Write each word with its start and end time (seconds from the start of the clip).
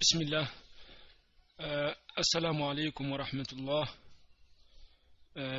ቢስሚላህ 0.00 0.46
አሰላሙ 2.22 2.58
አለይኩም 2.66 3.08
ወራህመቱላህ 3.12 3.86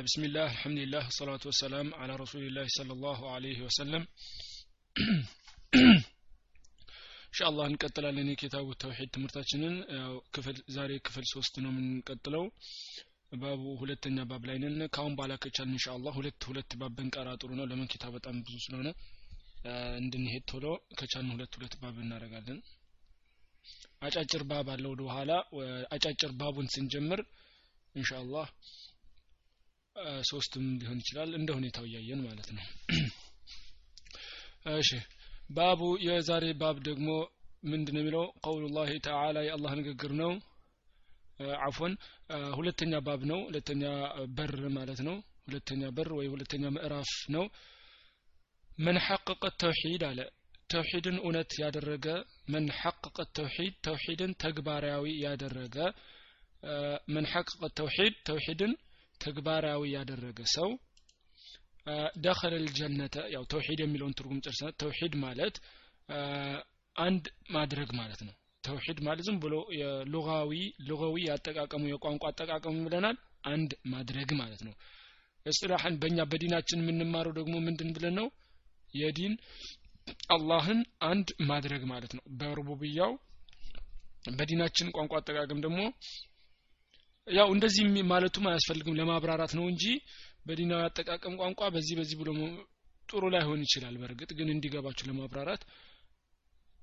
ቢስሚላህ 0.04 0.46
አልሐምዱሊላህ 0.50 1.04
ሰላቱ 1.16 1.42
ወሰላም 1.50 1.88
አላ 1.98 2.16
ረሱሊላህ 2.22 2.66
ሰለ 2.76 2.96
ላሁ 3.02 3.20
አለይህ 3.34 3.58
ወሰለም 3.66 4.04
ኢንሻአላህ 7.26 7.66
እንቀጥላለን 7.70 8.32
የኪታቡ 8.32 8.66
ተውሂድ 8.82 9.12
ትምህርታችንን 9.16 9.76
ክፍል 10.34 10.56
ዛሬ 10.76 10.98
ክፍል 11.08 11.26
ሶስት 11.34 11.54
ነው 11.64 11.70
የምንቀጥለው 11.72 12.44
ባቡ 13.42 13.62
ሁለተኛ 13.82 14.18
ባብ 14.30 14.42
ላይ 14.48 14.58
ነን 14.64 14.82
ካሁን 14.96 15.14
በኋላ 15.18 15.32
ኢንሻአላህ 15.68 16.12
ሁለት 16.18 16.42
ሁለት 16.50 16.72
ባብ 16.80 16.92
ብንቀራ 16.98 17.30
ጥሩ 17.42 17.52
ነው 17.60 17.68
ለምን 17.72 17.90
ኪታብ 17.94 18.12
በጣም 18.18 18.42
ብዙ 18.46 18.56
ስለሆነ 18.66 18.88
እንድንሄድ 20.00 20.44
ቶሎ 20.50 20.66
ከቻልን 20.98 21.32
ሁለት 21.36 21.54
ሁለት 21.58 21.74
ባብ 21.80 21.96
እናደርጋለን 22.04 22.60
አጫጭር 24.02 24.42
ባብ 24.50 24.68
አለ 24.74 24.84
ወደ 24.92 25.02
ኋላ። 25.14 25.30
አጫጭር 25.94 26.30
ባቡን 26.40 26.68
ስንጀምር 26.74 27.20
ኢንሻአላህ 27.94 28.46
ሶስትም 30.28 30.66
ሊሆን 30.80 31.00
ይችላል 31.02 31.30
እንደ 31.38 31.50
ሁኔታው 31.58 31.84
እያየን 31.88 32.20
ማለት 32.26 32.48
ነው። 32.52 32.64
እሺ 34.74 34.90
ባቡ 35.50 35.80
የዛሬ 36.06 36.46
ባብ 36.60 36.76
ደግሞ 36.88 37.08
ምንድን 37.64 37.94
ነው 37.96 38.02
የሚለው? 38.02 38.24
ቀውሉላህ 38.44 38.90
ተዓላ 39.06 39.38
የአላህ 39.46 39.72
ንግግር 39.80 40.12
ነው። 40.20 40.30
አፎን 41.66 41.92
ሁለተኛ 42.56 42.94
ባብ 43.06 43.20
ነው። 43.30 43.40
ሁለተኛ 43.48 43.82
በር 44.36 44.54
ማለት 44.76 45.00
ነው። 45.08 45.16
ሁለተኛ 45.46 45.82
በር 45.96 46.10
ወይ 46.18 46.26
ሁለተኛ 46.34 46.64
ምዕራፍ 46.74 47.12
ነው። 47.34 47.44
መን 48.78 48.98
ሐቀቀ 49.06 49.42
ተውሂድ 49.62 50.02
አለ 50.08 50.20
ተውሂድን 50.70 51.16
እውነት 51.20 51.52
ያደረገ 51.62 52.06
መን 52.52 52.66
ሐቀቀ 52.78 53.18
ተውሂድ 53.38 53.74
ተውሂድን 53.86 54.32
ተግባራዊ 54.42 55.04
ያደረገ 55.24 55.76
መን 57.14 57.26
ሐቀቀ 57.32 57.70
ተውሂድ 57.78 58.14
ተውሂድን 58.28 58.72
ተግባራዊ 59.20 59.82
ያደረገ 59.94 60.40
ሰው 60.54 60.70
ደኸለ 62.24 62.54
ልጀነተ 62.64 63.16
ያው 63.34 63.44
ተውሂድ 63.52 63.80
የሚለውን 63.82 64.14
ትርጉም 64.18 64.42
ጨርሰናል። 64.44 64.74
ተውሂድ 64.82 65.14
ማለት 65.24 65.56
አንድ 66.96 67.24
ማድረግ 67.56 67.90
ማለት 68.00 68.20
ነው። 68.26 68.34
ተውሂድ 68.64 68.98
ማለት 69.06 69.24
ዝም 69.26 69.36
ብሎ 69.44 69.54
የሉጋዊ 69.78 70.52
ሉጋዊ 70.88 71.16
ያጠቃቀሙ 71.28 71.84
የቋንቋ 71.90 72.24
አጠቃቀሙ 72.30 72.76
ብለናል። 72.86 73.16
አንድ 73.50 73.70
ማድረግ 73.92 74.30
ማለት 74.40 74.62
ነው። 74.66 74.74
እስላሐን 75.46 75.94
በእኛ 76.00 76.20
በዲናችን 76.32 76.82
የምንማረው 76.82 77.32
ደግሞ 77.38 77.54
ምንድን 77.66 77.90
ብለን 77.96 78.14
ነው? 78.20 78.26
የዲን 78.94 79.34
አላህን 80.34 80.80
አንድ 81.06 81.28
ማድረግ 81.48 81.82
ማለት 81.90 82.12
ነው። 82.16 82.24
በሩቡብያው 82.40 83.12
በዲናችን 84.32 84.92
ቋንቋ 84.96 85.12
አጠቃቀም 85.18 85.60
ደግሞ 85.64 85.80
ያው 87.26 87.48
እንደዚህ 87.54 87.84
ማለቱም 88.10 88.46
አያስፈልግም 88.50 88.98
ለማብራራት 88.98 89.52
ነው 89.58 89.64
እንጂ 89.72 89.84
በዲናዊ 90.46 90.82
አጠቃቀም 90.86 91.34
ቋንቋ 91.40 91.62
በዚህ 91.74 91.94
በዚህ 91.98 92.16
ብሎ 92.20 92.30
ጥሩ 93.08 93.24
ላይሆን 93.34 93.60
ይችላል። 93.64 93.94
በእርግጥ 94.00 94.30
ግን 94.38 94.48
እንዲገባችሁ 94.52 95.04
ለማብራራት 95.08 95.62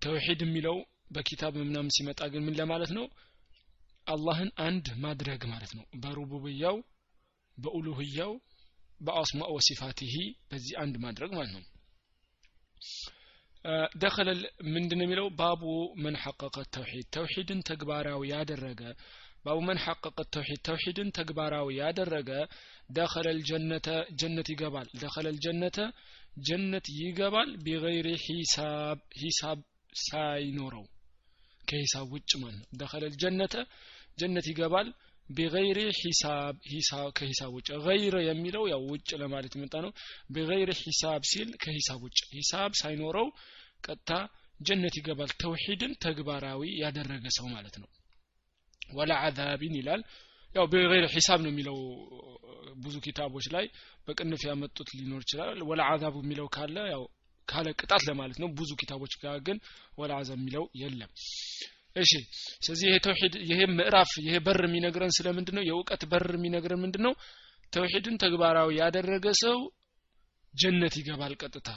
ተውሂድ 0.02 0.42
የሚለው 0.46 0.78
በኪታብ 1.12 1.54
ምናምን 1.62 1.94
ሲመጣ 1.96 2.22
ግን 2.34 2.44
ምን 2.46 2.58
ለማለት 2.60 2.92
ነው? 2.98 3.06
አላህን 4.08 4.50
አንድ 4.66 4.86
ማድረግ 5.04 5.42
ማለት 5.52 5.72
ነው። 5.78 5.86
በሩቡብያው 5.96 6.78
በኡሉህያው 7.58 8.34
በአስማ 9.02 9.42
ወሲፋቲሂ 9.56 10.14
በዚህ 10.50 10.76
አንድ 10.84 10.96
ማድረግ 11.06 11.32
ማለት 11.38 11.52
ነው 11.56 11.64
ደኸለ 14.02 14.30
ምንድን 14.74 15.02
የሚለው? 15.04 15.28
ባቡ 15.40 15.62
መን 16.04 16.16
ሐቀቀ 16.24 16.58
ተውሂድ። 16.76 17.08
ተውሂድን 17.16 17.62
ተግባራዊ 17.70 18.22
ያደረገ 18.32 18.82
ባቡ 19.46 19.58
መን 19.68 19.80
ሐቀቀ 19.86 20.18
ተውሂድ። 20.36 20.62
ተውሂድን 20.68 21.10
ተግባራዊ 21.18 21.68
ያደረገ 21.80 22.30
ደኸለ 22.90 23.28
ልጀነተ 23.40 23.88
ጀነት 24.20 24.48
ይገባል። 24.54 24.88
ደኸለ 25.02 25.28
ልጀነተ 25.36 25.80
ጀነት 26.48 26.86
ይገባል 27.00 27.50
ቢገይሪ 27.66 28.08
ሂሳብ 28.26 28.98
ሂሳብ 29.22 29.60
ሳይኖረው። 30.04 30.86
ከሂሳብ 31.62 32.08
ውጭ 32.14 32.32
ማለት 32.42 32.58
ነው? 32.62 32.68
ደኸለ 32.82 33.04
ልጀነተ 33.14 33.56
ጀነት 34.18 34.46
ይገባል 34.52 34.88
ቢገይሪ 35.30 35.80
ሂሳብ 35.98 36.56
ሂሳብ 36.72 37.08
ከሂሳብ 37.18 37.50
ውጭ። 37.56 37.70
ገይረ 37.86 38.16
የሚለው 38.28 38.64
ያው 38.72 38.82
ውጭ 38.92 39.10
ለማለት 39.22 39.54
የመጣ 39.58 39.76
ነው። 39.86 39.92
ቢገይሪ 40.36 40.70
ሂሳብ 40.82 41.22
ሲል 41.32 41.50
ከሂሳብ 41.64 42.00
ውጭ። 42.06 42.20
ሂሳብ 42.36 42.72
ሳይኖረው 42.82 43.28
ቀጥታ 43.84 44.12
ጀነት 44.60 44.96
ይገባል። 45.00 45.32
ተውሂድን 45.42 45.94
ተግባራዊ 46.04 46.62
ያደረገ 46.84 47.26
ሰው 47.38 47.48
ማለት 47.56 47.76
ነው። 47.82 47.90
ወላ 48.92 49.14
አዛቢን 49.26 49.76
ይላል። 49.80 50.02
ያው 50.50 50.66
በገይር 50.72 51.06
ሂሳብ 51.16 51.40
ነው 51.46 51.52
የሚለው 51.52 51.78
ብዙ 52.84 52.96
ኪታቦች 53.06 53.46
ላይ 53.56 53.66
በቅንፍ 54.08 54.42
ያመጡት 54.48 54.90
ሊኖር 54.98 55.22
ይችላል። 55.26 55.60
ወላ 55.70 55.82
አዛቡ 55.94 56.16
የሚለው 56.24 56.48
ካለ 56.56 56.78
ያው 56.94 57.04
ካለ 57.48 57.68
ቅጣት 57.80 58.04
ለማለት 58.10 58.38
ነው። 58.44 58.50
ብዙ 58.58 58.72
ኪታቦች 58.82 59.14
ጋር 59.24 59.38
ግን 59.48 59.58
ወላ 59.98 60.14
አዛብ 60.22 60.40
የሚለው 60.40 60.64
የለም። 60.82 61.12
እሺ 61.96 62.12
ስለዚህ 62.64 62.86
ይሄ 62.90 62.98
ተውሂድ 63.06 63.36
ይሄ 63.52 63.60
ምዕራፍ 63.72 64.12
ይሄ 64.26 64.36
በር 64.46 64.62
የሚነግረን 64.68 65.14
ስለምንድን 65.18 65.56
ነው 65.58 65.64
የእውቀት 65.66 66.04
በር 66.12 66.28
የሚነግረን 66.36 66.82
ምንድን 66.84 67.04
ነው 67.08 67.14
ተውሂድን 67.74 68.18
ተግባራዊ 68.24 68.70
ያደረገ 68.82 69.28
ሰው 69.42 69.58
ጀነት 70.54 70.94
ይገባል 71.00 71.34
ቀጥታ 71.42 71.70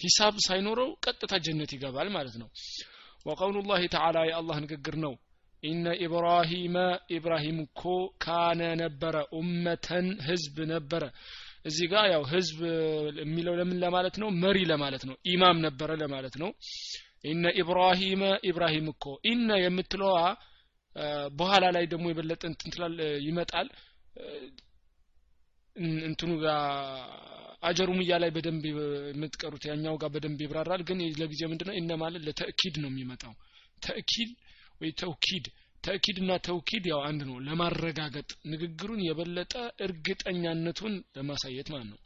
ሂሳብ 0.00 0.34
ሳይኖረው 0.46 0.90
ቀጥታ 1.04 1.34
ጀነት 1.44 1.70
ይገባል 1.74 2.08
ማለት 2.16 2.36
ነው። 2.42 2.48
ወቀውሉ 3.26 3.56
ላህ 3.68 3.82
ተዓላ 3.94 4.18
የአላህ 4.28 4.56
ንግግር 4.64 4.96
ነው። 5.04 5.14
ኢነ 5.62 5.86
ኢብራሂመ 6.04 6.76
ኢብራሂም 7.16 7.58
እኮ 7.64 7.82
ካነ 8.24 8.60
ነበረ 8.82 9.16
ኡመተን 9.38 10.08
ህዝብ 10.28 10.56
ነበረ። 10.72 11.02
እዚህ 11.64 11.86
ጋር 11.92 12.04
ያው 12.12 12.22
ህዝብ 12.32 12.58
የሚለው 13.20 13.54
ለምን 13.60 13.78
ለማለት 13.84 14.16
ነው? 14.22 14.28
መሪ 14.42 14.58
ለማለት 14.72 15.04
ነው። 15.08 15.16
ኢማም 15.26 15.58
ነበረ 15.66 15.90
ለማለት 16.02 16.34
ነው። 16.42 16.50
ኢነ 17.24 17.44
ኢብራሂመ 17.60 18.22
ኢብራሂም 18.50 18.86
እኮ 18.92 19.04
ኢነ 19.26 19.48
የምትለዋ 19.62 20.16
በኋላ 21.36 21.64
ላይ 21.76 21.84
ደግሞ 21.92 22.06
የበለጠ 22.10 22.42
እንትንትላል 22.50 22.94
ይመጣል። 23.26 23.68
እንትኑ 26.06 26.30
ጋር 26.44 26.60
አጀሩምያ 27.62 28.16
ላይ 28.22 28.30
በደንብ 28.34 28.64
የምትቀሩት 29.10 29.64
ያኛው 29.68 29.94
ጋር 30.02 30.10
በደንብ 30.14 30.40
ይብራራል። 30.44 30.82
ግን 30.88 30.98
ለጊዜ 31.20 31.42
ምንድነው? 31.50 31.76
ኢነ 31.78 31.92
ማለት 32.02 32.22
ለተእኪድ 32.26 32.74
ነው 32.82 32.90
የሚመጣው። 32.92 33.34
ተእኪድ 33.82 34.30
ወይ 34.80 34.90
ተውኪድ 35.00 35.46
ተእኪድና 35.84 36.32
ተውኪድ 36.46 36.84
ያው 36.90 37.00
አንድ 37.08 37.20
ነው። 37.28 37.36
ለማረጋገጥ 37.46 38.30
ንግግሩን 38.52 39.00
የበለጠ 39.04 39.52
እርግጠኛነቱን 39.86 40.94
ለማሳየት 41.16 41.68
ማለት 41.72 41.88
ነው። 41.92 42.00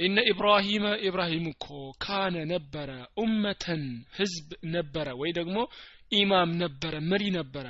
ኢነ 0.00 0.16
ኢብራሂመ 0.30 0.86
ኢብራሂም 1.06 1.44
እኮ 1.52 1.66
ካነ 2.04 2.36
ነበረ 2.50 2.90
ኡመተን 3.22 3.84
ህዝብ 4.12 4.48
ነበረ 4.74 5.08
ወይ 5.20 5.30
ደግሞ 5.38 5.56
ኢማም 6.12 6.50
ነበረ 6.62 6.94
መሪ 7.10 7.24
ነበረ። 7.36 7.66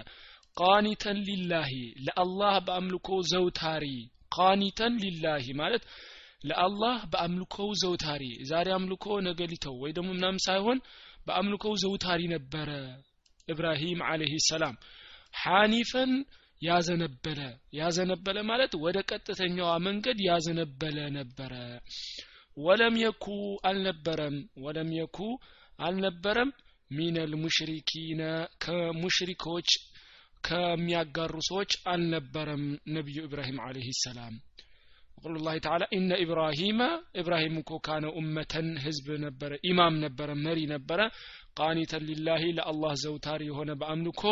ቃኒተን 0.57 1.19
ሊላሂ 1.29 1.73
ለአላህ 2.07 2.55
በአምልኮ 2.67 3.09
ዘውታሪ። 3.31 3.87
ቃኒተን 4.37 4.95
ሊላሂ 5.03 5.47
ማለት 5.61 5.83
ለአላህ 6.41 6.97
በአምልኮው 7.13 7.69
ዘውታሪ 7.83 8.23
ዛሬ 8.51 8.69
አምልኮ 8.77 9.07
ነገ 9.27 9.41
ሊተው 9.53 9.77
ወይ 9.83 9.93
ደግሞ 9.97 10.09
ምናምን 10.17 10.41
ሳይሆን 10.47 10.79
በአምልኮው 11.27 11.75
ዘውታሪ 11.83 12.21
ነበረ 12.35 12.71
ኢብራሂም 13.49 14.01
አለህ 14.09 14.33
ሰላም። 14.49 14.77
ሐኒፈን 15.43 16.13
ያዘነበለ 16.63 17.41
ያዘነበለ 17.79 18.39
ማለት 18.51 18.73
ወደ 18.85 18.99
ቀጥተኛዋ 19.11 19.71
መንገድ 19.87 20.19
ያዘነበለ 20.29 20.99
ነበረ። 21.19 21.53
ወለም 22.57 22.95
የኩ 23.03 23.27
አልነበረም 23.69 24.37
ወለም 24.65 24.91
የኩ 24.99 25.19
አልነበረም። 25.79 26.51
ሚነል 26.91 27.33
ሙሽሪኪነ 27.43 28.23
ከሙሽሪኮች 28.65 29.71
ከሚያጋሩ 30.45 31.35
ሰዎች 31.49 31.73
አልነበረም 31.93 32.65
ነቢዩ 32.95 33.19
ኢብራሂም 33.27 33.59
አለህ 33.65 33.89
ሰላም 34.03 34.35
ወቅሉ 35.19 35.35
ላህ 35.45 35.55
ተዓላ 35.65 35.85
ኢነ 35.97 36.11
ኢብራሂመ 36.23 36.81
ኢብራሂም 37.21 37.55
እኮ 37.61 37.79
ካነ 37.87 38.07
ኡመተን 38.19 38.69
ህዝብ 38.83 39.07
ነበረ 39.23 39.53
ኢማም 39.69 39.95
ነበረ 40.05 40.29
መሪ 40.43 40.59
ነበረ። 40.73 41.01
ቃኒተን 41.59 42.03
ሊላሂ 42.09 42.43
ለአላህ 42.57 42.93
ዘውታሪ 43.03 43.43
የሆነ 43.49 43.71
በአምልኮ 43.81 44.23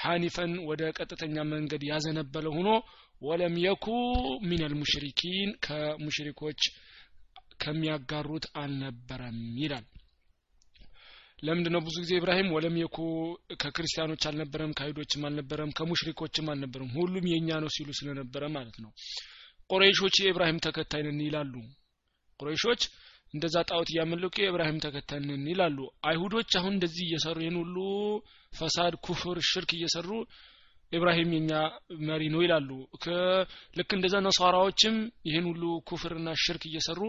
ሐኒፈን 0.00 0.52
ወደ 0.68 0.82
ቀጥተኛ 0.98 1.36
መንገድ 1.52 1.84
ያዘነበለ 1.90 2.46
ሆኖ 2.56 2.68
ወለም 3.22 3.54
የኩ 3.62 3.86
ሚነል 4.44 4.74
ሙሽሪኪን 4.80 5.50
ከሙሽሪኮች 5.66 6.60
ከሚያጋሩት 7.62 8.44
አልነበረም 8.60 9.38
ይላል። 9.62 9.86
ለምንድ 11.42 11.66
ነው 11.72 11.80
ብዙ 11.86 11.96
ጊዜ 12.04 12.12
ኢብራሂም 12.18 12.52
ወለም 12.54 12.76
የኩ 12.80 12.96
ከክርስቲያኖች 13.60 14.22
አልነበረም 14.28 14.76
ከአይሁዶችም 14.78 15.26
አልነበረም 15.28 15.74
ከሙሽሪኮችም 15.78 16.48
አልነበረም 16.52 16.92
ሁሉም 16.96 17.26
የእኛ 17.32 17.58
ነው 17.64 17.70
ሲሉ 17.76 17.90
ስለነበረ 17.98 18.44
ማለት 18.56 18.78
ነው። 18.84 18.92
ቁረይሾች 19.70 20.16
የኢብራሂም 20.20 20.62
ተከታይ 20.66 21.02
ነን 21.06 21.20
ይላሉ። 21.26 21.54
ቁረይሾች 22.40 22.82
እንደዛ 23.34 23.56
ጣዖት 23.68 23.88
እያመለኩ 23.92 24.34
የኢብራሂም 24.40 24.78
ተከታይነን 24.84 25.42
ይላሉ። 25.50 25.78
አይሁዶች 26.08 26.50
አሁን 26.58 26.72
እንደዚህ 26.76 27.02
እየሰሩ 27.06 27.36
ይህን 27.42 27.56
ሁሉ 27.62 27.76
ፈሳድ 28.52 28.94
ኩፍር 29.06 29.38
ሽርክ 29.48 29.70
እየሰሩ 29.76 30.10
ኢብራሂም 30.92 31.30
የኛ 31.36 31.50
መሪ 32.08 32.22
ነው 32.34 32.40
ይላሉ። 32.44 32.70
ልክ 33.78 33.90
እንደዛ 33.96 34.14
ነሷራዎችም 34.26 34.96
ይህን 35.28 35.46
ሁሉ 35.50 35.64
ኩፍርና 35.90 36.28
ሽርክ 36.44 36.62
እየሰሩ 36.70 37.00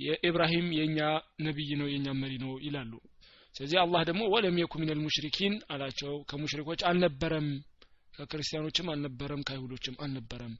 የኢብራሂም 0.00 0.66
የኛ 0.78 0.98
ነቢይ 1.46 1.70
ነው 1.80 1.88
የኛ 1.92 2.08
መሪ 2.20 2.34
ነው 2.44 2.52
ይላሉ። 2.66 2.92
ስለዚህ 3.54 3.78
አላህ 3.84 4.02
ደግሞ 4.08 4.22
ወለም 4.34 4.58
የኩ 4.60 4.74
ሚነል 4.82 5.00
ሙሽሪኪን 5.04 5.54
አላቸው። 5.72 6.12
ከሙሽሪኮች 6.30 6.82
አልነበረም 6.90 7.48
ከክርስቲያኖችም 8.14 8.90
አልነበረም 8.92 9.42
ከአይሁዶችም 9.48 9.96
አልነበረም 10.04 10.54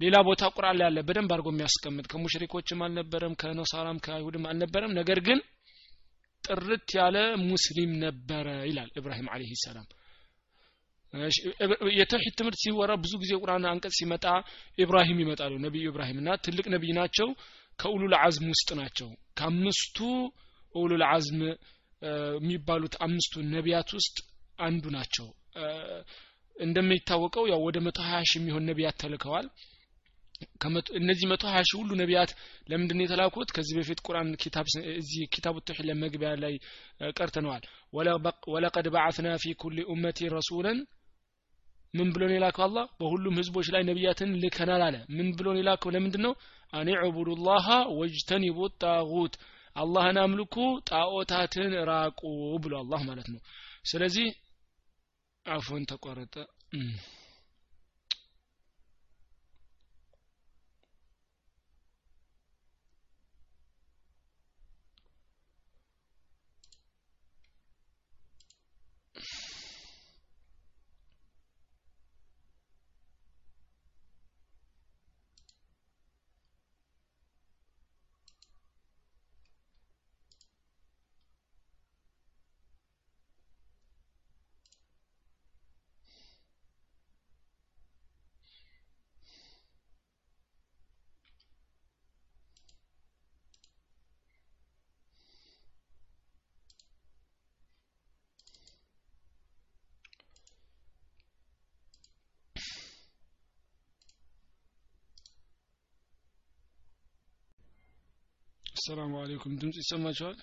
ሌላ 0.00 0.16
ቦታ 0.26 0.42
ቁርአን 0.54 0.76
ላይ 0.78 0.86
ያለ 0.86 0.98
በደንብ 1.08 1.30
አድርጎ 1.34 1.48
የሚያስቀምጥ 1.52 2.06
ከሙሽሪኮችም 2.12 2.80
አልነበረም 2.86 3.34
ከነሳራም 3.40 4.00
ከአይሁድም 4.04 4.44
አልነበረም። 4.50 4.96
ነገር 4.98 5.18
ግን 5.26 5.38
ጥርት 6.44 6.88
ያለ 6.98 7.16
ሙስሊም 7.46 7.92
ነበረ 8.02 8.48
ይላል 8.68 8.90
ኢብራሂም 9.00 9.30
አለይሂ 9.34 9.52
ሰላም። 9.62 9.86
የተውሂድ 11.96 12.34
ትምህርት 12.38 12.58
ሲወራ 12.62 12.92
ብዙ 13.02 13.12
ጊዜ 13.22 13.32
ቁርአን 13.42 13.66
አንቀጽ 13.70 13.94
ሲመጣ 13.98 14.24
ኢብራሂም 14.78 15.18
ይመጣሉ 15.22 15.52
ነቢዩ 15.64 15.84
ኢብራሂም 15.90 16.18
እና 16.22 16.30
ትልቅ 16.44 16.66
ነቢይ 16.74 16.92
ናቸው። 16.98 17.28
ከኡሉል 17.78 18.14
አዝም 18.18 18.46
ውስጥ 18.52 18.68
ናቸው። 18.80 19.08
ከአምስቱ 19.38 19.96
ኡሉል 20.74 21.02
አዝም 21.08 21.40
የሚባሉት 22.38 22.94
አምስቱ 23.04 23.34
ነቢያት 23.54 23.90
ውስጥ 23.98 24.16
አንዱ 24.60 24.84
ናቸው። 24.96 25.26
እንደሚታወቀው 26.56 27.44
ያው 27.50 27.60
ወደ 27.66 27.78
መቶ 27.86 27.98
ሀያ 28.06 28.20
ሺህ 28.28 28.38
የሚሆን 28.40 28.66
ነቢያት 28.70 28.96
ተልከዋል 29.02 29.46
እነዚህ 30.98 31.26
መቶ 31.30 31.42
ሀያ 31.50 31.60
ሺህ 31.68 31.76
ሁሉ 31.80 31.90
ነቢያት 32.00 32.30
ለምንድን 32.68 33.02
የተላኩት? 33.02 33.48
ከዚህ 33.56 33.74
በፊት 33.78 33.98
ቁርአን 34.06 34.28
ኪታብ 34.42 34.66
እዚህ 34.94 35.22
ኪታቡ 35.34 35.56
ተውሂድ 35.66 35.86
ለመግቢያ 35.88 36.30
ላይ 36.44 36.54
ቀርተነዋል። 37.18 37.64
ወለቀድ 38.52 38.86
በዓትና 38.94 39.36
ፊ 39.42 39.54
ኩል 39.62 39.78
ኡመቲ 39.92 40.28
ረሱለን 40.36 40.78
ምን 41.94 42.08
ብሎን 42.14 42.32
የላከው 42.34 42.64
አላህ? 42.66 42.84
በሁሉም 43.00 43.38
ህዝቦች 43.40 43.66
ላይ 43.74 43.82
ነቢያትን 43.90 44.30
ልከናል 44.42 44.82
አለ። 44.86 44.96
ምን 45.16 45.28
ብሎን 45.36 45.58
የላከው? 45.60 45.92
ለምንድን 45.94 46.22
ነው 46.26 46.34
አን 46.72 46.88
ዕቡዱላሃ 47.00 47.66
ወጅተኒቡ 47.98 48.58
ጣጉት 48.82 49.34
አላህን 49.76 50.18
አምልኩ 50.22 50.54
ጣዖታትን 50.90 51.72
ራቁ 51.90 52.20
ብሎ 52.62 52.72
አላህ 52.82 53.00
ማለት 53.08 53.28
ነው። 53.32 53.40
ስለዚህ 53.90 54.28
አፎን 55.46 55.82
ተቋረጠ 55.90 56.34
ሰላሙ 108.86 109.12
አለይኩም። 109.20 109.54
ድምጽ 109.60 109.76
ይሰማችኋል? 109.82 110.36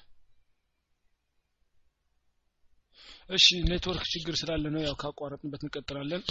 እሺ 3.30 3.45
ኔትወርክ 3.68 4.06
ችግር 4.13 4.36
ስላለ 4.40 4.63
ነው 4.74 4.81
ያው 4.86 4.95
ካቋረጥንበት 5.01 5.62
እንቀጥላለን። 5.66 6.24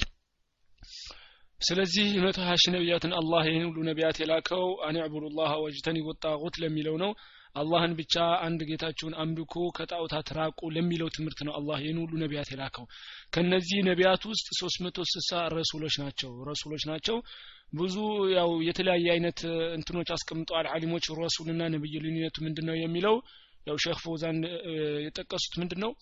ስለዚህ 1.61 2.07
መቶ 2.25 2.39
ሀያ 2.45 2.55
ነቢያትን 2.75 3.13
አላህ 3.19 3.43
ይህን 3.49 3.67
ሁሉ 3.69 3.79
ነቢያት 3.89 4.17
የላከው 4.21 4.65
አን 4.87 4.97
ዕቡዱላህ 5.05 5.51
ወጅተኒቡ 5.65 6.07
ጣጉት 6.25 6.55
ለሚለው 6.63 6.97
ነው። 7.03 7.13
አላህን 7.57 7.93
ብቻ 7.99 8.15
አንድ 8.45 8.61
ጌታችሁን 8.69 9.15
አምልኮ 9.23 9.55
ከጣዖታት 9.77 10.29
ራቁ 10.39 10.61
ለሚለው 10.77 11.09
ትምህርት 11.17 11.41
ነው 11.47 11.53
አላህ 11.59 11.77
ይህን 11.83 11.99
ሁሉ 12.03 12.13
ነቢያት 12.23 12.49
የላከው። 12.53 12.87
ከነዚህ 13.35 13.81
ነቢያት 13.91 14.23
ውስጥ 14.31 14.47
ሶስት 14.61 14.79
መቶ 14.85 15.05
ስልሳ 15.13 15.31
ረሱሎች 15.57 15.97
ናቸው። 16.03 16.31
ረሱሎች 16.51 16.85
ናቸው 16.91 17.19
ብዙ 17.73 17.97
ያው 18.35 18.51
የተለያየ 18.67 19.07
አይነት 19.15 19.39
እንትኖች 19.77 20.09
አስቀምጠዋል። 20.17 20.67
አሊሞች 20.73 21.05
ረሱልና 21.21 21.63
ነብይ 21.75 21.95
ልዩነቱ 22.05 22.37
ምንድነው 22.47 22.77
የሚለው? 22.79 23.15
ያው 23.67 23.77
ሼክ 23.85 23.99
ፎዛን 24.05 24.39
የጠቀሱት 25.05 25.55
ምንድነው? 25.61 25.93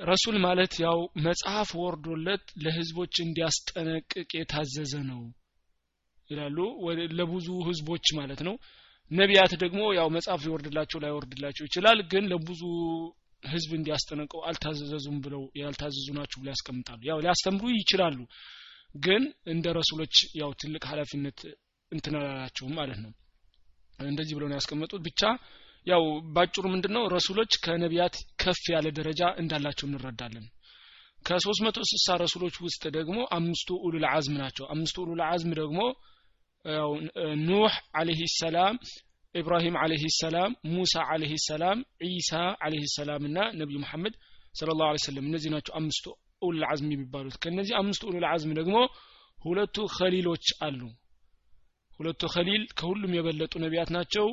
ረሱል 0.00 0.36
ማለት 0.44 0.72
ያው 0.84 0.98
መጽሐፍ 1.26 1.68
ወርዶለት 1.80 2.44
ለህዝቦች 2.64 3.14
እንዲያስጠነቅቅ 3.24 4.30
የታዘዘ 4.38 4.94
ነው 5.10 5.20
ይላሉ። 6.30 6.58
ለብዙ 7.18 7.48
ህዝቦች 7.68 8.06
ማለት 8.18 8.40
ነው። 8.48 8.54
ነቢያት 9.10 9.52
ደግሞ 9.62 9.80
ያው 9.98 10.08
መጽሐፍ 10.16 10.40
ሊወርድላቸው 10.46 10.98
ላይወርድላቸው 11.04 11.64
ይችላል 11.64 11.98
ግን 12.12 12.24
ለብዙ 12.32 12.62
ህዝብ 13.42 13.70
እንዲያስጠነቀው 13.78 14.40
አልታዘዙም 14.48 15.16
ብለው 15.24 15.42
ያልታዘዙ 15.60 16.06
ናቸው 16.18 16.38
ብለው 16.40 16.52
ያስቀምጣሉ። 16.54 17.00
ያው 17.10 17.18
ሊያስተምሩ 17.24 17.64
ይችላሉ 17.76 18.18
ግን 18.94 19.22
እንደ 19.46 19.66
ረሱሎች 19.78 20.16
ያው 20.40 20.50
ትልቅ 20.60 20.82
ኃላፊነት 20.90 21.38
እንትናላቸውም 21.92 22.74
ማለት 22.78 22.98
ነው። 23.04 23.12
እንደዚህ 24.06 24.34
ነው 24.42 24.56
ያስቀመጡት። 24.58 25.00
ብቻ 25.06 25.20
ያው 25.86 26.02
ባጭሩ 26.34 26.64
ምንድነው? 26.74 27.02
ረሱሎች 27.16 27.52
ከነቢያት 27.64 28.14
ከፍ 28.42 28.62
ያለ 28.74 28.86
ደረጃ 28.98 29.22
እንዳላቸው 29.40 29.86
እንረዳለን። 29.88 30.46
ከሶስት 31.24 31.60
መቶ 31.66 31.78
ስልሳ 31.90 32.16
ረሱሎች 32.22 32.54
ውስጥ 32.64 32.82
ደግሞ 32.96 33.18
አምስቱ 33.36 33.68
ኡሉል 33.84 34.04
አዝም 34.10 34.34
ናቸው። 34.42 34.64
አምስቱ 34.74 34.96
ኡሉል 35.04 35.22
አዝም 35.28 35.52
ደግሞ 35.60 35.78
ኑህ 37.44 37.74
አለይሂ 37.94 38.20
ሰላም 38.40 38.74
ኢብራሂም 39.34 39.76
አለይሂ 39.82 40.04
ሰላም 40.18 40.50
ሙሳ 40.74 40.94
አለይሂ 41.12 41.32
ሰላም 41.46 41.78
ኢሳ 42.10 42.30
አለይሂ 42.64 42.84
ሰላም 42.96 43.22
እና 43.28 43.38
ነብዩ 43.60 43.76
መሐመድ 43.84 44.14
ሰለላሁ 44.54 44.86
ዐለይሂ 44.88 45.02
ወሰለም 45.02 45.24
እነዚህ 45.28 45.50
ናቸው 45.54 45.72
አምስቱ 45.80 46.06
ኡሉል 46.44 46.64
አዝም 46.68 46.90
የሚባሉት። 46.94 47.36
ከነዚህ 47.42 47.74
አምስቱ 47.80 48.02
ኡሉል 48.10 48.26
አዝም 48.30 48.52
ደግሞ 48.58 48.76
ሁለቱ 49.38 49.76
ኸሊሎች 49.96 50.46
አሉ። 50.66 50.80
ሁለቱ 52.00 52.22
ኸሊል 52.34 52.62
ከሁሉም 52.78 53.12
የበለጡ 53.16 53.54
ነቢያት 53.64 53.90
ናቸው። 53.96 54.26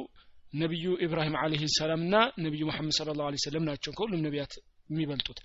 ነቢዩ 0.53 0.85
ኢብራሂም 1.05 1.35
አለይሂ 1.41 1.63
ሰላም 1.75 2.01
እና 2.05 2.15
ነቢዩ 2.45 2.63
መሐመድ 2.69 2.95
ሰለላሁ 2.97 3.25
ዐለይሂ 3.27 3.41
ወሰለም 3.41 3.65
ናቸው 3.69 3.91
ከሁሉም 3.97 4.23
ነቢያት 4.25 4.53
የሚበልጡት። 4.89 5.39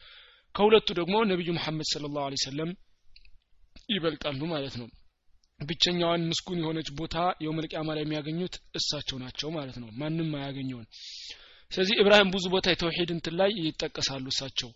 ከሁለቱ 0.55 0.89
ደግሞ 0.99 1.17
ነቢዩ 1.33 1.51
መሐመድ 1.59 1.89
ሰለላሁ 1.93 2.23
ዐለይሂ 2.27 2.41
ወሰለም 2.43 2.71
ይበልጣሉ 3.89 4.41
ማለት 4.53 4.75
ነው። 4.81 4.89
ብቸኛዋን 5.61 6.27
ምስጉን 6.31 6.59
የሆነች 6.63 6.89
ቦታ 6.99 7.15
የውመል 7.43 7.67
ቂያማ 7.71 7.91
ላይ 7.97 8.03
የሚያገኙት 8.05 8.55
እሳቸው 8.79 9.17
ናቸው 9.23 9.49
ማለት 9.57 9.77
ነው። 9.83 9.89
ማንም 10.01 10.31
አያገኘውን 10.39 10.87
ስለዚህ 11.71 11.95
ኢብራሂም 12.03 12.33
ብዙ 12.35 12.45
ቦታ 12.53 12.67
የተውሂድ 12.73 13.11
እንትን 13.15 13.35
ላይ 13.39 13.51
ይጠቀሳሉ 13.63 14.27
እሳቸው 14.33 14.71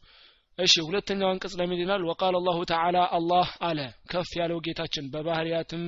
እሺ 0.61 0.75
ሁለተኛው 0.87 1.29
አንቀጽ 1.31 1.55
ላይ 1.59 1.67
ምን 1.67 1.81
ይላል? 1.83 2.03
ወቃል 2.11 2.35
አላሁ 2.39 2.59
ተዓላ 2.71 2.99
አላህ 3.17 3.49
አለ። 3.61 3.79
ከፍ 4.11 4.31
ያለው 4.41 4.59
ጌታችን 4.67 5.05
በባህሪያትም 5.13 5.85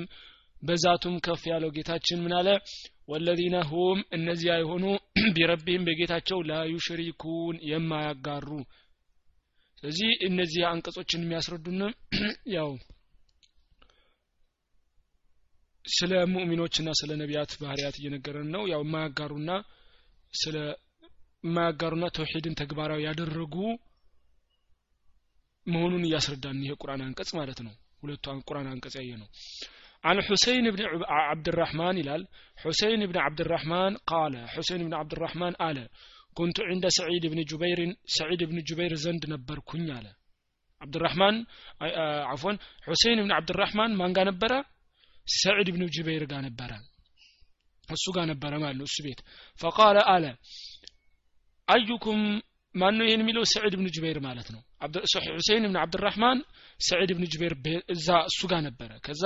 በዛቱም 0.62 1.14
ከፍ 1.26 1.42
ያለው 1.50 1.70
ጌታችን 1.76 2.22
ምን 2.24 2.34
አለ? 2.38 2.48
ወለዚነ 3.08 3.56
ሁም 3.70 3.98
እነዚያ 4.16 4.52
የሆኑ 4.58 4.84
ቢረቢህም 5.36 5.86
በጌታቸው 5.88 6.38
ላ 6.48 6.60
ዩሽሪኩን 6.72 7.56
የማያጋሩ። 7.70 8.48
ስለዚህ 9.78 10.10
እነዚህ 10.28 10.62
አንቀጾችን 10.68 11.24
የሚያስረዱን 11.24 11.80
ያው 12.56 12.70
ስለ 15.84 16.12
ሙእሚኖችና 16.32 16.88
ስለ 16.98 17.12
ነቢያት 17.20 17.52
ባህሪያት 17.62 17.96
እየነገረን 18.00 18.50
ነው። 18.54 18.62
ያው 18.72 18.82
የማያጋሩና 18.84 19.50
ስለ 20.34 20.56
የማያጋሩና 21.44 22.06
ተውሂድን 22.16 22.58
ተግባራዊ 22.60 23.00
ያደረጉ 23.06 23.54
መሆኑን 25.65 26.03
እያስረዳን 26.07 26.59
ይሄ 26.65 26.73
ቁርአን 26.81 27.01
አንቀጽ 27.07 27.31
ማለት 27.39 27.59
ነው 27.67 27.73
ሁለቱ 28.03 28.25
ቁርአን 28.49 28.69
አንቀጽ 28.73 28.95
ያየ 29.01 29.11
ነው 29.23 29.29
عن 30.07 30.17
حسين 30.21 30.65
بن 30.71 30.81
عبد 31.29 31.47
الرحمن 31.51 31.95
يلال 31.97 32.21
حسين 32.63 33.01
بن 33.09 33.17
عبد 33.25 33.39
الرحمن 33.41 33.91
قال 34.11 34.33
حسين 34.53 34.81
بن 34.87 34.93
عبد 34.93 35.13
الرحمن 35.15 35.51
قال 35.53 35.77
كنت 36.37 36.57
عند 36.69 36.85
سعيد 36.99 37.23
بن 37.25 37.39
جبير 37.51 37.79
سعيد 38.17 38.41
بن 38.43 38.57
جبير 38.69 38.91
زند 39.05 39.23
نبر 39.33 39.59
كن 39.69 39.89
عبد 40.81 40.95
الرحمن 40.95 41.35
عفوا 42.31 42.53
حسين 42.87 43.17
بن 43.25 43.31
عبد 43.31 43.49
الرحمن 43.49 43.89
من 43.99 44.11
قال 44.17 44.27
نبره 44.27 44.59
سعيد 45.43 45.67
بن 45.75 45.83
جبير 45.95 46.21
قال 46.31 46.41
نبره 46.47 46.79
እሱ 47.95 48.05
ጋር 48.15 48.25
ነበረ 48.31 48.53
ማለት 48.63 48.77
ነው 48.79 48.87
እሱ 48.89 48.97
ቤት 49.05 49.19
ፈቃለ 49.61 49.97
አለ 50.13 50.25
አዩኩም 51.67 52.21
ማን 52.74 52.94
ነው 52.98 53.04
ይህን 53.06 53.22
የሚለው? 53.22 53.42
ስዕድ 53.52 53.74
ብን 53.78 53.88
ጁበይር 53.94 54.18
ማለት 54.26 54.48
ነው። 54.54 54.60
ሁሴን 55.34 55.64
ብን 55.64 55.76
አብድራህማን 55.82 56.38
ስዕድ 56.80 57.10
ብን 57.16 57.24
ጁበይር 57.32 57.54
እዛ 57.94 58.08
እሱ 58.30 58.40
ጋር 58.52 58.60
ነበረ። 58.68 58.90
ከዛ 59.06 59.24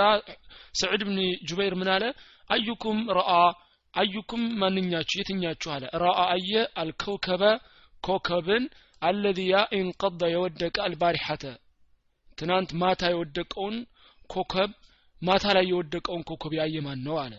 ስዕድ 0.81 1.03
ብን 1.09 1.19
ጁበይር 1.49 1.75
ምን 1.81 1.91
አለ? 1.95 2.05
አዩኩም 2.51 2.99
ረአ 3.19 3.33
አዩኩም 3.95 4.43
ማንኛችሁ? 4.61 5.17
የትኛችሁ 5.21 5.71
አለ? 5.77 5.85
ረአ 6.03 6.19
አየ 6.35 6.53
አልከውከበ 6.81 7.43
ኮከብን 8.03 8.65
አለዚ 9.03 9.39
ያ 9.53 9.57
ኢንቀደ 9.79 10.21
የወደቀ 10.35 10.77
አልባሪሐተ። 10.87 11.45
ትናንት 12.39 12.71
ማታ 12.81 13.03
የወደቀውን 13.13 13.77
ኮከብ 14.31 14.71
ማታ 15.23 15.45
ላይ 15.57 15.65
የወደቀውን 15.71 16.23
ኮከብ 16.31 16.53
ያየ 16.59 16.77
ማን 16.87 17.01
ነው 17.07 17.17
አለ 17.23 17.35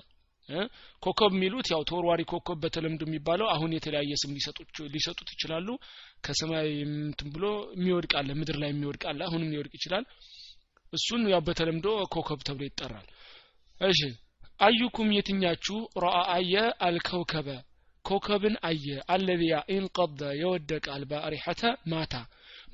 ኮከብ 1.04 1.32
የሚሉት 1.36 1.68
ያው 1.74 1.82
ተወርዋሪ 1.90 2.22
ኮከብ 2.26 2.58
በተለምዶ 2.64 3.04
የሚባለው 3.08 3.48
አሁን 3.54 3.72
የተለያየ 3.76 4.14
ስም 4.22 4.34
ሊሰጡት 4.94 5.30
ይችላሉ። 5.34 5.68
ከሰማይ 6.26 6.70
እንትን 6.86 7.30
ብሎ 7.36 7.46
የሚወድቅ 7.76 8.14
ምድር 8.40 8.58
ላይ 8.64 8.72
የሚወድቅ 8.72 9.04
አሁንም 9.28 9.52
ሊወድቅ 9.54 9.74
ይችላል። 9.80 10.06
እሱን 10.94 11.24
ያው 11.28 11.42
በተለምዶ 11.48 11.88
ኮከብ 12.16 12.42
ተብሎ 12.48 12.64
ይጠራል። 12.68 13.08
እሺ 13.82 14.00
አዩኩም 14.60 15.10
የትኛችሁ? 15.16 15.76
ረአ 16.04 16.20
አየ 16.36 16.54
አልከውከበ። 16.86 17.50
ኮከብን 18.06 18.56
አየ። 18.64 18.86
አለዚያ 19.14 19.56
ኢንቀደ 19.74 20.22
የወደቀ 20.42 20.86
አልባሪሐተ 20.96 21.62
ማታ። 21.92 22.14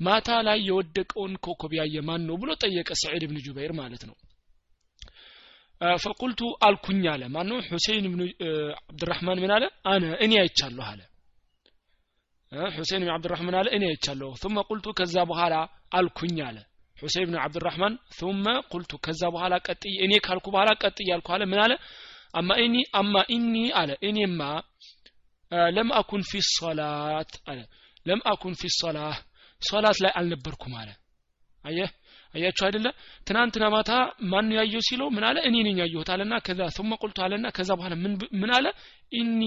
ማታ 0.00 0.28
ላይ 0.46 0.58
የወደቀውን 0.68 1.34
ኮከብ 1.46 1.72
ያየ 1.78 1.96
ማን 2.08 2.22
ነው 2.28 2.36
ብሎ 2.42 2.50
ጠየቀ 2.62 2.90
ሰዒድ 3.02 3.24
ብን 3.28 3.38
ጁበይር 3.44 3.72
ማለት 3.80 4.04
ነው 4.08 4.16
ፈቁልቱ 6.03 6.41
አልኩኝ 6.67 7.03
አለ 7.11 7.23
ማን 7.35 7.47
ነው 7.51 7.59
ሁሴን 7.69 8.05
ብን 8.11 8.21
አብድራህማን 8.89 9.39
ምን 9.43 9.51
አለ 9.57 9.65
አነ 9.91 10.05
እኔ 10.25 10.33
አይቻለሁ 10.41 10.85
አለ 10.91 11.01
ሁሴን 12.77 13.01
ብን 13.05 13.11
አብድራህማን 13.15 13.55
አለ 13.59 13.67
እኔ 13.77 13.83
አይቻለሁ 13.91 14.29
ثم 14.43 14.55
قلت 14.69 14.85
ከዛ 14.99 15.15
በኋላ 15.31 15.55
አልኩኝ 15.97 16.37
አለ 16.47 16.57
ሁሴን 16.97 17.25
ብን 17.29 17.37
አብድራህማን 17.45 17.93
ثم 18.19 18.45
قلت 18.71 18.91
ከዛ 19.05 19.21
በኋላ 19.35 19.53
ቀጥይ 19.67 19.95
እኔ 20.05 20.13
ካልኩ 20.25 20.45
በኋላ 20.55 20.69
ቀጥይ 20.83 21.07
ያልኩ 21.11 21.27
አለ 21.35 21.43
ምን 21.51 21.59
አለ 21.65 21.73
አማ 22.33 22.49
ኢኒ 22.63 22.75
አማ 22.99 23.15
ኢኒ 23.35 23.55
አለ 23.81 23.91
እኔማ 24.09 24.41
ለም 25.75 25.89
አኩን 25.99 26.23
ፊ 26.29 26.41
ሶላት 26.55 27.31
አለ 27.51 27.59
ለም 28.05 28.19
አኩን 28.31 28.53
ፊ 28.59 28.71
ሶላህ 28.81 29.15
ሶላት 29.61 29.97
ላይ 30.03 30.11
አልነበርኩም 30.19 30.73
አለ 30.81 30.89
አየህ 31.63 31.89
አያችሁ 32.33 32.63
አይደለ 32.67 32.87
ትናንትና 33.27 33.65
ማታ 33.73 33.91
ማን 34.31 34.49
ያየው 34.57 34.81
ሲለው 34.87 35.07
ምን 35.15 35.23
አለ 35.29 35.37
እኔ 35.49 35.55
ነኝ 35.67 35.77
ያየሁት 35.83 36.09
አለና 36.15 36.33
ከዛ 36.47 36.61
ثم 36.77 36.91
قلت 37.01 37.17
አለና 37.25 37.45
ከዛ 37.57 37.69
በኋላ 37.79 37.95
ምን 38.03 38.13
ምን 38.41 38.51
አለ 38.57 38.67
ኢኒ 39.13 39.41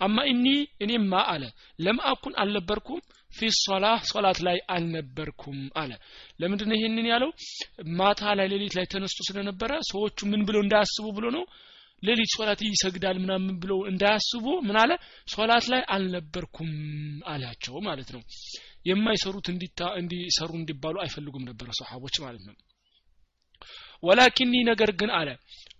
አማ 0.00 0.16
ኢኒ 0.32 0.46
እኔማ 0.84 1.12
አለ 1.32 1.42
ለም 1.78 1.98
አኩን 2.12 2.34
አልነበርኩም 2.42 3.00
ፊ 3.30 3.48
ሶላህ 3.58 3.98
ሶላት 4.10 4.38
ላይ 4.46 4.58
አልነበርኩም 4.74 5.58
አለ 5.82 5.92
ለምንድን 6.40 6.68
ነው 6.70 6.76
ይሄንን 6.78 7.06
ያለው 7.12 7.30
ማታ 7.98 8.22
ላይ 8.38 8.46
ሌሊት 8.52 8.74
ላይ 8.78 8.86
ተነስቶ 8.94 9.20
ስለነበረ 9.28 9.72
ሰዎቹ 9.92 10.18
ምን 10.32 10.42
ብለው 10.48 10.62
እንዳያስቡ 10.64 11.06
ብሎ 11.18 11.26
ነው 11.36 11.44
ሌሊት 12.02 12.30
ሶላት 12.36 12.60
ይሰግዳል 12.66 13.16
ምናምን 13.24 13.54
ብለው 13.62 13.80
እንዳያስቡ 13.90 14.46
ምን 14.68 14.76
አለ 14.82 14.92
ሶላት 15.34 15.66
ላይ 15.72 15.82
አልነበርኩም 15.96 16.70
አላቸው 17.32 17.74
ማለት 17.88 18.08
ነው 18.14 18.22
የማይሰሩት 18.87 19.47
እንዲሰሩ 19.97 20.49
እንዲባሉ 20.59 20.95
አይፈልጉም 21.03 21.47
ነበረ 21.49 21.69
ሰሓቦች 21.79 22.15
ማለት 22.25 22.43
ነው። 22.49 22.55
ወላኪኒ 24.03 24.53
ነገር 24.69 24.89
ግን 24.99 25.11
አለ 25.19 25.29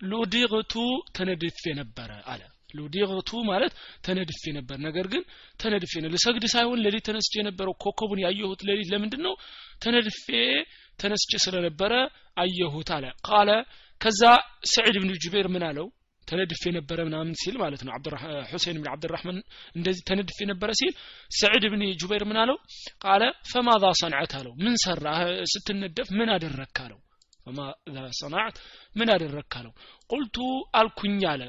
ሉዲግቱ 0.02 0.74
ተነድፌ 1.16 1.62
ነበረ 1.80 2.10
አለ። 2.32 2.42
ሉዲግቱ 2.74 3.30
ማለት 3.50 3.72
ተነድፌ 4.06 4.42
ነበር። 4.56 4.76
ነገር 4.86 5.06
ግን 5.12 5.22
ተነድፌ 5.60 5.92
ነው። 6.02 6.10
ልሰግድ 6.14 6.44
ሳይሆን 6.54 6.82
ሌሊት 6.84 7.04
ተነስቼ 7.08 7.34
የነበረው 7.40 7.74
ኮከቡን 7.84 8.20
ያየሁት 8.24 8.60
ሌሊት 8.68 8.88
ለምንድን 8.92 9.22
ነው 9.26 9.34
ተነድፌ 9.82 10.26
ተነስቼ 11.00 11.30
ስለነበረ 11.44 11.92
አየሁት 12.36 12.90
አለ። 12.96 13.04
ቃለ 13.28 13.50
ከዛ 14.00 14.22
ሰዒድ 14.72 14.96
ብን 15.02 15.12
ጁቤር 15.22 15.46
ምን 15.54 15.64
አለው 15.68 15.86
ተነድፌ 16.28 16.62
ነበረ 16.76 16.98
ምናምን 17.08 17.32
ሲል 17.40 17.56
ማለት 17.62 17.82
ነው። 17.86 17.92
ሁሴን 18.50 18.76
ብን 18.80 18.88
አብድራህማን 18.92 19.38
እንደዚህ 19.76 20.02
ተነድፌ 20.08 20.38
ነበረ 20.50 20.70
ሲል 20.80 20.92
ሰዒድ 21.30 21.64
ብን 21.72 21.82
ጁበይር 22.00 22.24
ምን 22.30 22.38
አለው? 22.42 22.56
ቃለ 23.04 23.22
ፈማዛ 23.50 23.84
ሰንዐት 24.00 24.34
አለው። 24.38 24.54
ምን 24.62 24.74
ሰራ 24.84 25.06
ስትነደፍ 25.52 26.10
ምን 26.18 26.30
አደረክ 26.34 26.78
አለው። 26.84 27.00
ፈማዛ 27.46 27.96
ሰንዐት 28.20 28.56
ምን 28.96 29.10
አደረክ 29.14 29.52
አለው። 29.60 29.72
ቁልቱ 30.10 30.36
አልኩኝ 30.74 31.20
አለ። 31.32 31.42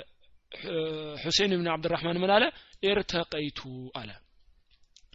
ሁሴን 1.23 1.51
ብን 1.59 1.69
አብድራህማን 1.73 2.19
ምን 2.23 2.31
አለ? 2.35 2.43
ኤርተቀይቱ 2.85 3.59
አለ። 3.95 4.09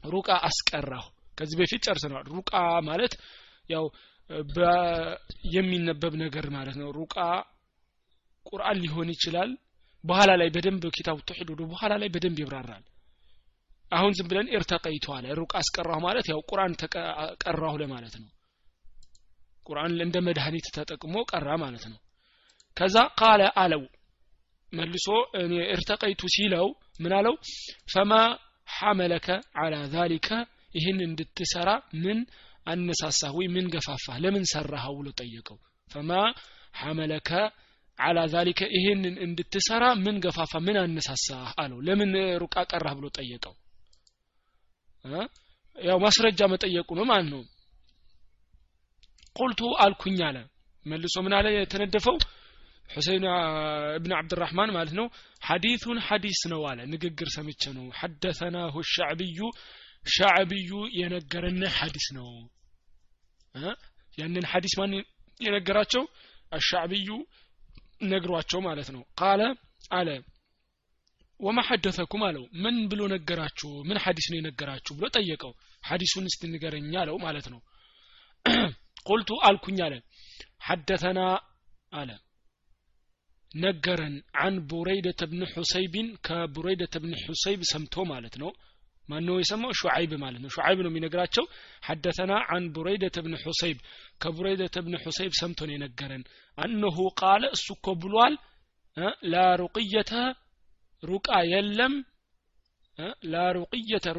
ሩቃ 0.09 0.31
አስቀራሁ። 0.49 1.05
ከዚህ 1.39 1.57
በፊት 1.61 1.81
ጨርሰናል 1.87 2.27
ሩቃ 2.33 2.53
ማለት 2.89 3.15
ያው 3.71 3.85
የሚነበብ 5.55 6.13
ነገር 6.23 6.47
ማለት 6.55 6.77
ነው። 6.81 6.89
ሩቃ 6.99 7.17
ቁርአን 8.47 8.79
ሊሆን 8.85 9.09
ይችላል። 9.15 9.51
በኋላ 10.05 10.31
ላይ 10.41 10.49
በደንብ 10.55 10.83
ኪታቡ 10.97 11.19
ወደ 11.45 11.61
በኋላ 11.65 11.93
ላይ 12.03 12.09
በደንብ 12.15 12.39
ይብራራል። 12.43 12.85
አሁን 13.93 14.13
ዝም 14.17 14.27
ብለን 14.31 14.49
ኢርተቀይቱ 14.55 15.07
አለ 15.17 15.27
ሩቅ 15.39 15.53
አስቀራሁ 15.61 15.99
ማለት 16.07 16.27
ያው 16.33 16.41
ቁርአን 16.51 16.73
ቀራሁ 17.45 17.75
ለማለት 17.83 18.15
ነው። 18.23 18.31
ቁርአን 19.67 19.93
እንደ 20.07 20.17
መድኃኒት 20.27 20.67
ተጠቅሞ 20.77 21.15
ቀራ 21.31 21.49
ማለት 21.63 21.85
ነው። 21.93 21.99
ከዛ 22.77 22.97
ቃለ 23.21 23.43
አለው። 23.63 23.83
መልሶ 24.73 25.07
እኔ 25.41 25.53
እርተቀይቱ 25.75 26.23
ሲለው 26.35 26.67
ምን 27.01 27.13
አለው? 27.19 27.35
ፈማ 27.93 28.13
ሐመለከ 28.69 29.27
አላ 29.63 29.75
ዛሊከ 29.95 30.29
ይህን 30.75 30.99
እንድትሰራ 31.07 31.71
ምን 32.05 32.19
አነሳሳህ 32.67 33.33
ወይ 33.39 33.47
ምን 33.55 33.67
ገፋፋህ? 33.75 34.17
ለምን 34.25 34.45
ሰራኸው 34.53 34.95
ብሎ 34.99 35.09
ጠየቀው። 35.21 35.59
ፈማ 35.91 36.11
ሐመለከ 36.81 37.31
አላ 37.99 38.19
ዛሊከ 38.33 38.61
ይሄንን 38.75 39.17
እንድትሰራ 39.25 39.85
ምን 40.05 40.17
ገፋፋ 40.25 40.53
ምን 40.67 40.77
አነሳሳህ 40.81 41.51
አለው። 41.63 41.79
ለምን 41.87 42.13
ሩቃ 42.43 42.57
ቀራህ 42.71 42.95
ብሎ 42.99 43.07
ጠየቀው? 43.17 43.55
ያው 45.77 45.99
ማስረጃ 46.05 46.41
መጠየቁ 46.53 46.89
ነው 46.99 47.07
ማለት 47.11 47.29
ነው። 47.35 47.43
ቁልቱ 49.37 49.61
አልኩኝ 49.85 50.19
አለ። 50.29 50.37
መልሶ 50.87 51.15
ምን 51.25 51.35
አለ? 51.39 51.47
የተነደፈው 51.55 52.17
ሁሴን 52.89 53.25
እብን 53.97 54.13
አብድራህማን 54.19 54.71
ማለት 54.77 54.93
ነው። 54.99 55.07
ሐዲቱን 55.43 55.99
ሐዲስ 56.07 56.41
ነው 56.53 56.61
አለ። 56.71 56.81
ንግግር 56.93 57.29
ሰምቼ 57.37 57.63
ነው። 57.79 57.87
ሐደተናሁ 58.01 58.75
ሻዕብዩ 58.95 59.39
ሻዕብዩ 60.15 60.71
የነገረን 60.99 61.63
ሐዲስ 61.77 62.07
ነው። 62.17 62.29
ያንን 64.19 64.45
ሐዲስ 64.51 64.75
ማን 64.79 64.93
የነገራቸው? 65.41 66.03
አሻዕብዩ 66.53 67.09
ነግሯቸው 68.01 68.61
ማለት 68.61 68.89
ነው። 68.95 69.03
ቃለ 69.21 69.43
አለ 69.91 70.09
ወማ 71.41 71.61
ሐደተኩም 71.69 72.23
አለው። 72.27 72.45
ምን 72.65 72.77
ብሎ 72.91 73.01
ነገራችሁ? 73.15 73.71
ምን 73.89 73.99
ሐዲስ 74.05 74.27
ነው 74.31 74.39
የነገራችሁ 74.39 74.93
ብሎ 74.99 75.07
ጠየቀው። 75.17 75.53
ሐዲሱን 75.83 76.27
እስቲ 76.31 76.43
ንገረኝ 76.53 76.93
አለው 77.03 77.17
ማለት 77.25 77.47
ነው። 77.53 77.61
ቁልቱ 79.09 79.31
አልኩኝ 79.49 79.79
አለ። 79.87 79.95
ሐደተና 80.67 81.21
አለ 81.93 82.11
ነገረን። 83.55 84.15
አን 84.45 84.55
ቡረይደተ 84.71 85.23
ብን 85.31 85.43
ሑሰይቢን 85.53 86.09
ከቡረይደተ 86.27 86.95
ብን 87.03 87.13
ሑሰይብ 87.25 87.61
ሰምቶ 87.73 88.05
ማለት 88.13 88.35
ነው 88.43 88.51
ማነው 89.09 89.37
የሰማው? 89.41 89.73
ሹዓይብ 89.81 90.13
ማለት 90.23 90.41
ነው። 90.45 90.51
ሹዓይብ 90.55 90.79
ነው 90.85 90.91
የሚነግራቸው። 90.91 91.45
ሐደተና 91.83 92.33
አን 92.55 92.65
ቡረይደተ 92.75 93.17
ብን 93.25 93.35
ሑሰይብ 93.43 93.79
ከቡረይደተ 94.23 94.77
ብን 94.87 94.97
ሑሰይብ 95.05 95.33
ሰምቶ 95.41 95.61
ነው 95.69 95.75
የነገረን። 95.77 96.25
አነሁ 96.59 96.97
ቃለ 97.21 97.45
እሱ 97.57 97.67
እኮ 97.77 97.87
ብሏል 98.03 98.35
ላ 99.27 99.45
ሩቅየተ 99.61 100.13
ሩቃ 101.03 101.29
የለም 101.53 101.95
ላ 103.25 103.37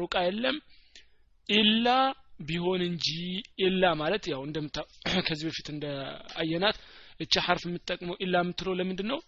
ሩቃ 0.00 0.14
የለም 0.26 0.56
ኢላ 1.48 1.88
ቢሆን 2.46 2.80
እንጂ። 2.86 3.06
ኢላ 3.64 3.92
ማለት 4.00 4.24
ያው 4.32 4.40
እንደምታ 4.46 4.76
ከዚህ 5.26 5.44
በፊት 5.48 5.68
እንደ 5.74 5.84
አየናት 6.40 6.76
እቺ 7.20 7.34
ሐርፍ 7.46 7.62
የምትጠቅመው 7.66 8.16
ኢላ 8.24 8.36
የምትለው 8.42 8.74
ለምንድን 8.80 9.08
ነው 9.12 9.20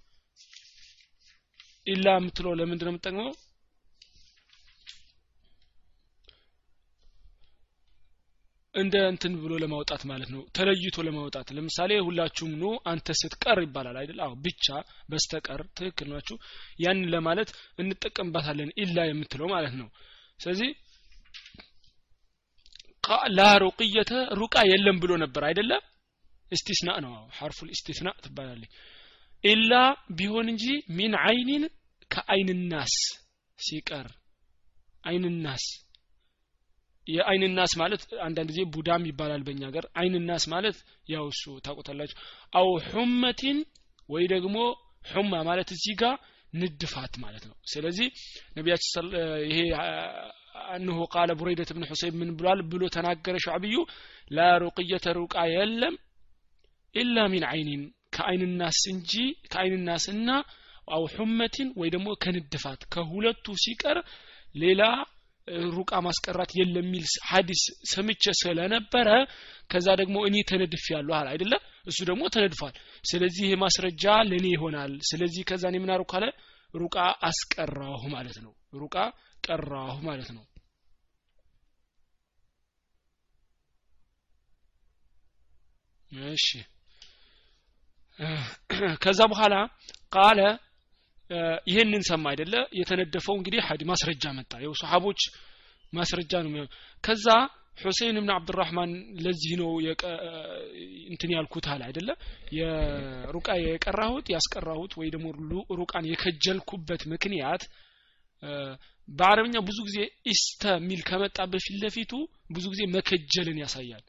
ኢላ 1.87 2.07
የምትለው 2.19 2.53
ለምንድን 2.61 2.87
ነው 2.87 2.93
የምትጠቅመው 2.93 3.31
እንደ 8.75 8.95
እንትን 9.11 9.33
ብሎ 9.43 9.53
ለማውጣት 9.63 10.03
ማለት 10.11 10.29
ነው። 10.35 10.43
ተለይቶ 10.57 10.97
ለማውጣት 11.07 11.49
ለምሳሌ 11.57 11.93
ሁላችሁም 12.07 12.53
ኑ 12.61 12.73
አንተ 12.87 13.17
ስትቀር 13.21 13.59
ይባላል 13.65 13.97
አይደል? 14.01 14.19
አዎ 14.25 14.33
ብቻ 14.45 14.67
በስተቀር 15.11 15.61
ትክክል 15.77 16.09
ናችሁ። 16.13 16.37
ያን 16.79 17.01
ለማለት 17.15 17.51
እንጠቀምባታለን 17.79 18.71
ኢላ 18.83 19.07
የምትለው 19.09 19.49
ማለት 19.55 19.75
ነው። 19.81 19.89
ስለዚህ 20.41 20.71
ላ 23.31 23.43
ሩቅየተ 23.63 24.13
ሩቃ 24.39 24.57
የለም 24.71 24.97
ብሎ 25.03 25.13
ነበር 25.23 25.43
አይደለ? 25.49 25.71
እስቲስና 26.53 26.91
ነው። 27.05 27.15
ሐርፉል 27.39 27.69
እስቲስና 27.75 28.09
ትባላለች። 28.25 28.73
ኢላ 29.45 29.73
ቢሆን 30.19 30.47
እንጂ 30.53 30.65
ሚን 30.91 31.13
አይኒን 31.23 31.65
ከአይንናስ 32.11 32.95
ሲቀር 33.59 34.07
አይንናስ 35.05 35.65
የአይንናስ 37.09 37.73
ማለት 37.81 38.03
አንዳንድ 38.27 38.49
ጊዜ 38.53 38.61
ቡዳም 38.75 39.05
ይባላል 39.11 39.43
በእኛ 39.47 39.63
ሀገር። 39.69 39.85
አይንናስ 40.01 40.45
ማለት 40.55 40.77
ያው 41.09 41.25
እሱ 41.33 41.45
ታውቁታላችሁ። 41.67 42.17
አው 42.53 42.69
ሑመቲን 42.89 43.59
ወይ 44.09 44.25
ደግሞ 44.35 44.57
ሑማ 45.11 45.33
ማለት 45.49 45.69
እዚህ 45.77 45.95
ጋር 46.03 46.17
ንድፋት 46.53 47.15
ማለት 47.25 47.45
ነው። 47.49 47.57
ስለዚህ 47.73 48.09
ነቢያችን 48.57 49.07
ይሄ 49.49 49.59
أنه 50.69 50.99
قال 51.15 51.31
بريدة 51.41 51.71
بن 51.75 51.85
حصيب 51.91 52.15
ምን 52.21 52.31
ብሏል 52.39 52.61
ብሎ 52.71 52.85
ተናገረ 52.95 53.37
ሻዕብዩ 53.45 53.75
لا 54.31 54.47
رقية 54.63 55.07
ሩቃ 55.19 55.35
የለም 55.53 55.95
إلا 56.95 57.27
من 57.33 57.45
عين 57.51 57.83
ከአይንናስ 58.17 58.81
እንጂ 58.93 59.13
ከአይንናስና 59.53 60.29
አው 60.89 61.03
ሑመቲን 61.15 61.69
ወይ 61.81 61.89
ደግሞ 61.95 62.09
ከንድፋት 62.23 62.83
ከሁለቱ 62.95 63.47
ሲቀር 63.65 63.99
ሌላ 64.55 64.83
ሩቃ 65.73 65.93
ማስቀራት 66.07 66.51
የለም 66.59 66.87
የሚል 66.87 67.05
ሀዲስ 67.29 67.63
ሰምቼ 67.93 68.25
ስለነበረ 68.41 69.09
ከዛ 69.73 69.89
ደግሞ 70.01 70.17
እኔ 70.29 70.37
ተነድፍ 70.51 70.85
ያለሁ 70.95 71.15
አለ 71.19 71.27
አይደለ? 71.33 71.53
እሱ 71.87 71.99
ደግሞ 72.11 72.23
ተነድፏል። 72.35 72.75
ስለዚህ 73.05 73.43
ይሄ 73.47 73.55
ማስረጃ 73.63 74.05
ለእኔ 74.31 74.47
ይሆናል። 74.55 74.93
ስለዚህ 75.11 75.43
ከዛ 75.51 75.65
እኔ 75.73 75.79
ምን 75.83 75.93
አለ? 75.95 76.25
ሩቃ 76.75 76.97
አስቀራሁ 77.29 78.03
ማለት 78.15 78.39
ነው። 78.45 78.53
ሩቃ 78.75 78.97
ቀራሁ 79.45 79.97
ማለት 80.03 80.31
ነው። 80.37 80.45
እሺ። 86.29 86.47
ከዛ 89.03 89.21
በኋላ 89.33 89.55
ቃለ 90.13 90.41
ይህንን 91.71 92.03
ሰማ 92.09 92.25
አይደለ? 92.33 92.55
የተነደፈው 92.79 93.35
እንግዲህ 93.39 93.61
ሀዲ 93.67 93.83
ማስረጃ 93.91 94.25
መጣ። 94.39 94.53
የው 94.65 94.75
ሰሃቦች 94.83 95.21
ማስረጃ 95.93 96.33
ነው 96.47 96.53
ከዛ 97.05 97.27
ሁሴን 97.79 98.17
ብን 98.19 98.31
አብዱራህማን 98.35 98.93
ለዚህ 99.25 99.53
ነው 99.61 99.69
እንትን 101.11 101.31
ያልኩት 101.35 101.67
አለ 101.73 101.81
አይደለ? 101.89 102.09
የሩቃ 102.59 103.49
የቀራሁት 103.63 104.27
ያስቀራሁት 104.35 104.93
ወይ 105.01 105.09
ደግሞ 105.15 105.27
ሩቃን 105.81 106.09
የከጀልኩበት 106.11 107.03
ምክንያት 107.13 107.63
በአረብኛ 109.09 109.57
ብዙ 109.69 109.79
ጊዜ 109.87 109.99
ኢስተ 110.33 110.63
የሚል 110.77 111.01
ከመጣ 111.09 111.39
በፊት 111.53 111.77
ለፊቱ 111.83 112.13
ብዙ 112.51 112.65
ጊዜ 112.73 112.83
መከጀልን 112.97 113.59
ያሳያል። 113.63 114.05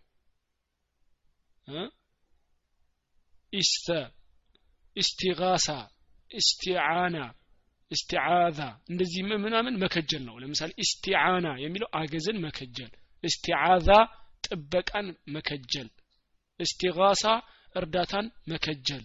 ኢስተ 3.54 3.88
ኢስቲጋሳ 4.96 5.68
ኢስቲዓና 6.32 7.18
استعاذة 7.92 8.60
እንደዚህ 8.92 9.22
ምናምን 9.46 9.76
መከጀል 9.84 10.24
ነው። 10.28 10.36
ለምሳሌ 10.42 10.72
استعانة 10.84 11.48
የሚለው 11.64 11.90
አገዝን 12.00 12.38
መከጀል 12.46 12.92
استعاذة 13.24 13.88
ጥበቃን 14.44 15.08
መከጀል 15.36 15.88
استغاثة 16.60 17.24
እርዳታን 17.76 18.28
መከጀል 18.52 19.04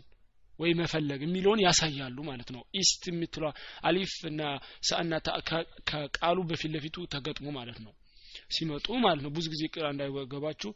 ወይ 0.58 0.72
መፈለግ 0.80 1.20
የሚለውን 1.24 1.60
ያሳያሉ 1.64 2.18
ማለት 2.28 2.48
ነው። 2.54 2.62
است 2.80 3.02
የምትለ 3.10 3.44
አሊፍ 3.84 4.12
እና 4.30 4.42
ሰአና 4.88 5.12
ከቃሉ 5.90 6.38
በፊት 6.50 6.70
ለፊቱ 6.74 7.06
ተገጥሞ 7.14 7.46
ማለት 7.56 7.78
ነው። 7.86 7.92
ሲመጡ 8.54 8.86
ማለት 9.04 9.22
ነው። 9.24 9.30
ብዙ 9.36 9.46
ጊዜ 9.54 9.62
ቅራ 9.74 9.86
እንዳይገባችሁ 9.94 10.70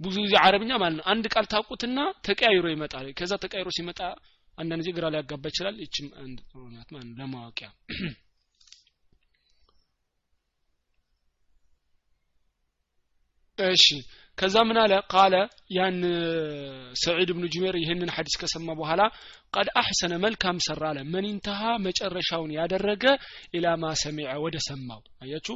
ብዙ 0.00 0.14
ጊዜ 0.24 0.34
አረብኛ 0.44 0.72
ማለት 0.82 0.96
ነው። 0.98 1.06
አንድ 1.12 1.24
ቃል 1.34 1.46
ታውቁትና 1.46 1.98
ተቀያይሮ 2.26 2.66
ይመጣል። 2.72 3.06
ከዛ 3.18 3.32
ተቀያይሮ 3.44 3.68
ሲመጣ 3.78 4.00
አንዳንድ 4.58 4.80
ጊዜ 4.82 4.90
ግራ 4.96 5.06
ሊያጋባ 5.14 5.44
ይችላል። 5.52 5.76
እችም 5.86 6.08
አንድ 6.22 6.38
ጥሩ 6.48 6.62
ናት 6.74 6.88
ለማወቂያ 7.18 7.70
እሺ። 13.58 13.86
ከዛ 14.38 14.54
ምን 14.68 14.78
አለ? 14.82 14.92
ቃለ 15.12 15.34
ያን 15.70 15.98
ሰዒድ 17.02 17.30
ብኑ 17.34 17.44
ጁሜር 17.54 17.74
ይህንን 17.80 18.10
ሐዲስ 18.14 18.34
ከሰማ 18.40 18.68
በኋላ 18.80 19.02
ቀድ 19.54 19.68
አሕሰነ 19.80 20.12
መልካም 20.24 20.56
ሰራ 20.66 20.82
አለ። 20.90 20.98
መን 21.12 21.26
ኢንተሃ? 21.28 21.60
መጨረሻውን 21.86 22.50
ያደረገ 22.56 23.04
ማ 23.76 23.92
ሰሚዐ 24.02 24.32
ወደ 24.44 24.56
ሰማው። 24.66 25.00
አያችሁ? 25.22 25.54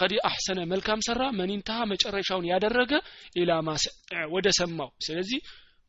ቀድ 0.00 0.12
አሕሰነ 0.28 0.58
መልካም 0.72 1.00
ሰራ 1.08 1.22
መን 1.38 1.52
ኢንተሃ? 1.56 1.78
መጨረሻውን 1.92 2.48
ያደረገ 2.52 2.92
ኢላ 3.36 3.52
ማ 3.62 3.76
ሰሚዐ 3.84 4.24
ወደ 4.34 4.48
ሰማው። 4.60 4.90
ስለዚህ 5.06 5.40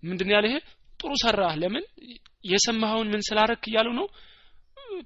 ምንድን 0.03 0.31
ያለ 0.33 0.45
ይሄ 0.49 0.57
ጥሩ 0.99 1.11
ሰራህ። 1.23 1.53
ለምን? 1.61 1.85
የሰማኸውን 2.45 3.07
ምን 3.13 3.21
ስላረክ 3.27 3.63
እያሉ 3.69 3.87
ነው። 3.99 4.07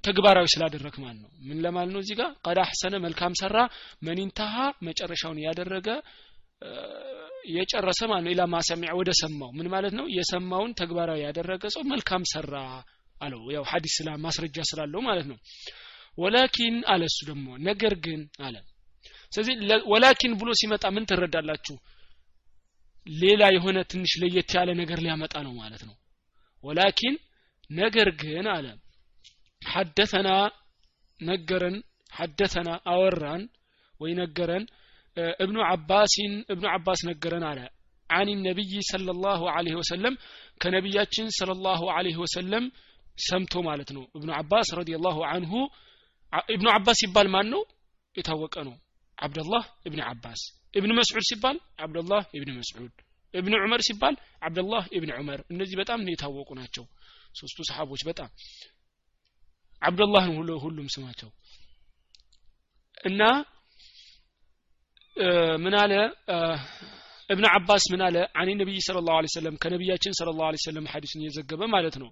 ተግባራዊ 0.06 0.46
ስላደረክ 0.52 0.94
ማለት 1.02 1.18
ነው። 1.22 1.30
ምን 1.48 1.58
ለማለት 1.64 1.92
ነው 1.94 2.00
እዚህ 2.04 2.16
ጋር? 2.20 2.30
ቀድ 2.46 2.58
አሕሰነ 2.64 2.94
መልካም 3.04 3.32
ሰራ 3.40 3.56
መኒንታሃ 4.06 4.54
መጨረሻውን 4.88 5.38
ያደረገ 5.46 5.88
የጨረሰ 7.52 8.00
ማለት 8.10 8.24
ነው። 8.26 8.32
ኢላ 8.34 8.42
ማሰሚዕ 8.52 8.92
ወደ 8.98 9.10
ሰማው። 9.20 9.50
ምን 9.58 9.68
ማለት 9.74 9.94
ነው? 9.98 10.06
የሰማውን 10.16 10.72
ተግባራዊ 10.80 11.20
ያደረገ 11.26 11.64
ሰው 11.74 11.82
መልካም 11.92 12.24
ሰራ 12.32 12.54
አለው። 13.16 13.42
ያው 13.56 13.64
ሐዲስ 13.70 13.94
ስላ 13.98 14.10
ማስረጃ 14.24 14.58
ስላለው 14.70 15.00
ማለት 15.08 15.26
ነው። 15.30 15.38
ወላኪን 16.18 16.76
አለ 16.92 17.02
እሱ 17.10 17.18
ደግሞ 17.28 17.46
ነገር 17.68 17.94
ግን 18.04 18.20
አለ። 18.46 18.56
ስለዚህ 19.32 19.54
ወላኪን 19.92 20.32
ብሎ 20.40 20.50
ሲመጣ 20.60 20.84
ምን 20.94 21.04
ትረዳላችሁ 21.04 21.76
ሌላ 23.06 23.42
የሆነ 23.54 23.78
ትንሽ 23.90 24.12
ለየት 24.22 24.50
ያለ 24.56 24.70
ነገር 24.80 24.98
ሊያመጣ 25.04 25.34
ነው 25.46 25.52
ማለት 25.60 25.82
ነው። 25.88 25.94
ወላኪን 26.64 27.14
ነገር 27.70 28.08
ግን 28.20 28.46
አለ 28.54 28.66
ሐደተና 29.62 30.28
ነገረን 31.20 31.76
ሐደተና 32.12 32.68
አወራን 32.92 33.42
ወይ 33.94 34.12
ነገረን 34.20 34.64
እብኑ 35.40 35.58
አባሲን 35.68 36.32
እብኑ 36.52 36.64
ዓባስ 36.74 37.00
ነገረን 37.10 37.44
አለ። 37.50 37.60
አን 38.10 38.28
ነቢይ 38.46 38.72
ሰለላሁ 38.90 39.42
አለህ 39.54 39.74
ወሰለም 39.80 40.14
ከነቢያችን 40.60 41.26
ሰለላሁ 41.38 41.82
ላሁ 41.92 42.16
ወሰለም 42.22 42.64
ሰምቶ 43.20 43.54
ማለት 43.68 43.90
ነው። 43.96 44.04
እብኑ 44.16 44.30
አባስ 44.40 44.68
ረዲ 44.78 44.90
ላሁ 45.06 45.18
አንሁ 45.32 45.52
ኢብኑ 46.48 46.66
አባስ 46.74 46.98
ይባል 47.06 47.28
ማን 47.34 47.46
ነው? 47.54 47.62
የታወቀ 48.14 48.54
ነው። 48.68 48.74
አብደላህ 49.18 49.64
እብን 49.86 50.00
አባስ 50.06 50.40
እብን 50.74 50.92
መስዑድ 50.98 51.24
ሲባል 51.30 51.56
አብደላህ 51.78 52.22
እብን 52.36 52.50
መስዑድ። 52.58 52.94
እብን 53.34 53.54
ዑመር 53.58 53.80
ሲባል 53.88 54.14
አብደላህ 54.42 54.84
እብን 54.96 55.10
ዑመር። 55.16 55.40
እነዚህ 55.52 55.76
በጣም 55.80 56.00
የታወቁ 56.08 56.50
ናቸው። 56.60 56.84
ሶስቱ 57.34 57.58
ሰሓቦች 57.68 58.02
በጣም 58.08 58.30
አብደላህ 59.82 60.24
ነው 60.40 60.58
ሁሉም 60.64 60.88
ስማቸው። 60.94 61.30
እና 63.04 63.22
ምን 65.62 65.74
አለ? 65.82 65.92
እብን 67.30 67.46
አባስ 67.50 67.84
ምን 67.92 68.02
አለ? 68.06 68.16
አኒ 68.40 68.48
ነቢይ 68.60 68.78
ስለ 68.86 68.98
ላሁ 69.08 69.28
ሰለም 69.34 69.54
ከነቢያችን 69.62 70.12
ስለ 70.18 70.28
ላሁ 70.38 70.60
ሰለም 70.64 70.86
ሐዲስን 70.92 71.22
እየዘገበ 71.22 71.62
ማለት 71.74 71.96
ነው 72.02 72.08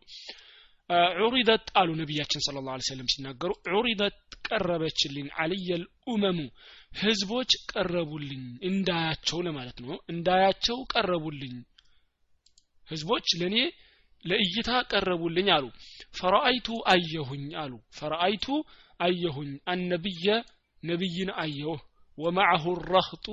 ዑሪደት 1.20 1.66
አሉ 1.80 1.90
ነቢያችን 1.98 2.44
ስለ 2.46 2.58
ላሁ 2.66 2.84
ሰለም 2.88 3.08
ሲናገሩ 3.12 3.50
ዑሪደት 3.72 4.16
ቀረበችልኝ 4.48 5.26
አልየል 5.42 5.82
ኡመሙ 6.12 6.38
ህዝቦች 7.00 7.50
ቀረቡልኝ 7.72 8.40
እንዳያቸው 8.70 9.38
ለማለት 9.46 9.78
ነው። 9.84 9.96
እንዳያቸው 10.12 10.78
ቀረቡልኝ 10.92 11.54
ህዝቦች 12.88 13.26
ለእኔ 13.40 13.56
ለእይታ 14.24 14.70
ቀረቡልኝ 14.92 15.48
አሉ። 15.56 15.66
ፈረአይቱ 16.18 16.68
አየሁኝ 16.92 17.46
አሉ። 17.62 17.72
ፈረአይቱ 17.98 18.46
አየሁኝ 19.00 19.52
አነብየ 19.72 20.26
ነቢይን 20.82 21.30
አየሁ። 21.44 21.76
ወማዕሁ 22.18 22.64
ረህጡ 22.90 23.26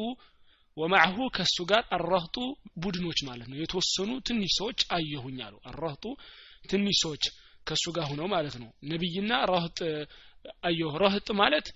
ወማዕሁ 0.78 1.18
ከሱ 1.36 1.58
ጋር 1.72 1.84
አረህጡ 1.96 2.36
ቡድኖች 2.84 3.20
ማለት 3.28 3.48
ነው። 3.52 3.58
የተወሰኑ 3.62 4.12
ትንሽ 4.28 4.52
ሰዎች 4.60 4.80
አየሁኝ 4.98 5.38
አሉ። 5.48 5.56
አረህጡ 5.70 6.04
ትንሽ 6.70 6.96
ሰዎች 7.04 7.26
ከሱ 7.68 7.86
ጋር 7.96 8.06
ሁነው 8.12 8.28
ማለት 8.34 8.56
ነው። 8.62 8.70
ነቢይና 8.92 9.32
ረህጥ 9.52 9.80
አየሁ 10.68 10.92
ረህጥ 11.04 11.28
ማለት 11.42 11.68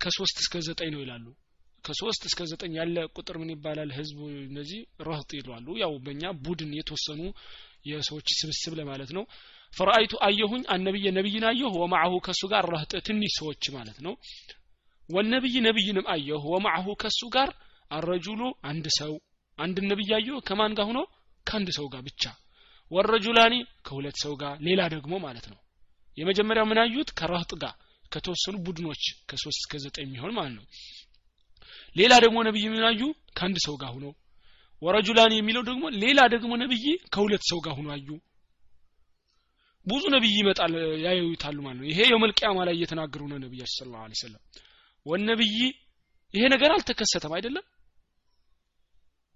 ከሶስት 0.00 0.36
እስከ 0.42 0.54
ዘጠኝ 0.66 0.90
ነው 0.94 1.00
ይላሉ። 1.04 1.26
ከሶስት 1.84 2.22
እስከ 2.28 2.40
ዘጠኝ 2.50 2.72
ያለ 2.78 2.96
ቁጥር 3.16 3.36
ምን 3.40 3.50
ይባላል? 3.54 3.90
ህዝቡ 3.98 4.18
እነዚህ 4.46 4.80
ረህጥ 5.08 5.30
ይሏሉ። 5.38 5.66
ያው 5.82 5.92
በእኛ 6.04 6.22
ቡድን 6.44 6.72
የተወሰኑ 6.78 7.20
የሰዎች 7.88 8.28
ስብስብ 8.40 8.72
ለማለት 8.80 9.10
ነው። 9.16 9.24
ፈረአይቱ 9.72 10.12
አየሁኝ 10.26 10.62
አነብየ 10.74 11.06
ነቢይን 11.18 11.44
አየሁ 11.50 11.72
ወማዕሁ 11.82 12.14
ከሱ 12.26 12.42
ጋር 12.52 12.64
ረህጥ 12.74 12.92
ትንሽ 13.06 13.32
ሰዎች 13.40 13.64
ማለት 13.76 13.98
ነው። 14.06 14.14
ወነብይ 15.08 15.54
ነብይንም 15.66 16.06
አየሁ 16.14 16.44
ወማዕሁ 16.54 16.86
ከሱ 17.02 17.20
ጋር 17.36 17.50
አረጁሉ 17.90 18.40
አንድ 18.70 18.86
ሰው 18.98 19.12
አንድ 19.58 19.76
ነብይ 19.90 20.10
አየሁ 20.18 20.36
ከማን 20.48 20.72
ጋር 20.78 20.86
ሆኖ? 20.88 20.98
ከአንድ 21.46 21.68
ሰው 21.76 21.86
ጋር 21.92 22.02
ብቻ 22.08 22.22
ወረጁላኒ 22.90 23.54
ከሁለት 23.86 24.16
ሰው 24.22 24.32
ጋር 24.42 24.54
ሌላ 24.66 24.80
ደግሞ 24.94 25.14
ማለት 25.24 25.46
ነው። 25.52 25.58
የመጀመሪያው 26.18 26.66
ምን 26.70 26.78
አዩት? 26.82 27.08
ከረህጥ 27.18 27.52
ጋር 27.62 27.74
ከተወሰኑ 28.12 28.56
ቡድኖች 28.66 29.02
ከሶስት 29.28 29.60
እስከ 29.62 29.74
ዘጠኝ 29.84 30.06
የሚሆን 30.06 30.32
ማለት 30.38 30.54
ነው። 30.58 30.64
ሌላ 31.96 32.12
ደግሞ 32.24 32.38
ነብይ 32.46 32.64
ምን 32.68 32.84
ከአንድ 33.36 33.58
ሰው 33.66 33.74
ጋር 33.82 33.90
ሆኖ 33.94 34.06
ወረጁላኒ 34.82 35.32
የሚለው 35.38 35.62
ደግሞ 35.68 35.84
ሌላ 36.02 36.20
ደግሞ 36.34 36.52
ነብይ 36.62 36.84
ከሁለት 37.14 37.44
ሰው 37.50 37.58
ጋር 37.66 37.74
ሆኖ 37.78 37.88
አዩ። 37.94 38.08
ብዙ 39.86 40.02
ነብይ 40.14 40.34
ይመጣል 40.40 40.72
ያዩታሉ 41.04 41.58
ማለት 41.66 41.78
ነው። 41.80 41.86
ይሄ 41.90 41.98
የውመል 42.10 42.32
ቂያማ 42.38 42.58
ላይ 42.68 42.74
እየተናገሩ 42.78 43.22
ነው 43.30 43.38
ነብያችን 43.44 43.76
ሰለላሁ 43.78 44.00
ዐለይሂ 44.04 44.18
ወሰለም። 44.18 44.42
ወነብይ 45.06 45.54
ይሄ 46.34 46.42
ነገር 46.54 46.70
አልተከሰተም 46.74 47.32
አይደለም 47.36 47.64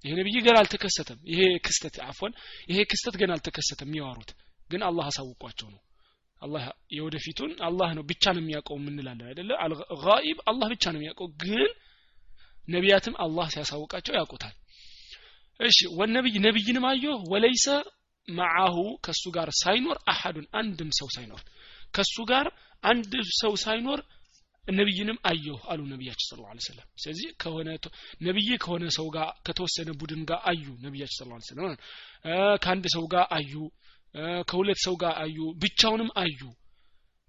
ይሄ 0.05 0.12
ነብይ 0.19 0.37
ገና 0.47 0.57
አልተከሰተም። 0.62 1.19
ይሄ 1.33 1.43
ክስተት 1.67 1.97
አፎን 2.07 2.33
ይሄ 2.71 2.79
ክስተት 2.91 3.15
ገና 3.21 3.31
አልተከሰተም 3.37 3.88
የሚያወሩት 3.91 4.31
ግን 4.71 4.83
አላህ 4.88 5.07
አሳውቋቸው 5.11 5.69
ነው። 5.75 5.81
አላህ 6.43 6.62
የወደፊቱን 6.97 7.53
አላህ 7.67 7.88
ነው 7.97 8.05
ብቻ 8.11 8.25
ነው 8.35 8.41
የሚያውቀው 8.43 8.77
የምንላለን 8.79 9.27
አይደለ? 9.31 9.51
አልጋኢብ 9.65 10.38
አላህ 10.51 10.67
ብቻ 10.75 10.85
ነው 10.93 10.99
የሚያውቀው 11.01 11.29
ግን 11.43 11.69
ነቢያትም 12.69 13.15
አላህ 13.25 13.47
ሲያሳውቃቸው 13.55 14.15
ያውቁታል። 14.19 14.55
እሺ 15.61 15.79
ወነብይ 15.99 16.37
ነብይንም 16.47 16.85
አየሁ 16.91 17.19
ወለይሰ 17.33 17.67
መዓሁ 18.29 18.77
ከሱ 19.05 19.23
ጋር 19.37 19.49
ሳይኖር 19.62 19.99
አሐዱን 20.12 20.47
አንድም 20.61 20.91
ሰው 20.99 21.09
ሳይኖር 21.17 21.43
ከሱ 21.95 22.17
ጋር 22.31 22.47
አንድ 22.85 23.12
ሰው 23.41 23.53
ሳይኖር 23.65 24.01
ነብይንም 24.64 25.18
አየሁ 25.25 25.59
አሉ 25.68 25.81
ነቢያችን 25.92 26.27
ስለ 26.29 26.40
ላ 26.44 26.59
ሰለም 26.66 26.88
ስለዚህ 27.03 27.29
ከሆነ 27.42 27.68
ነብይ 28.20 28.48
ከሆነ 28.64 28.85
ሰው 28.98 29.07
ጋር 29.16 29.29
ከተወሰነ 29.46 29.90
ቡድን 30.01 30.22
ጋር 30.31 30.40
አዩ 30.51 30.66
ነቢያችን 30.85 31.16
ስለ 31.18 31.29
ላ 31.33 31.38
ሰለም 31.48 31.75
ከአንድ 32.64 32.85
ሰው 32.94 33.05
ጋር 33.14 33.25
አዩ 33.38 33.55
ከሁለት 34.48 34.79
ሰው 34.85 34.94
ጋር 35.03 35.12
አዩ 35.22 35.37
ብቻውንም 35.62 36.11
አዩ። 36.16 36.40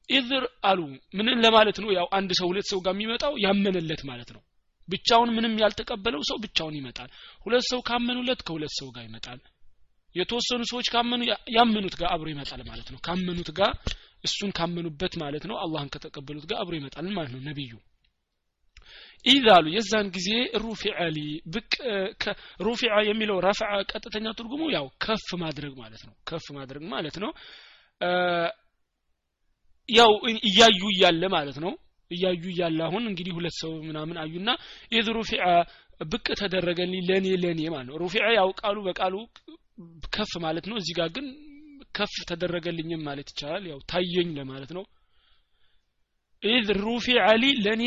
ኢዝር 0.10 0.44
አሉ 0.64 0.80
ምንን 1.14 1.38
ለማለት 1.46 1.78
ነው? 1.84 1.90
ያው 1.98 2.08
አንድ 2.12 2.32
ሰው 2.40 2.48
ሁለት 2.52 2.68
ሰው 2.72 2.80
ጋር 2.86 2.94
የሚመጣው 2.96 3.34
ያመነለት 3.46 4.02
ማለት 4.04 4.30
ነው። 4.36 4.42
ብቻውን 4.88 5.30
ምንም 5.36 5.54
ያልተቀበለው 5.62 6.22
ሰው 6.30 6.38
ብቻውን 6.46 6.76
ይመጣል። 6.80 7.10
ሁለት 7.46 7.66
ሰው 7.72 7.80
ካመኑለት 7.82 8.40
ከሁለት 8.48 8.74
ሰው 8.80 8.88
ጋር 8.96 9.04
ይመጣል። 9.04 9.40
የተወሰኑ 10.16 10.62
ሰዎች 10.72 10.88
ካመኑ 10.94 11.22
ያመኑት 11.56 11.96
ጋር 12.02 12.10
አብሮ 12.12 12.28
ይመጣል 12.30 12.62
ማለት 12.68 12.90
ነው። 12.94 13.00
ካመኑት 13.06 13.50
ጋር 13.52 13.72
እሱን 14.24 14.52
ካመኑበት 14.58 15.14
ማለት 15.24 15.44
ነው። 15.50 15.56
አላህን 15.64 15.92
ከተቀበሉት 15.94 16.46
ጋር 16.50 16.58
አብሮ 16.62 16.74
ይመጣል 16.80 17.10
ማለት 17.18 17.34
ነው 17.36 17.42
ነብዩ 17.48 17.72
ኢዛሉ 19.26 19.66
የዛን 19.74 20.08
ጊዜ 20.16 20.30
رفع 20.62 20.98
لي 21.16 21.20
የሚለው 23.10 23.38
رفع 23.46 23.70
ቀጥተኛ 23.92 24.26
ትርጉሙ 24.40 24.64
ያው 24.76 24.86
ከፍ 25.06 25.28
ማድረግ 25.44 25.74
ማለት 25.78 26.02
ነው። 26.08 26.14
ከፍ 26.30 26.46
ማድረግ 26.58 26.84
ማለት 26.94 27.16
ነው። 27.24 27.32
ያው 29.90 30.12
እያዩ 30.48 30.82
እያለ 30.94 31.24
ማለት 31.36 31.58
ነው። 31.66 31.72
እያዩ 32.12 32.44
እያለ 32.54 32.80
አሁን 32.88 33.04
እንግዲህ 33.12 33.34
ሁለት 33.38 33.56
ሰው 33.62 33.72
ምናምን 33.88 34.18
አዩና 34.24 34.50
إذ 34.94 35.08
رفع 35.18 35.46
ብቅ 36.06 36.28
ተደረገልኝ 36.42 37.02
ለኔ 37.10 37.28
ለኔ 37.44 37.62
ማለት 37.74 37.88
ነው። 37.90 37.98
رفع 38.04 38.26
ያው 38.38 38.50
ቃሉ 38.62 38.78
በቃሉ 38.88 39.16
ከፍ 40.16 40.32
ማለት 40.46 40.66
ነው። 40.70 40.78
እዚህ 40.82 40.94
ጋር 41.00 41.10
ግን 41.16 41.28
ከፍ 41.96 42.14
ተደረገልኝም 42.30 43.02
ማለት 43.04 43.28
ይቻላል። 43.30 43.64
ያው 43.68 43.80
ታየኝ 43.92 44.30
ለማለት 44.36 44.72
ነው። 44.78 44.84
إذ 46.44 46.68
رفع 46.80 47.06
لي 47.26 47.44
ለእኔ 47.66 47.84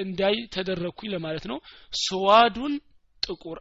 እንዳይ 0.00 0.36
ተደረግኩኝ 0.54 1.08
ለማለት 1.10 1.44
ነው። 1.50 1.58
سواد 2.00 2.74
ጥቁር 3.22 3.58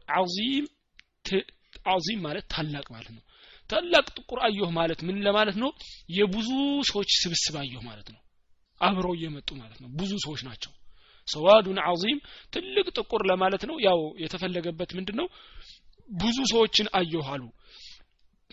عظيم 1.87 2.19
ማለት 2.21 2.45
ታላቅ 2.53 2.85
ማለት 2.91 3.11
ነው። 3.11 3.23
ታላቅ 3.69 4.05
ጥቁር 4.17 4.39
አየሁ 4.43 4.69
ማለት 4.71 4.99
ምን 5.01 5.17
ለማለት 5.23 5.55
ነው? 5.55 5.69
የብዙ 6.09 6.49
ሰዎች 6.83 7.09
ስብስብ 7.21 7.55
አየሁ 7.57 7.81
ማለት 7.81 8.07
ነው። 8.13 8.19
አብረው 8.81 9.13
እየመጡ 9.15 9.49
ማለት 9.55 9.79
ነው። 9.83 9.89
ብዙ 9.99 10.11
ሰዎች 10.25 10.41
ናቸው። 10.43 10.71
ሰዋዱን 11.27 11.77
አዚም 11.83 12.17
ትልቅ 12.51 12.85
ጥቁር 12.95 13.21
ለማለት 13.25 13.63
ነው። 13.69 13.75
ያው 13.79 13.99
የተፈለገበት 14.19 14.89
ምንድን 14.97 15.15
ነው 15.15 15.27
ብዙ 16.15 16.37
ሰዎችን 16.51 16.87
አየሁ 16.93 17.25
አሉ 17.29 17.43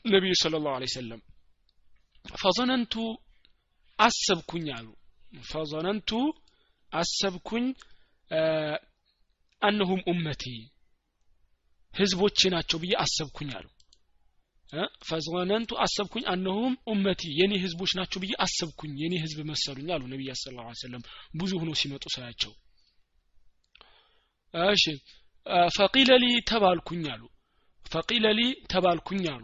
ነቢዩ 0.04 0.32
ስለ 0.42 0.54
ላሁ 0.64 0.76
ለ 0.82 0.86
ሰለም 0.92 1.20
ፈዘነንቱ 2.24 2.94
አሰብኩኝ 3.98 4.66
አሉ። 4.76 4.88
ፈዘነንቱ 5.44 6.10
አሰብኩኝ 6.92 7.66
አነሁም 9.62 10.00
ኡመቲ 10.10 10.44
ህዝቦቼ 11.92 12.40
ናቸው 12.54 12.78
ብዬ 12.82 12.92
አሰብኩኝ 13.04 13.50
አሉ። 13.58 13.66
ፈዘነንቱ 15.08 15.70
አሰብኩኝ 15.84 16.24
አነሁም 16.32 16.74
ኡመቲ 16.92 17.22
የኔ 17.38 17.52
ህዝቦች 17.64 17.92
ናቸው 17.98 18.18
ብዬ 18.22 18.32
አሰብኩኝ 18.44 18.92
የኔ 19.02 19.14
ህዝብ 19.24 19.38
መሰሉኝ 19.50 19.88
አሉ 19.94 20.02
ነቢያ 20.12 20.34
ስለ 20.42 20.54
ላ 20.58 20.72
ሰለም 20.82 21.02
ብዙ 21.34 21.52
ሆኖ 21.62 21.70
ሲመጡ 21.80 22.04
ሳያቸው። 22.14 22.52
እሺ 24.72 24.84
ፈቂለ 25.76 26.10
ሊ 26.22 26.26
ተባልኩኝ 26.50 27.04
አሉ 27.14 27.22
ፈቂለ 27.90 28.26
ሊ 28.38 28.42
ተባልኩኝ 28.72 29.24
አሉ። 29.32 29.42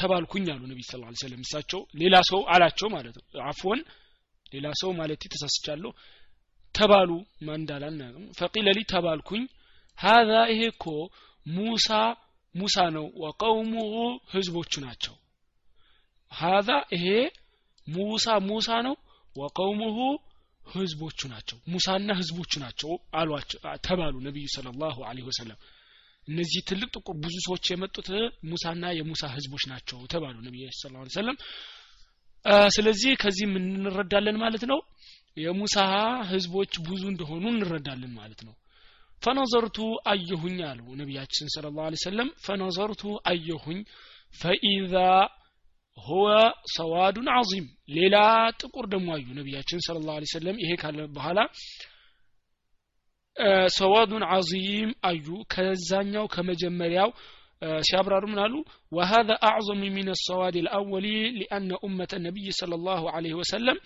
ተባልኩኝ 0.00 0.46
አሉ 0.54 0.62
ነቢ 0.70 0.80
ስ 0.82 0.98
ላ 1.02 1.12
ስለም 1.22 1.42
እሳቸው 1.46 1.80
ሌላ 1.94 2.16
ሰው 2.30 2.40
አላቸው 2.54 2.88
ማለት 2.88 3.14
ነው። 3.18 3.24
አፎን 3.50 3.80
ሌላ 4.46 4.66
ሰው 4.80 4.90
ማለት 4.92 5.22
ተሳስቻለሁ። 5.32 5.90
ተባሉ 6.74 7.10
ማንዳላና 7.42 8.00
ፈቂለ 8.38 8.66
ሊ 8.76 8.80
ተባልኩኝ። 8.92 9.44
ሀዛ 9.98 10.32
ይሄ 10.52 10.60
እኮ 10.74 10.84
ሙሳ 11.50 11.88
ሙሳ 12.54 12.76
ነው። 12.96 13.06
ወቀውሙሁ 13.22 13.94
ህዝቦቹ 14.32 14.72
ናቸው። 14.86 15.14
ሀዛ 16.32 16.68
ይሄ 16.94 17.06
ሙሳ 17.86 18.26
ሙሳ 18.48 18.68
ነው። 18.86 18.96
ወቀውሙሁ 19.36 19.98
ህዝቦቹ 20.70 21.20
ናቸው። 21.32 21.58
ሙሳና 21.72 22.10
ህዝቦቹ 22.20 22.52
ናቸው 22.64 22.90
አሏቸው 23.20 23.58
ተባሉ 23.86 24.14
ነቢዩ 24.26 24.46
ስለ 24.54 24.66
ላሁ 24.82 24.98
ወሰለም 25.26 25.58
እነዚህ 26.30 26.60
ትልቅ 26.68 26.88
ጥቁር 26.96 27.16
ብዙ 27.16 27.34
ሰዎች 27.46 27.64
የመጡት 27.72 28.08
ሙሳና 28.50 28.92
የሙሳ 28.98 29.22
ህዝቦች 29.34 29.64
ናቸው 29.72 30.00
ተባሉ 30.12 30.36
ነቢዩ 30.46 30.66
ስ 30.72 30.90
ላ 30.94 31.04
ሰለም 31.16 31.36
ስለዚህ 32.68 33.12
ከዚህ 33.22 33.46
እንረዳለን 33.60 34.36
ማለት 34.42 34.62
ነው? 34.70 34.78
የሙሳ 35.36 35.76
ህዝቦች 36.30 36.72
ብዙ 36.86 37.02
እንደሆኑ 37.10 37.44
እንረዳለን 37.52 38.12
ማለት 38.14 38.40
ነው። 38.46 38.54
ፈነዘርቱ 39.22 39.78
አየሁኝ 40.06 40.58
አሉ 40.68 40.86
ነቢያችን 41.00 41.50
ስለ 41.54 41.66
ላሁ 41.76 41.98
ሰለም 42.04 42.28
ፈነዘርቱ 42.46 43.02
አየሁኝ 43.30 43.80
ፈኢዛ 44.34 44.94
ሁወ 45.98 46.28
ሰዋዱን 46.74 47.28
አዚም 47.36 47.66
ሌላ 47.90 48.16
ጥቁር 48.60 48.86
ደግሞ 48.94 49.08
አዩ 49.16 49.26
ነቢያችን 49.40 49.82
ስለ 49.86 49.96
ላሁ 50.06 50.30
ሰለም 50.32 50.56
ይሄ 50.64 50.72
ካለ 50.82 51.00
በኋላ 51.16 51.38
ሰዋዱን 53.77 54.23
አዚም 54.35 54.91
አዩ 55.09 55.27
ከዛኛው 55.53 56.25
ከመጀመሪያው 56.35 57.09
ሲያብራሩ 57.87 58.23
ምን 58.31 58.39
አሉ 58.45 58.55
وهذا 58.91 59.35
أعظم 59.49 59.81
من 59.97 60.07
السواد 60.09 60.55
الأول 60.55 61.05
لأن 61.39 61.69
أمة 61.87 62.11
النبي 62.13 62.47
صلى 62.59 62.75
الله 62.79 63.01
عليه 63.15 63.33
وسلم 63.33 63.77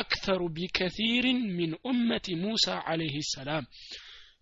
أكثر 0.00 0.40
بكثير 0.56 1.24
من 1.58 1.70
أمة 1.90 2.26
موسى 2.44 2.74
عليه 2.88 3.16
السلام 3.24 3.64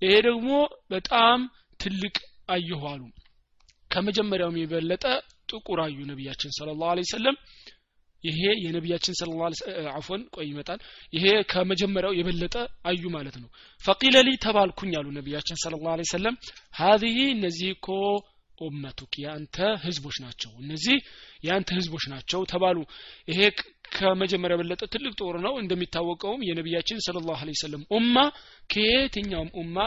ይሄ 0.03 0.15
ደግሞ 0.29 0.51
በጣም 0.93 1.39
ትልቅ 1.81 2.17
አየሁ 2.55 2.83
አሉ 2.93 3.03
ከመጀመሪያውም 3.91 4.57
የበለጠ 4.61 5.05
ጥቁር 5.51 5.81
አዩ 5.85 5.99
ነቢያችን 6.11 6.55
ስለ 6.59 6.69
ላሁ 6.81 6.93
ለ 6.99 7.03
ሰለም 7.15 7.37
ይሄ 8.24 8.40
የነቢያችን 8.64 9.18
ስለ 9.20 9.32
አፎን 9.94 10.22
ቆይ 10.36 10.46
ይመጣል። 10.50 10.80
ይሄ 11.14 11.26
ከመጀመሪያው 11.52 12.14
የበለጠ 12.18 12.56
አዩ 12.86 13.04
ማለት 13.16 13.36
ነው። 13.42 13.50
ፈቂለ 13.82 14.16
ሊ 14.26 14.32
ተባልኩኝ 14.46 14.94
አሉ 15.00 15.08
ነቢያችን 15.18 15.60
ስለ 15.64 15.76
ላሁ 15.86 16.08
ሰለም 16.14 16.38
ሀዚህ 16.76 17.18
እነዚህ 17.36 17.70
እኮ 17.76 17.88
ኡመቱክ 18.62 19.14
የአንተ 19.22 19.56
ህዝቦች 19.84 20.16
ናቸው 20.24 20.52
እነዚህ 20.62 20.96
የአንተ 21.44 21.70
ህዝቦች 21.78 22.06
ናቸው 22.14 22.42
ተባሉ። 22.52 22.78
ይሄ 23.28 23.40
ከመጀመሪያ 23.92 24.56
የበለጠ 24.56 24.84
ትልቅ 24.94 25.14
ጦር 25.20 25.36
ነው። 25.46 25.54
እንደሚታወቀውም 25.62 26.42
የነቢያችን 26.48 27.04
ስለ 27.06 27.18
ላሁ 27.28 27.54
ሰለም 27.62 27.84
ኡማ 27.98 28.16
ከየትኛውም 28.70 29.52
ኡማ 29.62 29.78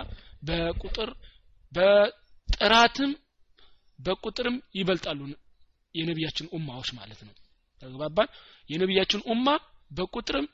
በቁጥር 0.48 1.10
በጥራትም 1.72 3.10
በቁጥርም 3.98 4.56
ይበልጣሉ 4.76 5.20
የነቢያችን 5.94 6.50
ኡማዎች 6.56 6.90
ማለት 6.98 7.20
ነው 7.26 7.34
ተግባባን። 7.82 8.30
የነቢያችን 8.70 9.24
ኡማ 9.32 9.46
በቁጥርም 9.90 10.46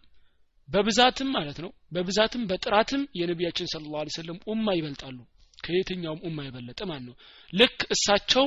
በብዛትም 0.68 1.28
ማለት 1.30 1.58
ነው 1.64 1.70
በብዛትም 1.92 2.42
በጥራትም 2.50 3.02
የነቢያችን 3.18 3.68
ስለ 3.72 3.84
ላ 3.94 4.04
ሰለም 4.16 4.38
ኡማ 4.52 4.66
ይበልጣሉ። 4.78 5.18
ከየትኛውም 5.64 6.22
ኡማ 6.28 6.38
የበለጠ 6.46 6.80
ማለት 6.88 7.04
ነው። 7.08 7.14
ልክ 7.52 7.78
እሳቸው 7.94 8.46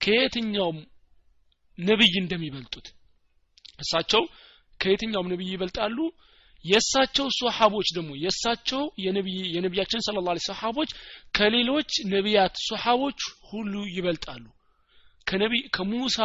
ከየትኛውም 0.00 0.78
ነብይ 1.78 2.14
እንደሚበልጡት 2.22 2.86
እሳቸው 3.78 4.22
ከየትኛውም 4.80 5.30
ነብይ 5.32 5.48
ይበልጣሉ። 5.54 5.98
የእሳቸው 6.64 7.26
ሶሓቦች 7.38 7.88
ደግሞ 7.96 8.10
የእሳቸው 8.24 8.82
የነቢያችን 9.54 10.04
ስለ 10.06 10.18
ላ 10.26 10.34
ሰሓቦች 10.44 10.90
ከሌሎች 11.34 11.90
ነቢያት 12.12 12.54
ሶሓቦች 12.68 13.20
ሁሉ 13.50 13.74
ይበልጣሉ። 13.94 14.44
ከነቢ 15.26 15.54
ከሙሳ 15.74 16.18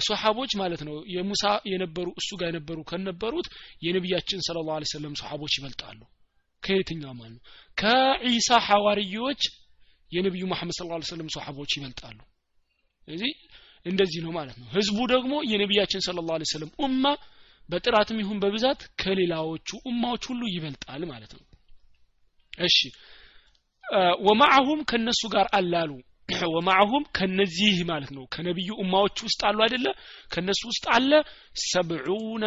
ሶሓቦች 0.00 0.52
ማለት 0.60 0.80
ነው። 0.88 0.96
የሙሳ 1.14 1.42
የነበሩ 1.72 2.06
እሱ 2.20 2.30
ጋር 2.40 2.48
የነበሩ 2.50 2.78
ከነበሩት 2.90 3.46
የነቢያችን 3.82 4.40
ስለ 4.46 4.58
ላ 4.68 4.78
ሰለም 4.92 5.14
ሶሓቦች 5.20 5.54
ይበልጣሉ። 5.58 6.00
ከየትኛው 6.62 7.12
ማለት 7.18 7.32
ነው? 7.36 7.42
ከዒሳ 7.78 8.48
ሐዋርዮች 8.66 9.42
የነቢዩ 10.12 10.44
መሐመድ 10.52 10.74
ስለ 10.78 10.86
ላ 10.92 11.00
ሰለም 11.12 11.28
ሶሓቦች 11.36 11.70
ይበልጣሉ። 11.76 12.18
ስለዚህ 13.08 13.32
እንደዚህ 13.86 14.20
ነው 14.24 14.32
ማለት 14.38 14.56
ነው። 14.60 14.66
ህዝቡ 14.74 14.98
ደግሞ 15.12 15.34
የነቢያችን 15.50 16.04
ስለ 16.06 16.18
ላሁ 16.20 16.48
ሰለም 16.52 16.70
ኡማ 16.84 17.04
በጥራትም 17.68 18.18
ይሁን 18.22 18.38
በብዛት 18.42 18.80
ከሌላዎቹ 19.00 19.68
ኡማዎች 19.88 20.22
ሁሉ 20.30 20.42
ይበልጣል 20.54 21.02
ማለት 21.10 21.32
ነው። 21.36 21.44
እሺ። 22.62 22.78
ወማዐሁም 24.26 24.80
ከነሱ 24.90 25.22
ጋር 25.32 25.46
አላሉ 25.52 25.90
ወማዐሁም 26.54 27.04
ከነዚህ 27.16 27.76
ማለት 27.90 28.10
ነው። 28.16 28.24
ከነቢዩ 28.34 28.70
ኡማዎች 28.82 29.16
ውስጥ 29.26 29.40
አሉ 29.48 29.58
አይደለ? 29.66 29.86
ከነሱ 30.32 30.60
ውስጥ 30.70 30.84
አለ 30.96 31.10
ሰብዑነ 31.64 32.44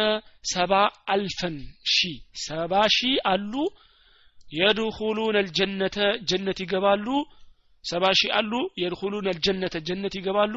ሰባ 0.52 0.72
አልፈን 1.08 1.56
ሺ። 1.86 1.98
ሰባ 2.44 2.72
ሺ 2.88 2.98
አሉ። 3.32 3.52
የድኹሉን 4.54 5.36
አልጀነተ 5.40 5.98
ጀነት 6.30 6.58
ይገባሉ። 6.64 7.06
ሰባ 7.84 8.04
ሺህ 8.18 8.30
አሉ። 8.38 8.52
የድኹሉን 8.82 9.28
አልጀነተ 9.32 9.76
ጀነት 9.88 10.14
ይገባሉ። 10.18 10.54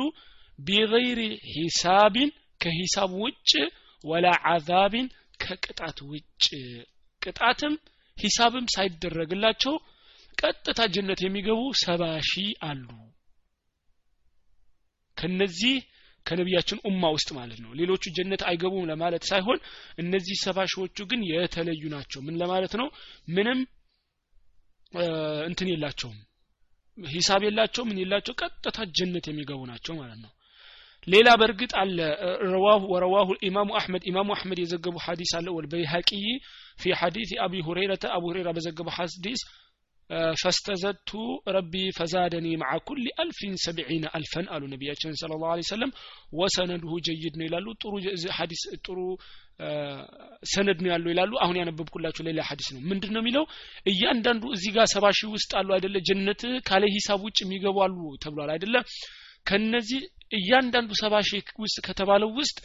ቢገይሪ 0.59 1.19
ሂሳቢን 1.53 2.29
ከሂሳብ 2.61 3.11
ውጭ 3.23 3.51
ወላ 4.03 4.27
አዛቢን 4.53 5.07
ከቅጣት 5.41 5.97
ውጭ። 6.09 6.45
ቅጣትም 7.21 7.73
ሂሳብም 8.17 8.65
ሳይደረግላቸው 8.73 9.75
ቀጥታ 10.37 10.79
ጀነት 10.95 11.19
የሚገቡ 11.23 11.61
ሰባ 11.81 12.01
ሺህ 12.29 12.49
አሉ 12.61 12.87
ከነዚህ 15.17 15.75
ከነቢያችን 16.25 16.79
ኡማ 16.87 17.03
ውስጥ 17.15 17.29
ማለት 17.37 17.59
ነው። 17.63 17.71
ሌሎቹ 17.79 18.03
ጀነት 18.15 18.41
አይገቡም 18.49 18.87
ለማለት 18.89 19.23
ሳይሆን 19.29 19.59
እነዚህ 19.97 20.37
ሰባ 20.43 20.57
ግን 21.09 21.21
የተለዩ 21.29 21.83
ናቸው። 21.89 22.21
ምን 22.21 22.37
ለማለት 22.41 22.73
ነው? 22.81 22.87
ምንም 23.29 23.59
እንትን 25.47 25.67
የላቸውም። 25.71 26.17
ሂሳብ 26.97 27.41
የላቸው 27.45 27.83
ምን 27.87 27.97
የላቸው 28.01 28.33
ቀጥታ 28.41 28.77
ጀነት 28.97 29.25
የሚገቡ 29.29 29.61
ናቸው 29.71 29.93
ማለት 29.99 30.19
ነው። 30.23 30.31
ሌላ 31.07 31.27
በእርግጥ 31.39 31.71
አለ። 31.81 31.97
ረዋሁ 32.47 32.81
ወረዋሁ 32.93 33.29
ኢማሙ 33.47 33.69
አሕመድ 33.79 34.03
ኢማሙ 34.09 34.29
አሕመድ 34.35 34.59
የዘገቡ 34.61 34.95
ሐዲስ 35.05 35.31
አለ። 35.37 35.47
ወልበይሐቂይ 35.57 36.25
ፊ 36.81 36.93
ሐዲስ 37.01 37.29
አቢ 37.45 37.53
ሁረይረተ 37.67 38.05
አቡ 38.15 38.23
ሁረይራ 38.31 38.49
በዘገቡ 38.57 38.87
ሐዲስ 38.97 39.41
ፈስተዘቱ 40.41 41.09
ረቢ 41.55 41.73
ፈዛደኒ 41.97 42.47
መዓ 42.61 42.73
ኩል 42.87 43.01
አልፊን 43.21 43.55
ሰብዒነ 43.63 44.05
አልፈን 44.17 44.45
አሉ 44.53 44.63
ነቢያችን 44.73 45.17
ስለ 45.21 45.31
ላሁ 45.33 45.65
ሰለም 45.69 45.91
ወሰነድሁ 46.39 46.91
ጀይድ 47.07 47.35
ነው 47.39 47.45
ይላሉ። 47.47 47.67
ጥሩ 47.81 47.93
ሐዲስ 48.37 48.63
ጥሩ 48.85 48.97
ሰነድ 50.53 50.79
ነው 50.83 50.89
ያለው 50.93 51.09
ይላሉ። 51.13 51.31
አሁን 51.43 51.55
ያነበብኩላችሁ 51.61 52.23
ሌላ 52.29 52.41
ሐዲስ 52.49 52.67
ነው። 52.75 52.81
ምንድን 52.89 53.11
ነው 53.15 53.21
የሚለው? 53.23 53.45
እያንዳንዱ 53.91 54.43
እዚህ 54.55 54.71
ጋር 54.77 54.87
ሰባ 54.95 55.05
ሺህ 55.19 55.29
ውስጥ 55.35 55.51
አሉ 55.59 55.69
አይደለ? 55.77 55.95
ጀነት 56.09 56.41
ካለ 56.67 56.83
ሂሳብ 56.95 57.21
ውጭ 57.27 57.37
የሚገቡ 57.45 57.77
አሉ 57.85 57.97
ተብሏል 58.23 58.51
አይደለ? 58.55 58.75
ከነዚህ 59.45 60.01
እያንዳንዱ 60.33 60.91
ሰባ 61.01 61.15
ሺህ 61.29 61.49
ውስጥ 61.63 61.77
ከተባለው 61.87 62.31
ውስጥ 62.39 62.57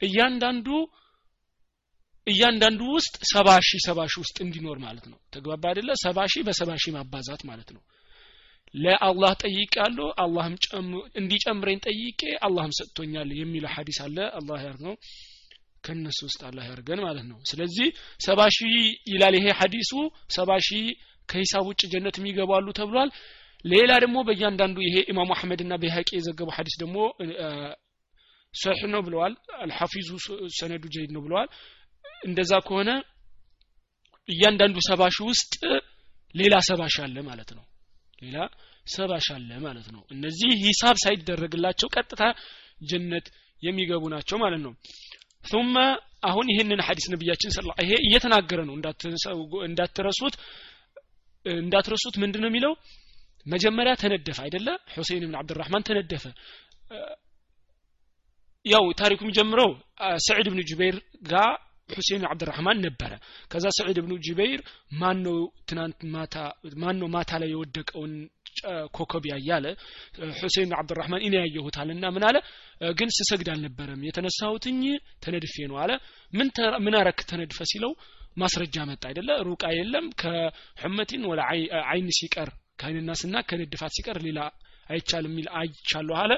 እያንዳንዱ 0.00 0.66
እያንዳንዱ 2.26 2.80
ውስጥ 2.94 3.14
ሰባ 3.32 3.48
ሺህ 3.66 3.80
ሰባ 3.86 3.98
ሺህ 4.12 4.20
ውስጥ 4.22 4.36
እንዲኖር 4.44 4.78
ማለት 4.84 5.04
ነው። 5.10 5.18
ተግባባ 5.34 5.62
አይደለ? 5.70 5.90
ሰባ 6.04 6.18
ሺህ 6.32 6.42
በሰባ 6.46 6.70
ሺህ 6.82 6.92
ማባዛት 6.96 7.42
ማለት 7.50 7.68
ነው። 7.76 7.82
ለአላህ 8.74 9.32
ጠይቄያለሁ 9.44 10.06
አላህም 10.22 10.54
እንዲጨምረኝ 11.20 11.78
ጠይቄ 11.86 12.20
አላህም 12.46 12.72
ሰጥቶኛል 12.78 13.28
የሚለው 13.40 13.70
ሐዲስ 13.74 13.98
አለ። 14.06 14.18
አላህ 14.38 14.58
ያርገው 14.66 14.94
ከነሱ 15.84 16.18
ውስጥ 16.28 16.40
አላህ 16.48 16.64
ያርገን 16.70 17.00
ማለት 17.06 17.26
ነው። 17.30 17.38
ስለዚህ 17.50 17.88
ሰባ 18.20 18.40
ሺህ 18.56 18.74
ይላል 19.12 19.34
ይሄ 19.38 19.46
ሐዲሱ። 19.60 19.92
ሰባ 20.36 20.50
ሺህ 20.68 20.86
ከሂሳብ 21.28 21.64
ውጭ 21.70 21.82
ጀነት 21.92 22.16
የሚገባሉ 22.20 22.66
ተብሏል። 22.78 23.10
ሌላ 23.64 23.92
ደግሞ 24.04 24.16
በእያንዳንዱ 24.26 24.76
ይሄ 24.86 24.96
ኢማሙ 25.12 25.30
አሕመድ 25.36 25.60
እና 25.64 25.74
በሀቂ 25.82 26.08
የዘገቡ 26.16 26.48
ሐዲስ 26.56 26.76
ደግሞ 26.82 26.96
ሰሒህ 28.54 28.84
ነው 28.92 29.00
ብለዋል። 29.06 29.32
አልሐፊዙ 29.62 30.08
ሰነዱ 30.58 30.84
ጀይድ 30.94 31.10
ነው 31.16 31.22
ብለዋል 31.24 31.48
እንደዛ 32.22 32.52
ከሆነ 32.66 32.90
እያንዳንዱ 34.28 34.76
ሰባ 34.88 35.02
ሺህ 35.16 35.26
ውስጥ 35.30 35.52
ሌላ 36.34 36.54
ሰባ 36.68 36.82
ሺህ 36.94 37.02
አለ 37.06 37.16
ማለት 37.28 37.50
ነው። 37.56 37.64
ሌላ 38.22 38.38
ሰባ 38.86 39.12
ሺህ 39.24 39.34
አለ 39.36 39.50
ማለት 39.66 39.86
ነው። 39.94 40.02
እነዚህ 40.14 40.50
ሂሳብ 40.64 40.96
ሳይደረግላቸው 41.04 41.88
ቀጥታ 41.96 42.22
ጀነት 42.82 43.26
የሚገቡ 43.62 44.04
ናቸው 44.14 44.36
ማለት 44.44 44.60
ነው። 44.66 44.72
ثم 45.44 45.74
አሁን 46.28 46.46
ይህንን 46.52 46.80
ሐዲስ 46.86 47.06
ነብያችን 47.12 47.52
ሰለላሁ 47.56 47.74
ይሄ 47.84 47.92
እየተናገረ 48.06 48.60
ነው። 48.68 48.74
እንዳትረሱት 49.68 50.34
እንዳትረሱት 51.46 52.14
ምንድነው 52.22 52.48
የሚለው? 52.50 52.72
መጀመሪያ 53.46 53.92
ተነደፈ 54.02 54.38
አይደለ? 54.44 54.68
ሁሴን 54.94 55.24
ብን 55.24 55.36
አብድራህማን 55.40 55.84
ተነደፈ። 55.88 56.24
ያው 58.66 58.84
ታሪኩ 59.00 59.20
የሚጀምረው 59.24 59.70
ሰዒድ 60.26 60.46
ብን 60.52 60.60
ጁበይር 60.70 60.96
ጋር 61.30 61.52
ሁሴን 61.88 62.22
አብድራህማን 62.28 62.78
ነበረ። 62.86 63.12
ከዛ 63.52 63.66
ሰዒድ 63.78 63.98
ብኑ 64.04 64.12
ጁበይር 64.26 64.60
ማን 65.00 65.18
ነው 65.26 65.36
ትናንት 65.68 66.00
ማታ 66.14 66.34
ማን 66.82 67.02
ማታ 67.14 67.30
ላይ 67.42 67.50
የወደቀውን 67.52 68.12
ኮከብ 68.96 69.24
ያያለ? 69.30 69.66
ሁሴን 70.38 70.70
አብድራህማን 70.78 71.24
እኔ 71.26 71.34
ያየሁታልና 71.40 72.04
ምን 72.14 72.24
አለ? 72.28 72.36
ግን 72.96 73.08
ስሰግድ 73.16 73.48
አልነበረም። 73.54 74.04
የተነሳሁትኝ 74.08 74.80
ተነድፌ 75.24 75.56
ነው 75.70 75.78
አለ። 75.82 75.92
ምን 76.32 76.48
ምን 76.86 76.96
አረክ 77.00 77.20
ተነድፈ 77.30 77.58
ሲለው 77.72 77.92
ማስረጃ 78.36 78.76
መጣ 78.88 79.02
አይደለ? 79.10 79.30
ሩቃ 79.48 79.64
የለም 79.78 80.06
ከሑመቲን 80.20 81.22
ወላ 81.30 81.42
አይን 81.90 82.08
ሲቀር 82.18 82.50
ከአይንናስና 82.80 83.36
ከንድፋት 83.48 83.92
ሲቀር 83.96 84.18
ሌላ 84.26 84.40
አይቻልም 84.86 85.32
የሚል 85.32 85.46
አይቻለሁ 85.58 86.16
አለ 86.22 86.32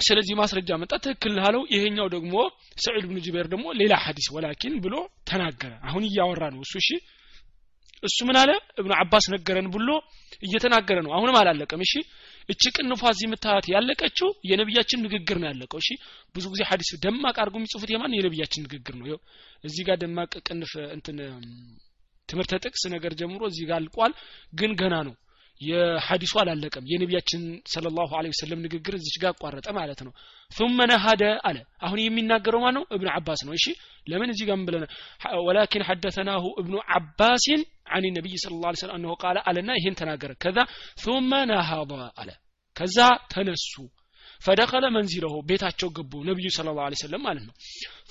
ስለዚህ 0.00 0.34
ማስረጃ 0.38 0.70
መጣ። 0.80 0.92
ትክክል 1.04 1.34
አለው 1.46 1.62
ይሄኛው 1.72 2.06
ደግሞ 2.14 2.34
ሰዒድ 2.78 3.04
ብን 3.08 3.18
ጁበይር 3.24 3.46
ደግሞ 3.52 3.66
ሌላ 3.80 3.94
ሐዲስ 4.04 4.26
ወላኪን 4.34 4.74
ብሎ 4.84 4.94
ተናገረ። 5.30 5.72
አሁን 5.88 6.02
እያወራ 6.08 6.42
ነው 6.54 6.60
እሱ። 6.66 6.74
እሺ 6.82 6.88
እሱ 8.02 8.18
ምን 8.28 8.36
አለ? 8.40 8.50
እብኑ 8.80 8.92
አባስ 9.00 9.24
ነገረን 9.32 9.66
ብሎ 9.74 9.88
እየተናገረ 10.42 10.98
ነው። 11.06 11.12
አሁንም 11.16 11.36
አላለቀም። 11.40 11.80
እሺ 11.86 11.92
እቺ 12.48 12.62
ቅንፏ 12.76 13.02
እዚህ 13.12 13.26
የምታያት 13.28 13.66
ያለቀችው 13.72 14.28
የነቢያችን 14.50 15.02
ንግግር 15.06 15.36
ነው 15.42 15.48
ያለቀው። 15.50 15.78
እሺ 15.82 15.88
ብዙ 16.34 16.44
ጊዜ 16.52 16.62
ሐዲስ 16.70 16.90
ደማቅ 17.04 17.36
አድርጎ 17.42 17.56
የሚጽፉት 17.60 17.90
የማን? 17.94 18.14
የነቢያችን 18.18 18.64
ንግግር 18.66 18.94
ነው። 19.00 19.06
ይኸው 19.08 19.20
እዚህ 19.64 19.82
ጋር 19.88 19.98
ደማቅ 20.02 20.32
ቅንፍ 20.48 20.72
እንትን 20.96 21.18
ትምህርተ 22.28 22.54
ጥቅስ 22.64 22.82
ነገር 22.94 23.12
ጀምሮ 23.20 23.42
እዚህ 23.50 23.64
ጋር 23.68 23.76
አልቋል። 23.80 24.12
ግን 24.52 24.72
ገና 24.80 24.94
ነው 25.06 25.14
የሐዲሱ 25.60 26.34
አላለቀም። 26.42 26.84
የነቢያችን 26.90 27.42
ሰለላሁ 27.72 28.10
ዐለይሂ 28.18 28.32
ወሰለም 28.34 28.62
ንግግር 28.66 28.94
እዚች 28.98 29.16
ጋር 29.22 29.30
አቋረጠ 29.32 29.68
ማለት 29.78 30.00
ነው። 30.06 30.12
ثم 30.50 30.78
نهد 30.90 31.22
አለ። 31.48 31.56
አሁን 31.86 31.98
የሚናገረው 32.02 32.60
ማን 32.64 32.74
ነው 32.78 32.84
እብኑ 32.96 33.08
አባስ 33.16 33.40
ነው። 33.46 33.52
እሺ 33.58 33.66
ለምን 34.06 34.32
እዚህ 34.34 34.44
ጋር 34.48 34.58
ብለና 34.68 34.84
ወላኪን 35.46 35.84
ሐደተናሁ 35.88 36.44
እብኑ 36.62 36.74
አባሲን 36.96 37.62
عن 37.90 38.02
النبي 38.04 38.34
صلى 38.36 38.54
الله 38.56 38.70
عليه 38.70 38.80
وسلم 38.80 38.96
انه 38.98 39.10
قال 39.22 39.36
አለና 39.48 39.70
ይሄን 39.78 39.94
ተናገረ። 40.00 40.30
ከዛ 40.42 40.58
ثم 41.04 41.30
نهض 41.50 41.90
አለ። 42.20 42.28
ከዛ 42.76 42.98
ተነሱ። 43.32 43.72
ፈደኸለ 44.40 44.84
መንዚለሁ 44.96 45.32
ቤታቸው 45.48 45.88
ገቡ 45.96 46.12
ነቢዩ 46.28 46.48
ስለ 46.56 46.68
ላ 46.78 46.86
ሰለም 47.02 47.22
ማለት 47.26 47.44
ነው። 47.48 47.54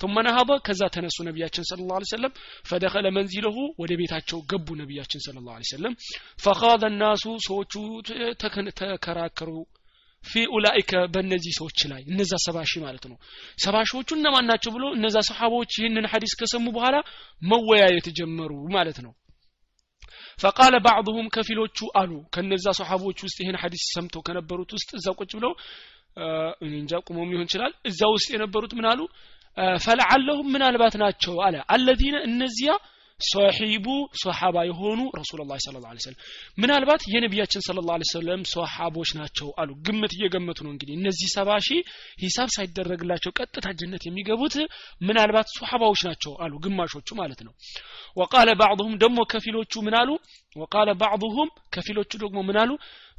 ثم 0.00 0.14
ነሀበ 0.26 0.50
ከዛ 0.66 0.82
ተነሱ 0.94 1.16
ነቢያችን 1.28 1.64
ስለ 1.70 1.80
ላ 1.88 1.98
ሰለም 2.12 2.32
ፈደኸለ 2.70 3.06
መንዚለሁ 3.18 3.56
ወደ 3.82 3.92
ቤታቸው 4.00 4.38
ገቡ 4.52 4.68
ነቢያችን 4.82 5.22
ስለ 5.26 5.36
ላ 5.46 5.58
ሰለም 5.72 5.94
ፈኻዘ 6.38 6.82
ናሱ 7.00 7.24
ሰዎቹ 7.48 7.72
ተከራከሩ። 8.94 9.50
ፊ 10.24 10.40
ኡላኢከ 10.54 10.92
በእነዚህ 11.12 11.52
ሰዎች 11.58 11.78
ላይ 11.90 12.02
እነዛ 12.10 12.32
ሰባ 12.46 12.56
ሺህ 12.70 12.80
ማለት 12.86 13.04
ነው። 13.10 13.16
ሰባ 13.64 13.76
ሺዎቹ 13.90 14.08
እነማን 14.18 14.46
ናቸው 14.50 14.70
ብሎ 14.74 14.84
እነዛ 14.96 15.16
ሰሓቦች 15.28 15.70
ይህንን 15.80 16.06
ሀዲስ 16.12 16.32
ከሰሙ 16.40 16.66
በኋላ 16.76 16.96
መወያየት 17.42 18.08
ጀመሩ 18.18 18.52
ማለት 18.76 18.98
ነው። 19.06 19.12
ፈቃለ 20.38 20.74
ባዕሁም 20.84 21.26
ከፊሎቹ 21.34 21.78
አሉ። 22.00 22.12
ከነዛ 22.34 22.66
ሰሓቦች 22.78 23.18
ውስጥ 23.26 23.38
ይህን 23.42 23.56
ሐዲስ 23.62 23.82
ሰምተው 23.94 24.22
ከነበሩት 24.26 24.70
ውስጥ 24.76 24.90
እዛ 24.98 25.08
ቁጭ 25.18 25.30
ብለው 25.38 25.52
እንጃ 26.68 26.92
ቁሞም 27.08 27.30
ሊሆን 27.32 27.46
ይችላል። 27.48 27.74
እዛ 27.84 28.00
ውስጥ 28.14 28.28
የነበሩት 28.34 28.72
ምን 28.78 28.88
አሉ? 28.90 29.00
ፈለዓለሁም 29.84 30.48
ምናልባት 30.54 30.94
ናቸው 31.02 31.34
አለ። 31.46 31.56
አለዚነ 31.74 32.16
እነዚያ 32.28 32.72
ሶሒቡ 33.20 33.86
ሶሓባ 34.20 34.56
የሆኑ 34.68 35.00
ረሱል 35.18 35.40
ላ 35.42 35.56
ስለ 35.64 35.76
ላ 35.82 35.90
ሰለም 36.04 36.20
ምናልባት 36.58 37.02
የነቢያችን 37.12 37.64
ስለ 37.66 37.78
ላ 37.88 37.96
ሰለም 38.12 38.42
ሶሓቦች 38.52 39.10
ናቸው 39.18 39.48
አሉ። 39.60 39.70
ግምት 39.86 40.12
እየገመቱ 40.16 40.58
ነው 40.66 40.72
እንግዲህ 40.74 40.94
እነዚህ 40.96 41.28
ሰባ 41.34 41.58
ሺህ 41.66 41.80
ሂሳብ 42.22 42.48
ሳይደረግላቸው 42.56 43.34
ቀጥታ 43.38 43.66
ጀነት 43.80 44.04
የሚገቡት 44.08 44.56
ምናልባት 45.00 45.48
ሶሓባዎች 45.58 46.02
ናቸው 46.08 46.32
አሉ 46.44 46.54
ግማሾቹ 46.64 47.08
ማለት 47.20 47.42
ነው። 47.46 47.52
ወቃለ 48.16 48.48
ባዕضሁም 48.60 48.94
ደግሞ 49.04 49.18
ከፊሎቹ 49.32 49.72
ምን 49.86 49.96
አሉ? 50.00 50.10
ወቃለ 50.56 50.90
ባዕضሁም 51.00 51.50
ከፊሎቹ 51.74 52.12
ደግሞ 52.24 52.38
ምን 52.48 52.56
አሉ 52.62 52.70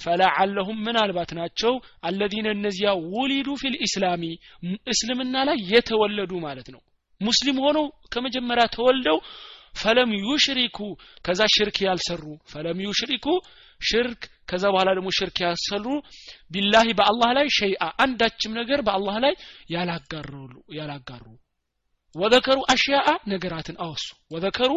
ፈለዓለሁም 0.01 0.77
ምናልባት 0.85 1.31
ናቸው 1.39 1.73
الذين 2.07 2.47
እነዚያ 2.55 2.89
ولدوا 3.13 3.49
في 3.61 3.75
الإسلام 3.87 4.23
እስልምና 4.93 5.35
ላይ 5.49 5.57
የተወለዱ 5.73 6.31
ማለት 6.45 6.69
ነው። 6.75 6.81
ሙስሊም 7.21 7.57
ሆነው 7.65 7.85
ከመጀመሪያ 8.13 8.65
ተወልደው 8.75 9.17
فلم 9.75 10.09
يشركوا 10.23 10.77
ከዛ 11.25 11.41
ሽርክ 11.53 11.77
ያልሰሩ 11.85 12.23
فلم 12.51 12.79
يشركوا 12.85 13.27
ሽርክ 13.81 14.21
ከዛ 14.49 14.63
በኋላ 14.73 14.89
ደግሞ 14.97 15.09
ሽርክ 15.17 15.37
ያሰሩ 15.45 15.85
بالله 16.51 16.87
በአላህ 16.99 17.29
ላይ 17.37 17.47
شيئا 17.57 17.83
አንዳችም 18.05 18.55
ነገር 18.59 18.79
በአላህ 18.87 19.15
ላይ 19.25 19.33
ያላጋሩ 19.75 20.31
ያላጋሩ። 20.77 21.25
وذكروا 22.15 22.59
أشياء 22.73 23.09
ነገራትን 23.31 23.77
አወሱ። 23.83 24.05
وذكروا 24.33 24.71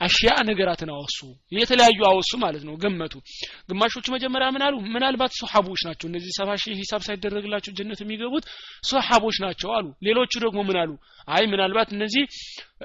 أشياء 0.00 0.30
ነገራትን 0.48 0.90
አወሱ። 0.94 1.18
የተለያዩ 1.52 2.00
አወሱ 2.08 2.30
ማለት 2.42 2.62
ነው። 2.68 2.74
ገመቱ። 2.82 3.14
ግማሾቹ 3.68 4.06
መጀመሪያ 4.14 4.46
ምን 4.54 4.62
አሉ? 4.66 4.74
ምናልባት 4.94 5.32
ሶሐቦች 5.40 5.80
ናቸው። 5.88 6.06
እነዚህ 6.10 6.30
ሰባ 6.38 6.50
ሺህ 6.62 6.74
ሂሳብ 6.80 7.02
ሳይደረግላቸው 7.06 7.72
ጀነት 7.78 8.00
የሚገቡት 8.02 8.44
ሶሐቦች 8.90 9.38
ናቸው 9.44 9.70
አሉ። 9.76 9.86
ሌሎቹ 10.06 10.32
ደግሞ 10.44 10.58
ምን 10.68 10.78
አሉ? 10.82 10.90
አይ 11.28 11.44
ምናልባት 11.52 11.88
እነዚህ 11.96 12.24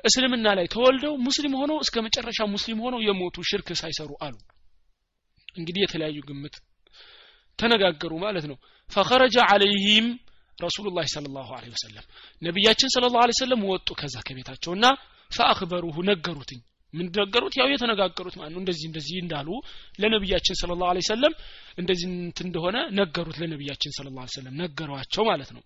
እስልምና 0.06 0.48
ላይ 0.58 0.68
ተወልደው 0.74 1.14
ሙስሊም 1.28 1.54
ሆነው 1.62 1.78
እስከ 1.86 1.96
መጨረሻ 2.08 2.40
ሙስሊም 2.54 2.80
ሆነው 2.86 3.02
የሞቱ 3.08 3.38
ሽርክ 3.50 3.70
ሳይሰሩ 3.82 4.12
አሉ። 4.28 4.36
እንግዲህ 5.56 5.82
የተለያዩ 5.84 6.18
ግምት 6.30 6.56
ተነጋገሩ 7.60 8.14
ማለት 8.26 8.46
ነው። 8.50 8.58
ፈኸረጀ 8.90 9.38
አለይህም 9.50 10.08
ረሱሉላህ 10.58 11.06
ሰለላሁ 11.10 11.50
ዐለይሂ 11.58 11.72
ወሰለም። 11.76 12.06
ነቢያችን 12.42 12.94
ሰለላሁ 12.96 13.20
ዐለይሂ 13.24 13.36
ወሰለም 13.38 13.62
ወጡ 13.70 13.90
ከዛ 14.00 14.16
ከቤታቸውና 14.28 14.86
ፈአኽበሩሁ 15.32 15.96
ነገሩትኝ 16.10 16.60
ምን 16.94 17.08
ነገሩት 17.18 17.54
ያው 17.60 17.68
የተነጋገሩት 17.72 18.36
ማለት 18.40 18.54
ነው። 18.54 18.62
እንደዚህ 18.62 18.86
እንደዚህ 18.90 19.18
እንዳሉ 19.24 19.50
ለነብያችን 20.00 20.60
ሰለላሁ 20.62 20.88
ዐለይሂ 20.92 21.06
ወሰለም 21.06 21.34
እንደዚህ 21.78 22.08
እንትን 22.22 22.48
እንደሆነ 22.50 22.78
ነገሩት። 23.00 23.38
ለነብያችን 23.42 23.96
ሰለላሁ 23.98 24.22
ዐለይሂ 24.22 24.34
ወሰለም 24.34 24.56
ነገሯቸው 24.62 25.26
ማለት 25.30 25.52
ነው። 25.56 25.64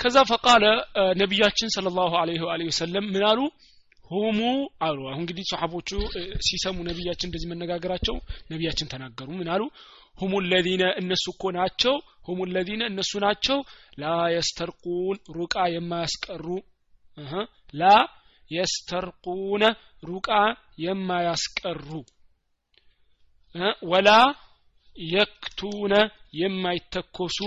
ከዛ 0.00 0.16
ፈቃለ 0.30 0.64
ነቢያችን 1.20 1.68
ሰለላሁ 1.74 2.12
ዐለይሂ 2.20 2.40
ወአሊሂ 2.46 2.66
ወሰለም 2.70 3.04
ምን 3.14 3.24
አሉ? 3.28 3.40
ሁሙ 4.04 4.40
አሉ። 4.86 4.98
አሁን 5.10 5.22
እንግዲህ 5.22 5.44
ሰሓቦቹ 5.50 5.90
ሲሰሙ 6.46 6.76
ነቢያችን 6.88 7.28
እንደዚህ 7.28 7.48
መነጋገራቸው 7.52 8.16
ነቢያችን 8.50 8.90
ተናገሩ። 8.92 9.28
ምን 9.38 9.48
አሉ? 9.54 9.62
ሁሙ 10.18 10.32
ለዚነ 10.50 10.82
እነሱ 11.00 11.24
እኮ 11.34 11.44
ናቸው። 11.56 11.94
ሁሙ 12.28 12.40
ለዚነ 12.54 12.82
እነሱ 12.92 13.12
ናቸው። 13.24 13.58
ላ 13.98 14.04
የስተርቁን 14.34 15.16
ሩቃ 15.38 15.54
የማያስቀሩ 15.74 16.46
ላ 17.74 17.84
የስተርቁነ 18.50 19.64
ሩቃ 20.02 20.28
የማያስቀሩ 20.78 21.88
ወላ 23.90 24.10
የክቱነ 24.96 25.94
የማይተኮሱ 26.34 27.38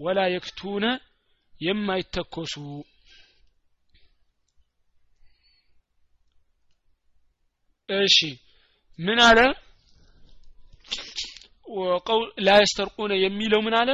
ወላ 0.00 0.20
የክቱነ 0.34 0.84
የማይተኮሱ። 1.60 2.54
እሺ 7.88 8.18
ምን 8.98 9.20
አለ? 9.26 9.38
ላ 12.38 12.54
የስተርቁነ 12.60 13.12
የሚለው 13.22 13.60
ምን 13.66 13.74
አለ 13.80 13.90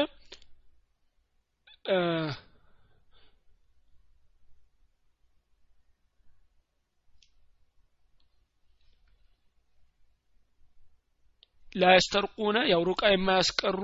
ላ 11.72 11.92
የስተርቁነ 11.94 12.58
ያው 12.70 12.82
ሩቃ 12.88 13.02
የማያስቀሩ 13.12 13.82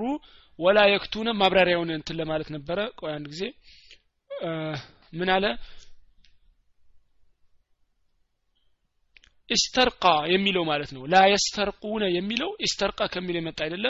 ወላ 0.59 0.81
የክቱነ 0.87 1.29
ማብራሪያውን 1.33 1.91
እንትን 1.97 2.19
ለማለት 2.21 2.49
ነበረ። 2.57 2.79
ቆይ 3.01 3.13
አንድ 3.15 3.27
ጊዜ 3.33 3.43
ምን 5.13 5.31
አለ? 5.35 5.45
ኢስተርቃ 9.49 10.05
የሚለው 10.33 10.65
ማለት 10.65 10.91
ነው። 10.97 11.03
ላ 11.13 11.17
የሚለው 12.17 12.51
ኢስተርቃ 12.67 13.01
ከሚል 13.15 13.37
የመጣ 13.39 13.59
አይደለ? 13.67 13.87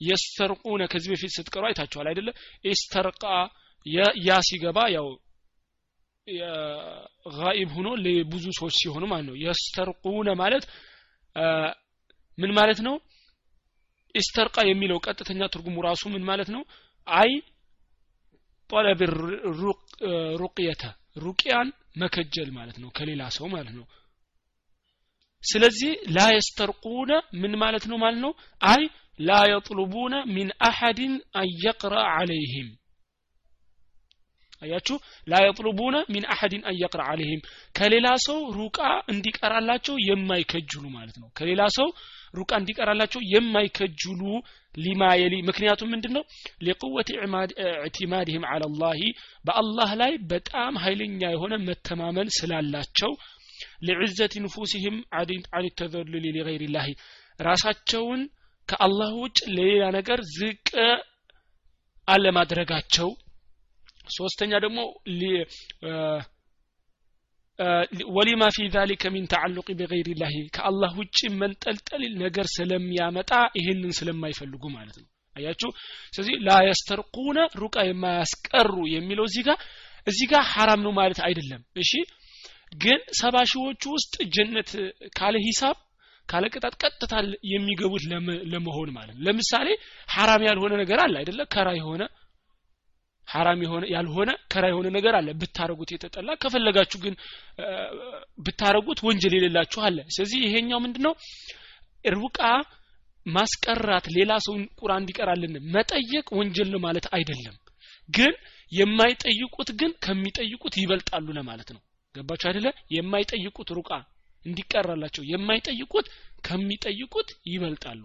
የስተርቁነ 0.00 0.82
ከዚህ 0.92 1.10
በፊት 1.12 1.32
ስትቀሩ 1.36 1.62
አይታችኋል 1.68 2.06
አይደለ? 2.10 2.28
ኢስተርቃ 2.66 3.24
ያ 4.26 4.32
ሲገባ 4.48 4.78
ያው 4.96 5.06
ጋኢብ 7.36 7.70
ሆኖ 7.76 7.88
ለብዙ 8.04 8.44
ሰዎች 8.58 8.74
ሲሆኑ 8.80 9.04
ማለት 9.12 9.26
ነው። 9.28 9.36
የስተርቁነ 9.44 10.28
ማለት 10.42 10.64
ምን 12.38 12.50
ማለት 12.58 12.78
ነው 12.86 12.94
ኢስተርቃ 14.14 14.56
የሚለው 14.66 14.98
ቀጥተኛ 15.06 15.40
ትርጉሙ 15.48 15.76
ራሱ 15.84 16.02
ምን 16.08 16.22
ማለት 16.22 16.48
ነው? 16.54 16.62
አይ 17.06 17.30
ጠለብ 18.70 19.00
ሩቅየተ 20.42 20.82
ሩቅያን 21.16 21.68
መከጀል 21.96 22.48
ማለት 22.50 22.76
ነው 22.82 22.90
ከሌላ 22.96 23.22
ሰው 23.36 23.46
ማለት 23.54 23.74
ነው። 23.78 23.86
ስለዚህ 25.44 25.92
ላ 26.16 26.20
የስተርቁነ 26.32 27.12
ምን 27.34 27.52
ማለት 27.62 27.84
ነው 27.90 27.96
ማለት 27.98 28.20
ነው? 28.24 28.32
አይ 28.64 28.82
ላ 29.18 29.40
የጥሉቡነ 29.50 30.14
ሚን 30.34 30.48
አሐድን 30.68 31.14
አን 31.34 31.48
የቅራ 31.64 31.94
አለይህም 32.12 32.68
አያችሁ? 34.62 34.96
ላ 35.26 35.40
የጥሉቡነ 35.44 35.96
ሚን 36.14 36.24
አሐድን 36.32 36.62
አን 36.68 36.76
የቅራ 36.82 37.02
አለይህም 37.12 37.40
ከሌላ 37.74 38.08
ሰው 38.26 38.38
ሩቃ 38.58 38.78
እንዲቀራላቸው 39.12 39.96
የማይከጅሉ 40.08 40.84
ማለት 40.96 41.16
ነው። 41.22 41.28
ከሌላ 41.38 41.62
ሰው 41.78 41.88
ሩቃ 42.34 42.50
እንዲቀራላቸው 42.60 43.20
የማይከጅሉ 43.32 44.20
ሊማ 44.74 45.02
ምክንያቱም 45.48 45.90
ምንድን 45.92 46.12
ነው 46.16 46.24
ሊቁወት 46.62 47.08
ኢዕቲማድህም 47.14 48.44
አላ 48.52 48.68
ላህ 48.82 49.00
በአላህ 49.44 49.90
ላይ 50.02 50.12
በጣም 50.30 50.74
ኃይለኛ 50.84 51.22
የሆነ 51.34 51.54
መተማመን 51.68 52.30
ስላላቸው 52.38 53.12
ለዕዘት 53.88 54.34
ንፉሲህም 54.44 54.96
አን 55.52 55.66
ተዘልል 55.80 56.24
ሊገይር 56.28 56.62
ላህ 56.68 56.86
ራሳቸውን 57.40 58.22
ከአላህ 58.68 59.10
ውጭ 59.22 59.38
ለሌላ 59.54 59.84
ነገር 59.90 60.18
ዝቅ 60.34 60.68
አለማድረጋቸው። 62.08 63.08
ሶስተኛ 64.10 64.52
ደግሞ 64.58 64.78
ወሊማ 68.16 68.42
ፊ 68.54 68.66
ዛሊከ 68.74 69.04
ሚን 69.14 69.24
ተዓሉቅ 69.32 69.66
ቢገይር 69.72 70.08
ላህ 70.20 70.34
ከአላህ 70.56 70.92
ውጭ 71.00 71.18
መንጠልጠል 71.40 72.02
ነገር 72.22 72.46
ስለሚያመጣ 72.54 73.30
ይህንን 73.58 73.92
ስለማይፈልጉ 73.98 74.62
ማለት 74.76 74.96
ነው። 75.00 75.08
አያችሁ? 75.36 75.68
ስለዚህ 76.14 76.34
ላ 76.40 76.50
ሩቃ 77.56 77.76
የማያስቀሩ 77.88 78.72
የሚለው 78.94 79.26
እዚህ 79.30 79.44
ጋር 79.48 79.58
እዚህ 80.06 80.26
ጋር 80.32 80.42
ሐራም 80.52 80.80
ነው 80.86 80.92
ማለት 80.92 81.20
አይደለም። 81.26 81.62
እሺ? 81.76 81.92
ግን 82.76 83.00
ሰባ 83.20 83.36
ሺዎቹ 83.50 83.82
ውስጥ 83.96 84.14
ጀነት 84.34 84.70
ካለ 85.16 85.36
ሂሳብ 85.46 85.76
ካለ 86.28 86.44
ቅጣት 86.54 86.74
ቀጥታ 86.82 87.14
የሚገቡት 87.52 88.02
ለመሆን 88.52 88.90
ማለት 88.90 89.16
ለምሳሌ 89.26 89.68
ሐራም 90.08 90.42
ያልሆነ 90.48 90.72
ነገር 90.82 90.98
አለ 91.04 91.14
አይደለ? 91.22 91.40
ከራ 91.54 91.68
የሆነ 91.80 92.02
ሐራም 93.32 93.60
ያልሆነ 93.92 94.30
ከራ 94.52 94.64
የሆነ 94.70 94.88
ነገር 94.96 95.14
አለ። 95.18 95.28
ብታረጉት 95.40 95.90
የተጠላ 95.94 96.30
ከፈለጋችሁ 96.42 96.98
ግን 97.04 97.14
ብታረጉት 98.46 99.00
ወንጀል 99.06 99.34
የሌላችሁ 99.38 99.80
አለ። 99.88 99.98
ስለዚህ 100.14 100.40
ይሄኛው 100.46 100.80
ምንድነው? 100.84 101.14
ሩቃ 102.16 102.40
ማስቀራት 103.26 104.06
ሌላ 104.16 104.32
ሰው 104.46 104.54
ቁራ 104.80 104.92
እንዲቀራልን 105.00 105.54
መጠየቅ 105.74 106.26
ወንጀል 106.38 106.68
ነው 106.72 106.80
ማለት 106.86 107.06
አይደለም። 107.16 107.56
ግን 108.08 108.32
የማይጠይቁት 108.72 109.68
ግን 109.80 109.90
ከሚጠይቁት 110.04 110.74
ይበልጣሉ 110.80 111.26
ለማለት 111.38 111.68
ነው። 111.74 111.80
ገባችሁ 112.14 112.46
አይደለ? 112.50 112.66
የማይጠይቁት 112.94 113.68
ሩቃ 113.78 113.90
እንዲቀራላቸው 114.44 115.22
የማይጠይቁት 115.32 116.06
ከሚጠይቁት 116.46 117.28
ይበልጣሉ። 117.46 118.02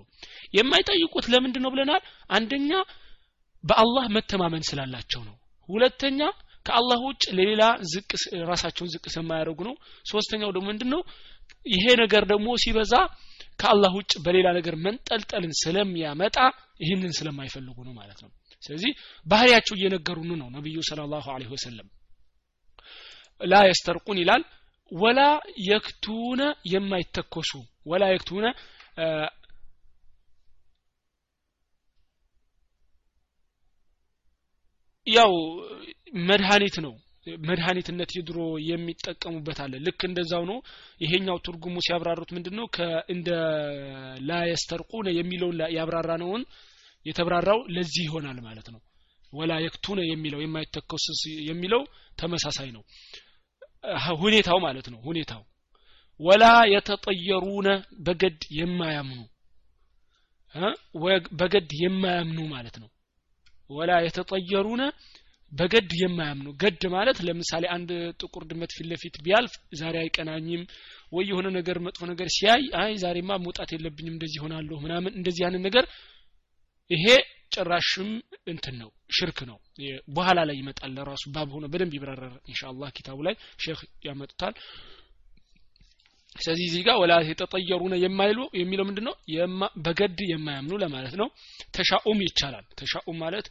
የማይጠይቁት 0.54 1.26
ለምንድን 1.34 1.64
ነው 1.66 1.72
ብለናል? 1.74 2.02
አንደኛ 2.30 2.72
በአላህ 3.64 4.06
መተማመን 4.16 4.64
ስላላቸው 4.70 5.22
ነው። 5.28 5.36
ሁለተኛ 5.70 6.20
ከአላህ 6.66 7.00
ውጭ 7.08 7.24
ለሌላ 7.38 7.64
ዝቅ 7.92 8.10
ራሳቸውን 8.50 8.90
ዝቅ 8.94 9.06
ስለማያደርጉ 9.14 9.60
ነው። 9.68 9.76
ሶስተኛው 10.06 10.50
ደግሞ 10.56 10.68
ምንድነው? 10.72 11.02
ይሄ 11.66 11.86
ነገር 12.04 12.24
ደግሞ 12.32 12.48
ሲበዛ 12.64 12.94
ከአላህ 13.60 13.92
ውጭ 14.00 14.12
በሌላ 14.26 14.48
ነገር 14.58 14.76
መንጠልጠልን 14.86 15.54
ስለሚያመጣ 15.62 16.38
ይህንን 16.82 17.14
ስለማይፈልጉ 17.20 17.78
ነው 17.88 17.94
ማለት 18.00 18.20
ነው። 18.24 18.32
ስለዚህ 18.64 18.92
ባህሪያቸው 19.26 19.76
እየነገሩን 19.78 20.32
ነው 20.42 20.48
ነብዩ 20.56 20.78
ሰለላሁ 20.90 21.26
ዐለይሂ 21.34 21.50
ወሰለም። 21.56 21.88
ላ 23.42 23.56
የስተርቁን 23.68 24.20
ይላል 24.22 24.44
ወላ 24.92 25.22
የክቱነ 25.68 26.42
የማይተኮሱ 26.72 27.52
ወላ 27.86 28.04
የክቱነ 28.12 28.46
ያው 35.08 35.34
መድኃኒት 36.28 36.78
ነው። 36.86 36.94
መድኃኒትነት 37.48 38.12
የድሮ 38.18 38.38
የሚጠቀሙበት 38.68 39.58
አለ። 39.64 39.74
ልክ 39.86 40.02
እንደዛው 40.08 40.44
ነው። 40.52 40.58
ይሄኛው 41.02 41.38
ትርጉሙ 41.46 41.76
ሲያብራሩት 41.86 42.30
ምንድነው? 42.36 42.66
ከእንደ 42.76 43.30
ላየስተርቁነ 44.30 45.08
የሚለውን 45.18 45.58
ያብራራ 45.78 46.12
ነውን 46.24 46.44
የተብራራው 47.06 47.60
ለዚህ 47.76 48.04
ይሆናል 48.08 48.40
ማለት 48.48 48.68
ነው። 48.74 48.82
ወላ 49.34 49.54
የክቱነ 49.64 50.00
የሚለው 50.08 50.40
የማይተኮስ 50.44 51.06
የሚለው 51.50 51.82
ተመሳሳይ 52.18 52.70
ነው። 52.76 52.84
ሁኔታው 54.22 54.60
ማለት 54.66 54.88
ነው። 54.94 55.00
ሁኔታው 55.06 55.44
ወላ 56.20 56.44
የተጠየሩነ 56.74 57.68
በገድ 58.06 58.40
የማያምኑ 58.60 59.20
በገድ 61.40 61.70
የማያምኑ 61.82 62.40
ማለት 62.54 62.76
ነው 62.82 62.90
ወላ 63.70 63.92
የተጠየሩነ 64.06 64.82
በገድ 65.52 65.92
የማያምኑ። 66.00 66.48
ገድ 66.62 66.82
ማለት 66.94 67.18
ለምሳሌ 67.28 67.64
አንድ 67.76 67.90
ጥቁር 68.22 68.44
ድመት 68.50 68.72
ፊት 68.78 68.88
ለፊት 68.92 69.16
ቢያልፍ 69.26 69.54
ዛሬ 69.80 69.96
አይቀናኝም 70.02 70.64
ወይ 71.12 71.26
የሆነ 71.30 71.48
ነገር 71.58 71.78
መጥፎ 71.86 72.02
ነገር 72.12 72.28
ሲያይ 72.36 72.64
አይ 72.80 72.92
ዛሬማ 73.04 73.32
መውጣት 73.46 73.70
የለብኝም 73.76 74.16
እንደዚህ 74.16 74.40
ሆናለሁ 74.46 74.78
ምናምን 74.86 75.16
እንደዚህ 75.20 75.44
ያንን 75.46 75.64
ነገር 75.68 75.86
ይሄ 76.92 77.06
ጭራሽም 77.56 78.10
እንትን 78.52 78.76
ነው 78.82 78.90
ሽርክ 79.18 79.40
ነው። 79.50 79.58
በኋላ 80.16 80.40
ላይ 80.50 80.56
ይመጣል 80.60 80.92
ለራሱ 80.98 81.24
ባብ 81.36 81.50
ሆነ 81.56 81.66
በደንብ 81.74 81.94
ይብራራል 81.98 82.36
ኢንሻአላህ 82.52 82.90
ኪታቡ 82.98 83.20
ላይ 83.28 83.36
ሼክ 83.64 83.80
ያመጡታል 84.08 84.54
ስለዚህ 86.38 86.66
እዚህ 86.70 86.82
ጋር 86.88 86.96
ወላ 87.02 87.14
የተጠየሩነ 87.28 87.94
የማይሉ 88.04 88.40
የሚለው 88.60 88.86
ምንድነው? 88.90 89.14
በገድ 89.86 90.20
የማያምኑ 90.32 90.74
ለማለት 90.84 91.16
ነው። 91.22 91.28
ተሻኡም 91.76 92.20
ይቻላል። 92.26 92.66
ተሻኡም 92.80 93.18
ማለት 93.24 93.48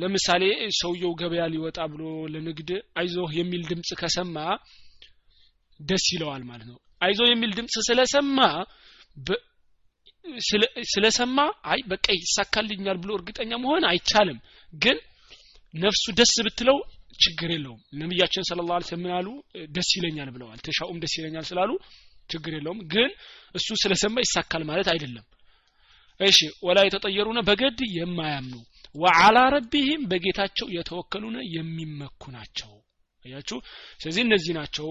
ለምሳሌ 0.00 0.42
ሰውየው 0.78 1.12
ገበያ 1.20 1.42
ሊወጣ 1.52 1.78
ብሎ 1.92 2.02
ለንግድ 2.32 2.70
አይዞህ 2.98 3.30
የሚል 3.38 3.62
ድምጽ 3.70 3.90
ከሰማ 4.00 4.36
ደስ 5.80 6.06
ይለዋል 6.14 6.42
ማለት 6.50 6.66
ነው። 6.70 6.78
አይዞህ 7.02 7.28
የሚል 7.32 7.50
ድምጽ 7.58 7.74
ስለሰማ 7.88 8.38
ስለሰማ 10.88 11.38
አይ 11.72 11.80
በቃ 11.88 12.06
ይሳካልኛል 12.16 12.96
ብሎ 13.02 13.10
እርግጠኛ 13.18 13.52
መሆን 13.64 13.84
አይቻልም። 13.90 14.38
ግን 14.72 14.96
ነፍሱ 15.76 16.04
ደስ 16.12 16.32
ብትለው 16.46 16.78
ችግር 17.24 17.50
የለውም። 17.54 17.80
ነቢያችን 18.00 18.46
ስለ 18.48 18.60
ላ 18.68 18.78
ምን 18.96 19.12
አሉ? 19.18 19.28
ደስ 19.68 19.88
ይለኛል 19.98 20.28
ብለዋል። 20.34 20.58
ተሻኡም 20.66 20.98
ደስ 21.02 21.14
ይለኛል 21.18 21.44
ስላሉ 21.50 21.70
ችግር 22.30 22.52
የለውም። 22.56 22.80
ግን 22.92 23.10
እሱ 23.54 23.68
ስለሰማ 23.82 24.16
ይሳካል 24.24 24.62
ማለት 24.62 24.88
አይደለም። 24.92 25.26
እሺ 26.20 26.38
ወላ 26.66 26.78
የተጠየሩነ 26.84 27.38
በገድ 27.48 27.78
የማያምኑ 27.96 28.54
ወዓላ 28.94 29.38
ረቢህም 29.54 30.02
በጌታቸው 30.10 30.66
የተወከሉነ 30.76 31.36
የሚመኩ 31.56 32.22
ናቸው። 32.36 32.70
አያችሁ? 33.24 33.58
ስለዚህ 34.00 34.22
እነዚህ 34.26 34.52
ናቸው 34.58 34.88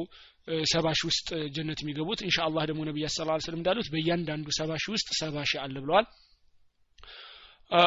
ሰባ 0.72 0.88
ሺህ 0.98 1.08
ውስጥ 1.10 1.28
ጀነት 1.56 1.80
የሚገቡት። 1.84 2.20
ኢንሻአላህ 2.28 2.64
ደግሞ 2.70 2.82
ነቢያ 2.90 3.06
ስ 3.10 3.18
ስለም 3.46 3.60
እንዳሉት 3.60 3.88
በእያንዳንዱ 3.94 4.48
ሰባ 4.60 4.72
ሺህ 4.84 4.92
ውስጥ 4.96 5.10
ሰባ 5.22 5.36
አለ 5.64 5.76
ብለዋል 5.84 6.06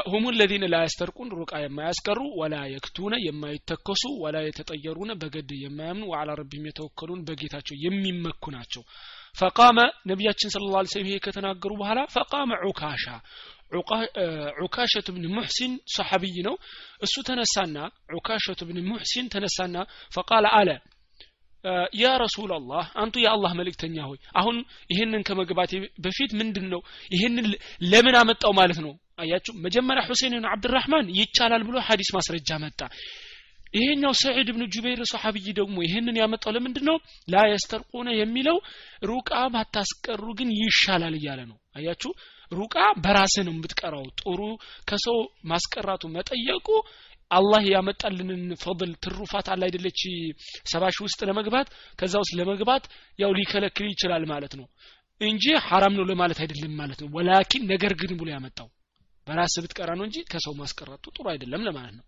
ሁሙ 0.07 0.25
ለዚነ 0.37 0.65
ላ 0.73 0.79
ያስተርቁን 0.83 1.29
ሩቃ 1.39 1.53
የማያስቀሩ 1.63 2.21
ወላ 2.41 2.55
የክቱነ 2.73 3.15
የማይተከሱ 3.25 4.03
ወላ 4.23 4.37
የተጠየሩነ 4.45 5.13
በገድ 5.21 5.51
የማያምኑ 5.61 6.05
ወአላ 6.11 6.31
ረቢም 6.41 6.65
የተወከሉን 6.69 7.21
በጌታቸው 7.29 7.77
የሚመኩ 7.85 8.45
ናቸው። 8.57 8.83
ፈቃመ 9.35 9.79
ነቢያችን 10.11 10.53
ስለ 10.55 10.65
ላ 10.75 10.83
ስለም 10.93 11.09
ይሄ 11.09 11.17
ከተናገሩ 11.27 11.73
በኋላ 11.81 12.01
ፈቃመ 12.15 12.51
ዑካሻ። 12.65 13.05
ዑካሸት 14.61 15.09
ብን 15.15 15.25
ሙሕሲን 15.33 15.73
ሰሐቢይ 15.95 16.37
ነው። 16.47 16.55
እሱ 17.05 17.17
ተነሳና 17.29 17.77
ዑካሸት 18.17 18.61
ብን 18.69 18.79
ሙሕሲን 18.91 19.27
ተነሳና 19.35 19.77
ፈቃለ 20.17 20.47
አለ 20.59 20.71
ያ 22.01 22.09
ረሱላላህ 22.23 22.85
አንቱ 23.03 23.15
የአላህ 23.23 23.53
መልእክተኛ 23.59 23.97
ሆይ 24.09 24.19
አሁን 24.41 24.57
ይህንን 24.91 25.23
ከመግባቴ 25.29 25.73
በፊት 26.05 26.31
ምንድን 26.41 26.67
ነው 26.73 26.81
ይህንን 27.11 27.47
ለምን 27.91 28.17
አመጣው 28.21 28.53
ማለት 28.59 28.79
ነው 28.85 28.93
አያችሁ 29.19 29.53
መጀመሪያ 29.65 30.03
ሁሴንን 30.09 30.45
አብድራህማን 30.51 31.07
ይቻላል 31.19 31.63
ብሎ 31.69 31.77
ሀዲስ 31.87 32.11
ማስረጃ 32.17 32.59
መጣ። 32.65 32.81
ይሄኛው 33.75 34.13
ሰዒድ 34.21 34.49
ብን 34.55 34.63
ጁበይር 34.75 35.01
ሰሐቢይ 35.11 35.49
ደግሞ 35.59 35.77
ይህንን 35.87 36.17
ያመጣው 36.21 36.53
ለምንድን 36.57 36.85
ነው 36.89 36.97
ላ 37.29 37.43
የስተርቁነ 37.51 38.09
የሚለው 38.19 38.57
ሩቃ 39.03 39.31
ባታስቀሩ 39.55 40.25
ግን 40.39 40.51
ይሻላል 40.61 41.17
እያለ 41.19 41.41
ነው። 41.51 41.59
አያችሁ 41.79 42.13
ሩቃ 42.53 42.75
በራስህ 43.05 43.45
ነው 43.47 43.55
የምትቀራው። 43.55 44.07
ጥሩ 44.21 44.41
ከሰው 44.89 45.19
ማስቀራቱ 45.51 46.05
መጠየቁ 46.15 46.69
አላህ 47.31 47.63
ያመጣልንን 47.73 48.43
ፈضል 48.63 48.93
ትሩፋት 49.05 49.47
አለ 49.55 49.63
አይደለች 49.67 50.01
ሰባሽ 50.73 50.97
ውስጥ 51.07 51.21
ለመግባት 51.29 51.69
ከዛ 51.99 52.15
ውስጥ 52.23 52.35
ለመግባት 52.41 52.85
ያው 53.19 53.33
ሊከለክል 53.39 53.89
ይችላል 53.93 54.25
ማለት 54.33 54.55
ነው። 54.61 54.67
እንጂ 55.21 55.45
ሐራም 55.67 55.95
ነው 55.99 56.07
ለማለት 56.11 56.41
አይደለም 56.43 56.75
ማለት 56.81 56.99
ነው። 57.03 57.11
ወላኪን 57.17 57.63
ነገር 57.73 57.93
ግን 58.01 58.13
ብሎ 58.19 58.29
ያመጣው 58.35 58.69
በራስ 59.29 59.55
ብትቀራ 59.63 59.91
ነው 59.99 60.05
እንጂ 60.09 60.19
ከሰው 60.31 60.55
ማስቀራቱ 60.61 61.05
ጥሩ 61.17 61.27
አይደለም 61.33 61.65
ለማለት 61.69 61.95
ነው። 61.99 62.05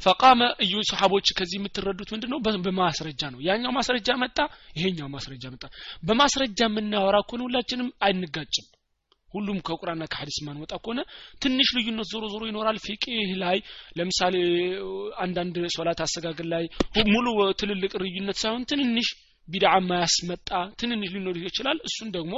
ፈቃመ 0.00 0.40
እዩ 0.64 0.74
ሰሓቦች 0.88 1.26
ከዚህ 1.38 1.56
የምትረዱት 1.58 2.08
ምንድን 2.14 2.30
ነው 2.32 2.38
በማስረጃ 2.66 3.22
ነው። 3.34 3.40
ያኛው 3.46 3.72
ማስረጃ 3.76 4.08
መጣ 4.22 4.38
ይሄኛው 4.78 5.08
ማስረጃ 5.14 5.44
መጣ። 5.54 5.64
በማስረጃ 6.02 6.60
የምናወራ 6.68 7.16
ከሆነ 7.28 7.42
ሁላችንም 7.46 7.88
አይንጋጭም። 8.06 8.66
ሁሉም 9.28 9.58
ከቁርአንና 9.66 10.04
ከሐዲስ 10.12 10.36
ማንወጣ 10.46 10.72
ከሆነ 10.82 11.00
ትንሽ 11.42 11.68
ልዩነት 11.76 12.08
ዞሮ 12.12 12.24
ዞሮ 12.34 12.42
ይኖራል። 12.50 12.76
ፊቅህ 12.84 13.30
ላይ 13.42 13.56
ለምሳሌ 13.98 14.34
አንዳንድ 15.24 15.56
ሶላት 15.76 16.00
አሰጋገድ 16.04 16.48
ላይ 16.52 16.64
ሙሉ 17.10 17.26
ትልልቅ 17.60 17.92
ልዩነት 18.04 18.38
ሳይሆን 18.42 18.64
ትንንሽ 18.72 19.08
ቢድዓ 19.48 19.72
ማያስመጣ 19.88 20.50
ትንንሽ 20.80 21.10
ሊኖር 21.16 21.38
ይችላል። 21.42 21.80
እሱን 21.88 22.10
ደግሞ 22.10 22.34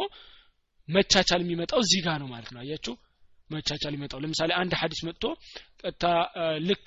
መቻቻል 0.89 1.41
የሚመጣው 1.45 1.81
እዚህ 1.85 2.01
ጋር 2.07 2.17
ነው 2.23 2.29
ማለት 2.33 2.51
ነው። 2.55 2.61
አያችሁ 2.63 2.95
መቻቻል 3.51 3.95
ይመጣው። 3.97 4.21
ለምሳሌ 4.25 4.51
አንድ 4.61 4.73
ሐዲስ 4.81 5.01
መጥቶ 5.09 5.25
ቀጥታ 5.83 6.05
ልክ 6.69 6.87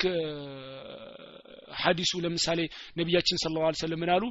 ሐዲሱ 1.80 2.12
ለምሳሌ 2.24 2.60
ነቢያችን 2.99 3.39
ስለ 3.43 3.55
ላ 3.57 3.72
ስለም 3.82 3.99
ምናሉ 4.03 4.24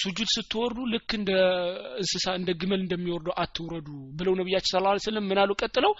ሱጁድ 0.00 0.28
ስትወርዱ 0.34 0.78
ልክ 0.94 1.10
እንደ 1.18 1.30
እንስሳ 2.00 2.26
እንደ 2.40 2.50
ግመል 2.60 2.80
እንደሚወርደው 2.84 3.34
አትውረዱ 3.42 3.88
ብለው 4.18 4.34
ነቢያችን 4.40 4.72
ስለ 4.72 4.82
ላ 4.86 4.94
ስለም 5.06 5.26
ምናሉ 5.32 5.50
ቀጥለው 5.60 5.94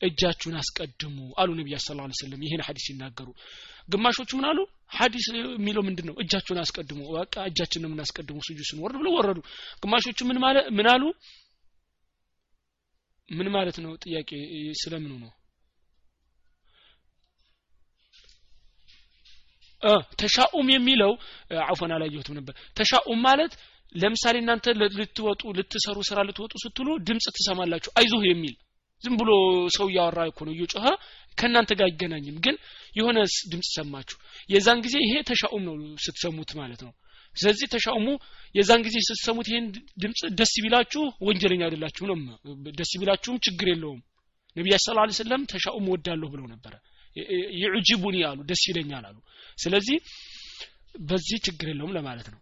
እጃችሁን 0.00 0.56
አስቀድሙ 0.60 1.16
አሉ 1.40 1.50
ነቢያ 1.58 1.76
ስለ 1.82 1.96
ላ 2.00 2.16
ስለም 2.20 2.40
ይህን 2.46 2.62
ሐዲስ 2.66 2.84
ሲናገሩ። 2.88 3.28
ግማሾቹ 3.88 4.30
ምን 4.38 4.46
አሉ? 4.50 4.58
ሐዲስ 4.98 5.24
የሚለው 5.36 5.82
ምንድን 5.88 6.06
ነው 6.08 6.14
እጃችሁን 6.22 6.58
አስቀድሙ 6.62 7.00
በቃ 7.16 7.34
እጃችን 7.50 7.82
ነው 7.82 7.88
የምናስቀድሙ 7.90 8.36
ሱጁድ 8.46 8.66
ስንወርድ 8.70 8.96
ብለው 9.00 9.12
ወረዱ። 9.18 9.38
ግማሾቹ 9.82 10.18
ምን 10.78 10.88
አሉ 10.94 11.02
ምን 13.28 13.48
ማለት 13.54 13.76
ነው 13.84 13.92
ጥያቄ? 14.04 14.30
ስለምኑ 14.80 15.12
ነው? 15.22 15.30
ተሻኡም 20.20 20.68
የሚለው 20.72 21.12
አፎን 21.64 21.92
አላየሁትም 21.94 22.36
ነበር። 22.38 22.54
ተሻኡም 22.78 23.18
ማለት 23.26 23.52
ለምሳሌ 23.94 24.36
እናንተ 24.42 24.66
ልትወጡ 24.92 25.42
ልትሰሩ 25.58 25.98
ስራ 26.08 26.18
ልትወጡ 26.28 26.52
ስትሉ 26.62 26.88
ድምጽ 27.08 27.26
ትሰማላችሁ 27.36 27.90
አይዞህ 27.98 28.22
የሚል 28.28 28.54
ዝም 29.02 29.14
ብሎ 29.20 29.30
ሰው 29.76 29.86
እያወራ 29.90 30.20
እኮ 30.30 30.40
ነው 30.46 30.52
እየጮኸ 30.54 30.86
ከእናንተ 31.38 31.70
ጋር 31.78 31.86
አይገናኝም። 31.88 32.36
ግን 32.44 32.56
የሆነ 32.96 33.18
ድምጽ 33.52 33.68
ሰማችሁ። 33.78 34.16
የዛን 34.48 34.78
ጊዜ 34.84 34.96
ይሄ 35.04 35.14
ተሻኡም 35.30 35.62
ነው 35.68 35.74
ስትሰሙት 36.04 36.50
ማለት 36.60 36.80
ነው 36.86 36.92
ስለዚህ 37.34 37.66
ተሻውሙ። 37.72 38.06
የዛን 38.54 38.82
ጊዜ 38.86 38.96
ስትሰሙት 39.06 39.46
ይሄን 39.50 39.66
ድምጽ 40.02 40.20
ደስ 40.38 40.52
ቢላችሁ 40.64 41.02
ወንጀለኛ 41.26 41.62
አይደላችሁ 41.68 42.04
ነው 42.10 42.16
ደስ 42.78 42.92
ቢላችሁም 43.00 43.38
ችግር 43.46 43.68
የለውም። 43.72 44.00
ነቢያ 44.56 44.76
ስ 44.80 44.94
ላ 44.96 45.06
ስለም 45.18 45.42
ተሻኡም 45.52 45.86
ወዳለሁ 45.92 46.28
ብለው 46.34 46.46
ነበረ። 46.52 46.74
ይዑጅቡኒ 47.58 48.16
አሉ 48.28 48.38
ደስ 48.50 48.62
ይለኛል 48.68 49.04
አሉ። 49.08 49.16
ስለዚህ 49.58 49.96
በዚህ 51.04 51.38
ችግር 51.46 51.66
የለውም 51.70 51.92
ለማለት 51.96 52.28
ነው። 52.32 52.40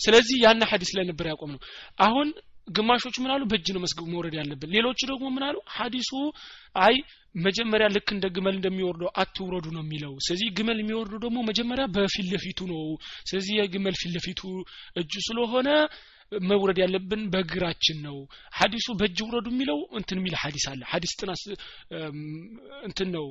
ስለዚህ 0.00 0.36
ያን 0.42 0.62
ሐዲስ 0.70 0.90
ላይ 0.96 1.04
ነበር 1.08 1.26
ያቆም 1.30 1.50
ነው 1.54 1.60
አሁን 1.98 2.28
ግማሾቹ 2.68 3.16
ምን 3.22 3.32
አሉ? 3.34 3.42
በእጅ 3.50 3.68
ነው 3.74 3.80
መስገብ 3.84 4.06
መውረድ 4.12 4.34
ያለብን። 4.38 4.70
ሌሎቹ 4.76 5.00
ደግሞ 5.10 5.24
ምን 5.34 5.44
አሉ? 5.46 5.56
ሐዲሱ 5.76 6.10
አይ 6.78 6.94
መጀመሪያ 7.34 7.86
ልክ 7.94 8.08
እንደ 8.14 8.26
ግመል 8.36 8.54
እንደሚወርደው 8.56 9.10
አትውረዱ 9.22 9.66
ነው 9.76 9.82
የሚለው። 9.84 10.14
ስለዚህ 10.26 10.48
ግመል 10.58 10.78
የሚወርዱ 10.82 11.14
ደግሞ 11.24 11.38
መጀመሪያ 11.50 11.84
በፊት 11.96 12.26
ለፊቱ 12.32 12.60
ነው። 12.72 12.82
ስለዚህ 13.28 13.52
የግመል 13.60 13.96
ፊት 14.00 14.12
ለፊቱ 14.16 14.40
እጁ 14.96 15.12
ስለሆነ 15.28 15.68
መውረድ 16.42 16.78
ያለብን 16.82 17.22
በእግራችን 17.32 17.98
ነው። 18.06 18.18
ሀዲሱ 18.58 18.88
በእጅ 18.98 19.18
ውረዱ 19.26 19.46
የሚለው 19.52 19.78
እንትን 19.98 20.18
የሚል 20.20 20.34
ሀዲስ 20.42 20.66
አለ። 20.72 20.82
ሀዲስ 20.92 21.12
ጥናት 21.20 21.40
እንትን 22.88 23.08
ነው። 23.16 23.26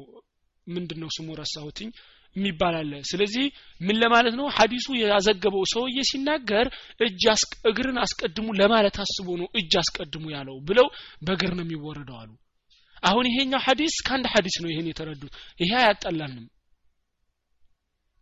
ምንድን 0.68 1.00
ነው 1.04 1.10
ስሙ 1.16 1.28
ረሳሁትኝ? 1.39 1.89
የሚባል 2.36 2.76
ስለዚህ 3.10 3.45
ምን 3.82 3.95
ለማለት 4.02 4.34
ነው? 4.39 4.47
ሀዲሱ 4.58 4.88
ያዘገበው 5.04 5.64
ሰውዬ 5.72 5.97
ሲናገር 6.10 6.68
እጅ 7.06 7.24
እግርን 7.70 7.97
አስቀድሙ 8.04 8.47
ለማለት 8.60 8.97
አስቦ 9.04 9.28
ነው 9.41 9.47
እጅ 9.60 9.74
አስቀድሙ 9.82 10.24
ያለው 10.36 10.58
ብለው 10.70 10.88
በእግር 11.22 11.54
ነው 11.58 11.66
የሚወረደው 11.66 12.18
አሉ 12.22 12.30
አሁን 13.04 13.26
ይሄኛው 13.30 13.62
ሀዲስ 13.66 13.95
ከአንድ 14.08 14.26
ሀዲስ 14.34 14.56
ነው 14.64 14.70
ይሄን 14.72 14.89
የተረዱት። 14.89 15.34
ይሄ 15.60 15.72
አያጠላንም 15.82 16.45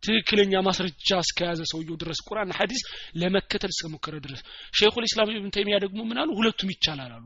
ትክክለኛ 0.02 0.54
ማስረጃ 0.66 1.08
እስከያዘ 1.24 1.60
ሰውየው 1.70 1.96
ድረስ 2.02 2.18
ቁርአን 2.26 2.50
ሀዲስ 2.58 2.82
ለመከተል 3.20 3.72
እስከሞከረ 3.74 4.14
ድረስ። 4.26 4.40
ሼኹል 4.72 5.04
ኢስላም 5.08 5.32
ኢብን 5.32 5.54
ተይሚያ 5.56 5.76
ደግሞ 5.84 6.00
ምን 6.10 6.18
አሉ? 6.22 6.30
ሁለቱም 6.38 6.70
ይቻላል 6.74 7.12
አሉ 7.16 7.24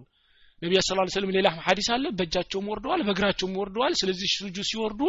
ነቢያ 0.63 0.81
ስለ 0.87 1.05
ስለም 1.15 1.31
ሌላ 1.37 1.49
ሀዲስ 1.67 1.89
አለ 1.95 2.05
በእጃቸውም 2.19 2.67
ወርደዋል 2.73 3.01
በእግራቸውም 3.07 3.55
ወርደዋል። 3.61 3.95
ስለዚህ 4.01 4.29
ሱጁ 4.35 4.57
ሲወርዱ 4.69 5.01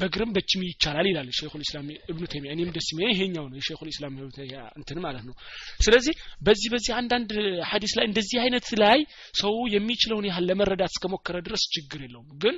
በእግርም 0.00 0.30
በእጅም 0.36 0.62
ይቻላል 0.68 1.08
ይላል 1.10 1.28
ሼኹል 1.38 1.62
ኢስላም 1.66 1.88
እብኑ 2.10 2.24
ተይሚያ። 2.32 2.50
እኔም 2.56 2.70
ደስ 2.76 2.88
የሚለኝ 2.92 3.12
ይሄኛው 3.14 3.46
ነው 3.50 3.58
የሼኹል 3.60 3.90
ኢስላም 3.92 4.14
እብኑ 4.16 4.30
ተይሚያ 4.36 4.60
እንትን 4.80 5.00
ማለት 5.06 5.24
ነው። 5.28 5.34
ስለዚህ 5.80 6.14
በዚህ 6.46 6.70
በዚህ 6.74 6.92
አንዳንድ 7.00 7.30
ሀዲስ 7.70 7.94
ላይ 7.98 8.06
እንደዚህ 8.10 8.38
አይነት 8.44 8.68
ላይ 8.82 8.98
ሰው 9.42 9.54
የሚችለውን 9.76 10.28
ያህል 10.30 10.46
ለመረዳት 10.50 10.92
እስከሞከረ 10.94 11.36
ድረስ 11.48 11.64
ችግር 11.76 12.02
የለውም። 12.06 12.28
ግን 12.44 12.56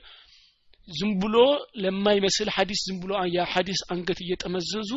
ዝም 0.89 1.11
ብሎ 1.23 1.37
ለማይመስል 1.83 2.49
ሀዲስ 2.55 2.83
ዝም 2.87 2.99
ብሎ 3.01 3.13
ያ 3.31 3.41
አንገት 3.89 4.21
እየጠመዘዙ 4.25 4.93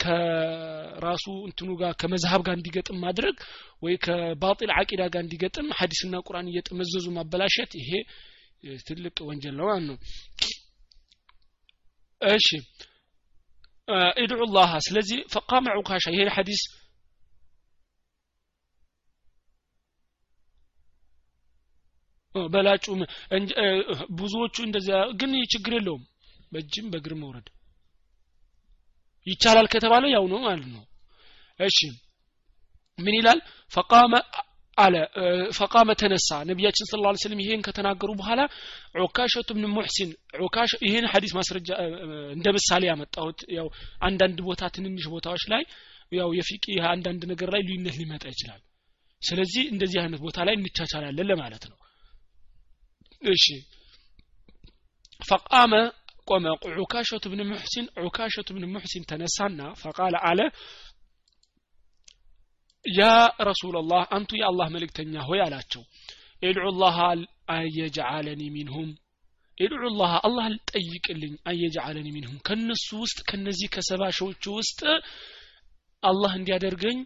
ከራሱ 0.00 1.24
እንትኑ 1.46 1.70
ጋር 1.80 1.92
ከመዝሀብ 2.00 2.40
ጋር 2.46 2.54
እንዲገጥም 2.58 2.98
ማድረግ 3.04 3.36
ወይ 3.82 3.94
ከባጢል 4.04 4.70
አቂዳ 4.76 5.02
ጋር 5.14 5.22
እንዲገጥም 5.24 5.68
ሀዲስና 5.78 6.20
ቁርአን 6.26 6.50
እየጠመዘዙ 6.52 7.06
ማበላሸት 7.16 7.72
ይሄ 7.80 7.90
ትልቅ 8.86 9.16
ወንጀል 9.28 9.54
ነው 9.58 9.66
ማለት 9.68 9.86
ነው። 9.88 9.96
እሺ። 12.20 12.48
ኢድዑ 14.22 14.40
ላህ 14.54 14.70
ስለዚህ 14.86 15.18
ፈቃመ 15.34 15.66
ዑካሻ 15.78 16.04
ይሄ 16.14 16.24
ሀዲስ 16.34 16.62
በላጩ 22.34 22.84
ብዙዎቹ 24.18 24.56
እንደዚያ 24.66 24.98
ግን 25.20 25.32
ችግር 25.52 25.72
የለውም። 25.76 26.02
በእጅም 26.52 26.86
በእግር 26.92 27.14
መውረድ 27.20 27.46
ይቻላል 29.28 29.66
ከተባለ 29.72 30.04
ያው 30.14 30.24
ነው 30.32 30.40
ማለት 30.46 30.68
ነው። 30.74 30.82
እሺ 31.60 31.78
ምን 32.98 33.14
ይላል? 33.18 33.38
ፈቃመ 33.72 34.12
አለ 34.78 34.94
ፈቃመ 35.50 35.88
ተነሳ። 36.00 36.28
ነቢያችን 36.50 36.88
ስለ 36.90 37.00
ላ 37.04 37.10
ስለም 37.22 37.40
ይሄን 37.44 37.62
ከተናገሩ 37.66 38.10
በኋላ 38.20 38.40
ዑካሸቱ 39.02 39.48
ብን 39.56 39.64
ሙሕሲን 39.74 40.10
ይህን 40.86 41.06
ሀዲስ 41.12 41.32
ማስረጃ 41.38 41.68
እንደ 42.36 42.46
ምሳሌ 42.56 42.82
ያመጣሁት። 42.90 43.40
ያው 43.58 43.68
አንዳንድ 44.00 44.38
ቦታ 44.48 44.62
ትንንሽ 44.76 45.06
ቦታዎች 45.14 45.44
ላይ 45.52 45.62
ያው 46.12 46.30
የፊቂ 46.38 46.64
አንዳንድ 46.92 47.22
ነገር 47.32 47.48
ላይ 47.54 47.62
ልዩነት 47.68 47.96
ሊመጣ 48.00 48.24
ይችላል። 48.34 48.60
ስለዚህ 49.22 49.64
እንደዚህ 49.72 49.98
አይነት 50.02 50.20
ቦታ 50.26 50.38
ላይ 50.46 50.54
እንቻቻላለን 50.58 51.28
ለማለት 51.30 51.64
ነው። 51.70 51.78
እሺ 53.22 53.46
ፈቃመ 55.20 55.72
ቆመ። 56.28 56.44
ዑካሸቱ 56.76 57.24
ብን 57.32 57.40
ሙሕሲን 57.50 57.86
ዑካሸቱ 58.02 58.48
ብን 58.56 58.64
ሙሕሲን 58.74 59.04
ተነሳና 59.10 59.60
ፈቃለ 59.80 60.14
አለ 60.28 60.40
ያ 62.84 63.02
ረሱላላህ 63.48 64.02
አንቱ 64.16 64.30
የአላህ 64.40 64.66
መልእክተኛ 64.74 65.14
ሆይ 65.28 65.40
አላቸው። 65.46 65.82
ኢድዑ 66.42 66.66
ላህ 66.80 66.98
አየጅዓለኒ 67.54 68.42
ሚንሁም 68.56 68.88
ኢድዑ 69.58 69.84
ላህ 70.00 70.12
አላህ 70.20 70.46
ጠይቅልኝ 70.72 71.34
አየጅዓለኒ 71.50 72.08
ሚንሁም 72.16 72.38
ከነሱ 72.48 72.88
ውስጥ 73.02 73.18
ከነዚህ 73.30 73.68
ከሰባ 73.74 74.02
ሺዎቹ 74.18 74.44
ውስጥ 74.58 74.80
አላህ 76.02 76.32
እንዲያደርገኝ 76.38 76.98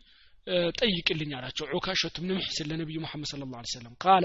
ጠይቅልኝ 0.76 1.30
አላቸው። 1.38 1.66
ዑካሸቱ 1.72 2.16
ብን 2.22 2.30
ሙሕሲን 2.32 2.66
ለነቢዩ 2.70 2.99
መሐመድ 3.05 3.28
ስለ 3.30 3.43
ላ 3.53 3.62
ሰለም 3.72 3.95
ቃለ 4.05 4.24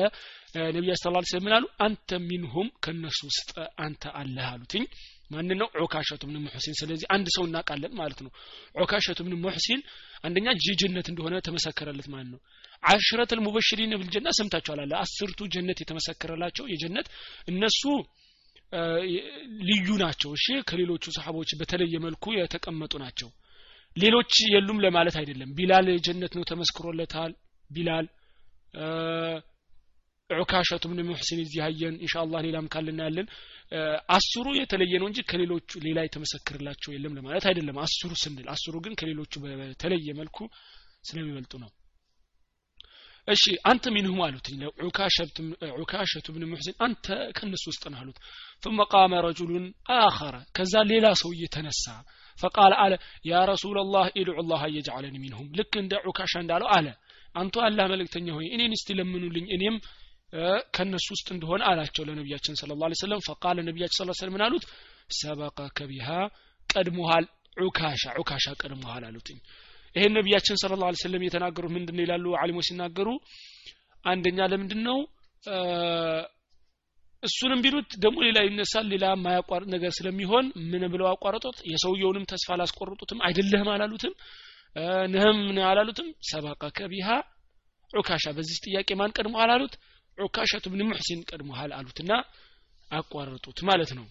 ነቢያ 0.76 0.94
ስ 0.96 1.12
ላ 1.14 1.22
ስለም 1.30 1.44
ምናሉ 1.48 1.66
አንተ 1.86 2.20
ሚንሁም 2.24 2.68
ከእነሱ 2.84 3.20
ውስጥ 3.30 3.50
አንተ 3.86 4.04
አለህ 4.20 4.48
አሉትኝ። 4.54 4.86
ማን 5.32 5.50
ነው? 5.62 5.68
ዑካሸቱ 5.84 6.22
ብን 6.28 6.38
ሙሕሲን። 6.44 6.76
ስለዚህ 6.80 7.08
አንድ 7.16 7.28
ሰው 7.36 7.44
እናውቃለን 7.48 7.94
ማለት 8.00 8.20
ነው። 8.26 8.32
ዑካሸቱ 8.76 9.20
ብን 9.26 9.34
ሙሕሲን 9.44 9.82
አንደኛ 10.24 10.48
ጅጅነት 10.64 11.08
እንደሆነ 11.12 11.36
ተመሰከረለት 11.48 12.08
ማለት 12.14 12.30
ነው። 12.34 12.40
አሽረት 12.84 13.32
ልሙበሽሪን 13.38 13.94
ብልጀና 14.02 14.30
ሰምታችኋል 14.40 14.80
አለ። 14.84 14.94
አስርቱ 15.04 15.40
ጀነት 15.54 15.78
የተመሰከረላቸው 15.84 16.66
የጀነት 16.74 17.08
እነሱ 17.48 17.82
ልዩ 19.68 19.88
ናቸው። 20.02 20.32
እሺ 20.38 20.46
ከሌሎቹ 20.70 21.04
ሰሓቦች 21.18 21.52
በተለየ 21.60 21.96
መልኩ 22.06 22.26
የተቀመጡ 22.38 22.94
ናቸው 23.04 23.30
ሌሎች 23.97 24.33
የሉም 24.55 24.79
ለማለት 24.85 25.17
አይደለም 25.21 25.51
ቢላል 25.59 25.89
ጀነት 26.07 26.33
ነው 26.39 26.45
ተመስክሮለታል 26.51 27.33
ቢላል 27.71 28.07
ዑካሸቱ 30.31 30.85
ብን 30.91 31.01
ሙሕሲን 31.09 31.41
እዚህ 31.45 31.61
አየን 31.67 31.97
ኢንሻአላህ 32.05 32.41
ሌላም 32.47 32.67
ካልና 32.75 33.01
ያለን 33.09 33.27
አስሩ 34.17 34.47
የተለየ 34.61 34.95
ነው 35.03 35.07
እንጂ 35.11 35.21
ከሌሎቹ 35.31 35.71
ሌላ 35.87 35.99
የተመሰክርላቸው 36.07 36.91
የለም 36.95 37.15
ለማለት 37.19 37.45
አይደለም 37.51 37.77
አስሩ 37.85 38.11
ስንል 38.23 38.49
አስሩ 38.55 38.75
ግን 38.85 38.95
ከሌሎቹ 39.01 39.33
በተለየ 39.45 40.09
መልኩ 40.21 40.39
ስለሚበልጡ 41.09 41.53
ነው 41.65 41.71
እሺ 43.29 43.45
አንተ 43.71 43.85
ሚንሁም 43.95 44.21
አሉት 44.27 44.47
ዑካሸቱ 45.79 46.27
ብን 46.35 46.45
ሙሕሲን 46.53 46.77
አንተ 46.87 47.07
ከነሱ 47.39 47.65
ውስጥ 47.73 47.85
ነህ 47.93 48.01
አሉት 48.05 48.19
ثم 48.65 48.79
قام 48.95 49.13
رجل 49.29 49.53
آخر 50.07 50.35
ከዛ 50.57 50.75
ሌላ 50.93 51.07
ሰውዬ 51.23 51.43
ተነሳ 51.55 51.85
ፈቃል 52.38 52.74
አለ 52.84 52.94
ያ 53.26 53.44
ረሱላላህ 53.52 54.06
ኢድዑ 54.20 54.44
ላህ 54.50 54.64
እየጃለኒ 54.70 55.16
ሚንሁም 55.24 55.48
ልክ 55.60 55.74
እንደ 55.82 55.94
ዑካሻ 56.08 56.34
እንዳለው 56.44 56.70
አለ። 56.76 56.88
አንቱ 57.36 57.56
አላህ 57.68 57.86
መልእክተኛ 57.94 58.28
ሆይ 58.38 58.46
እኔን 58.56 58.74
እስቲ 58.78 58.96
ለምኑልኝ። 59.00 59.46
እኔም 59.56 59.76
ከእነሱ 60.76 61.08
ውስጥ 61.16 61.28
እንደሆነ 61.36 61.62
አላቸው 61.70 62.04
ለነቢያችን 62.08 62.56
ስለ 62.62 62.72
ላ 62.82 62.90
ስለም 63.02 63.22
ፈቃለ 63.28 63.58
ነቢያችን 63.68 63.98
ስለ 64.00 64.12
ስለም 64.20 64.36
አሉት? 64.48 64.64
ሰበቀከ 65.18 65.78
ቢሃ 65.92 66.08
ቀድሞሃል 66.70 67.26
ዑካሻ 67.58 68.04
ዑካሻ 68.20 68.46
ቀድሞሃል 68.62 69.04
አሉትኝ። 69.10 69.38
ይሄን 69.96 70.14
ነቢያችን 70.18 70.58
ስለ 70.64 70.74
ላ 70.82 70.90
ስለም 71.04 71.24
የተናገሩት 71.28 71.72
ምንድን 71.76 71.96
ነው 71.98 72.04
ይላሉ? 72.06 72.26
አሊሞ 72.42 72.60
ሲናገሩ 72.68 73.08
አንደኛ 74.04 74.40
ለምንድን 74.52 74.82
ነው 74.88 74.98
እሱንም 77.24 77.60
ቢሉት 77.64 77.90
ደግሞ 78.04 78.18
ሌላ 78.26 78.40
ይነሳል 78.46 78.86
ሌላ 78.94 79.06
ማያቋርጥ 79.22 79.68
ነገር 79.74 79.92
ስለሚሆን 79.98 80.46
ምን 80.72 80.84
ብለው 80.94 81.08
አቋረጡት? 81.12 81.58
የሰውየውንም 81.72 82.28
ተስፋ 82.32 82.50
አላስቆርጡትም 82.56 83.24
አይደለህም 83.28 83.70
አላሉትም። 83.74 84.14
ነህም 85.14 85.40
አላሉትም። 85.70 86.08
ሰበቀከ 86.30 86.80
ቢሃ 86.92 87.08
ዑካሻ 87.92 88.26
በዚህ 88.38 88.58
ጥያቄ 88.66 88.90
ማን 89.00 89.16
ቀድሞሃል 89.18 89.52
አሉት? 89.56 89.74
ዑካሸቱ 90.18 90.66
ብን 90.72 90.82
ሙሕሲን 90.90 91.20
ቀድሞሃል 91.30 91.72
አሉትና 91.78 92.12
አቋረጡት 92.92 93.60
ማለት 93.70 93.92
ነው። 93.98 94.06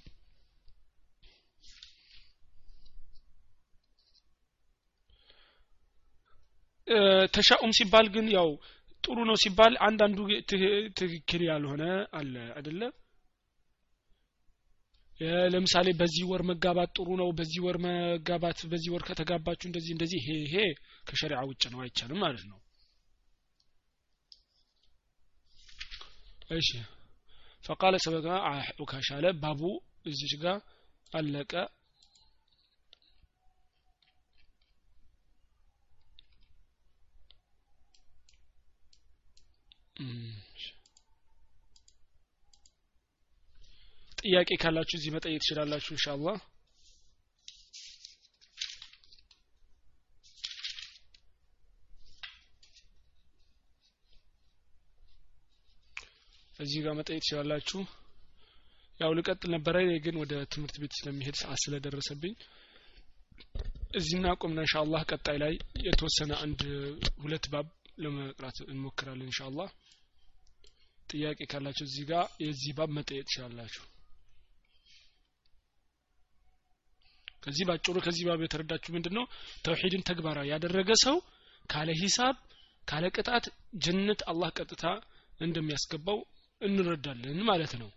ተሻኡም 7.35 7.73
ሲባል 7.79 8.07
ግን 8.15 8.27
ያው 8.35 8.49
ጥሩ 9.07 9.19
ነው 9.29 9.37
ሲባል 9.43 9.75
አንዳንዱ 9.87 10.19
ትክክል 10.99 11.43
ያልሆነ 11.49 11.83
አለ 12.19 12.35
አይደለ? 12.57 12.81
ለምሳሌ 15.53 15.89
በዚህ 16.01 16.25
ወር 16.31 16.43
መጋባት 16.49 16.91
ጥሩ 16.97 17.09
ነው 17.21 17.29
በዚህ 17.39 17.61
ወር 17.67 17.77
መጋባት 17.85 18.59
በዚህ 18.73 18.91
ወር 18.95 19.03
ከተጋባችሁ 19.09 19.67
እንደዚህ 19.69 19.93
እንደዚህ 19.95 20.19
ይሄ 20.23 20.29
ይሄ 20.43 20.57
ከሸሪዓ 21.05 21.41
ውጭ 21.51 21.63
ነው 21.73 21.81
አይቻልም 21.85 22.21
ማለት 22.25 22.45
ነው። 22.51 22.59
እሺ። 26.57 26.69
ፈቃለ 27.65 27.95
ሰበጋ 28.05 28.27
ዑካሽ 28.79 29.09
አለ 29.17 29.27
ባቡ 29.43 29.63
እዚች 30.11 30.35
ጋር 30.43 30.59
አለቀ 31.13 31.53
ጥያቄ 44.21 44.51
ካላችሁ 44.61 44.97
እዚህ 44.99 45.11
መጠየቅ 45.15 45.41
ትችላላችሁ 45.43 45.93
ኢንሻአላህ። 45.95 46.37
እዚህ 56.59 56.81
ጋር 56.85 56.95
መጠየቅ 56.99 57.23
ትችላላችሁ። 57.23 57.81
ያው 59.01 59.11
ልቀጥል 59.17 59.51
ነበረ 59.55 59.77
ግን 60.05 60.17
ወደ 60.21 60.35
ትምህርት 60.53 60.77
ቤት 60.83 60.93
ስለሚሄድ 60.99 61.37
ሰዓት 61.41 61.59
ስለደረሰብኝ 61.65 62.35
እዚህና 63.93 64.27
ቆምና 64.41 64.61
ኢንሻአላህ 64.65 65.03
ቀጣይ 65.11 65.37
ላይ 65.43 65.55
የተወሰነ 65.87 66.33
አንድ 66.45 66.61
ሁለት 67.23 67.47
ባብ 67.53 67.67
ለመቅራት 67.99 68.59
እንሞክራለን 68.67 69.29
ኢንሻአላህ 69.29 69.69
ጥያቄ 71.09 71.39
ካላችሁ 71.51 71.85
እዚህ 71.89 72.05
ጋር 72.11 72.25
የዚህ 72.45 72.73
ባብ 72.79 72.91
መጠየቅ 72.97 73.25
ትችላላችሁ። 73.29 73.85
ከዚህ 77.43 77.65
ባጭሩ 77.69 77.97
ከዚህ 78.05 78.25
ባብ 78.29 78.41
የተረዳችሁ 78.45 78.91
ምንድነው? 78.95 79.25
ተውሂድን 79.65 80.03
ተግባራዊ 80.09 80.47
ያደረገ 80.53 80.91
ሰው 81.05 81.17
ካለ 81.71 81.91
ሂሳብ 82.01 82.37
ካለ 82.89 83.05
ቅጣት 83.17 83.45
ጀነት 83.85 84.21
አላህ 84.31 84.51
ቀጥታ 84.59 84.85
እንደሚያስገባው 85.41 86.19
እንረዳለን 86.61 87.39
ማለት 87.49 87.73
ነው። 87.81 87.89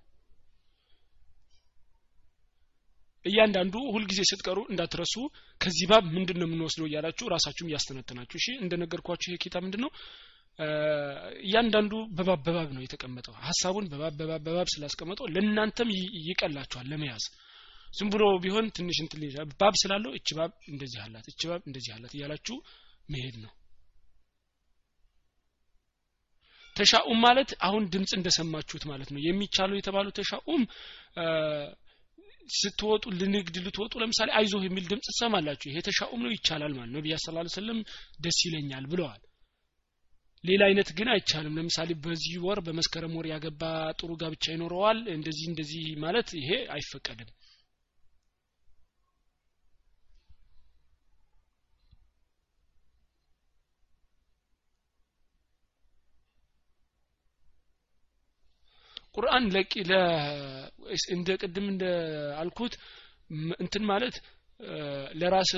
እያንዳንዱ 3.26 3.76
ሁልጊዜ 3.94 4.20
ስትቀሩ 4.30 4.60
እንዳትረሱ 4.72 5.16
ከዚህ 5.62 5.86
ባብ 5.92 6.04
ምንድን 6.16 6.38
ነው 6.42 6.48
የምንወስደው 6.48 6.88
እያላችሁ 6.90 7.26
ራሳችሁም 7.34 7.70
እያስተነተናችሁ። 7.72 8.38
እሺ 8.42 8.48
እንደነገርኳችሁ 8.64 9.30
ይሄ 9.30 9.38
ኪታብ 9.44 9.64
ምንድን 9.66 9.84
እያንዳንዱ 11.44 11.94
በባብ 12.12 12.42
በባብ 12.46 12.70
ነው 12.76 12.82
የተቀመጠው። 12.84 13.36
ሀሳቡን 13.44 13.86
በባብ 13.92 14.16
በባብ 14.20 14.42
በባብ 14.48 14.68
ስላስቀመጠው 14.74 15.28
ለእናንተም 15.28 15.92
ይቀላችኋል 16.28 16.88
ለመያዝ። 16.92 17.26
ዝም 17.90 18.10
ብሎ 18.14 18.24
ቢሆን 18.44 18.66
ትንሽ 18.78 18.98
እንትን 19.04 19.22
ባብ 19.62 19.76
ስላለው 19.82 20.12
እች 20.18 20.30
ባብ 20.38 20.52
እንደዚህ 20.72 21.00
አላት 21.06 21.28
እች 21.32 21.42
ባብ 21.50 21.62
እንደዚህ 21.70 21.92
አላት 21.96 22.14
እያላችሁ 22.18 22.58
መሄድ 23.10 23.38
ነው። 23.44 23.54
ተሻኡም 26.76 27.20
ማለት 27.26 27.50
አሁን 27.68 27.84
ድምፅ 27.94 28.12
እንደሰማችሁት 28.18 28.84
ማለት 28.92 29.10
ነው። 29.14 29.20
የሚቻለው 29.22 29.78
የተባሉ 29.78 30.08
ተሻኡም 30.20 30.62
ስትወጡ 32.50 33.04
ልንግድ 33.20 33.56
ልትወጡ 33.66 33.94
ለምሳሌ 34.02 34.30
አይዞህ 34.38 34.62
የሚል 34.68 34.86
ድምፅ 34.92 35.08
ትሰማላችሁ። 35.10 35.68
ይሄ 35.72 35.80
ተሻኡም 35.88 36.22
ነው 36.26 36.32
ይቻላል 36.36 36.72
ማለት 36.78 36.90
ነው። 36.90 36.98
ነቢያ 37.00 37.18
ስላ 37.24 37.38
ደስ 38.20 38.38
ይለኛል 38.48 38.86
ብለዋል 38.94 39.20
ሌላ 40.44 40.62
አይነት 40.68 40.90
ግን 40.98 41.08
አይቻልም። 41.14 41.58
ለምሳሌ 41.58 41.90
በዚህ 42.04 42.36
ወር 42.46 42.60
በመስከረም 42.66 43.16
ወር 43.18 43.28
ያገባ 43.32 43.62
ጥሩ 44.00 44.12
ጋብቻ 44.22 44.46
ይኖረዋል። 44.54 45.00
እንደዚህ 45.16 45.46
እንደዚህ 45.52 45.84
ማለት 46.04 46.30
ይሄ 46.40 46.50
አይፈቀድም። 46.76 47.30
ቁርአን 59.16 59.46
ለቂ 59.54 59.72
እንደ 61.10 61.30
ቅድም 61.42 61.66
እንደ 61.72 61.86
አልኩት 62.42 62.74
እንትን 63.60 63.84
ማለት 63.90 64.16
ለራስ 65.14 65.52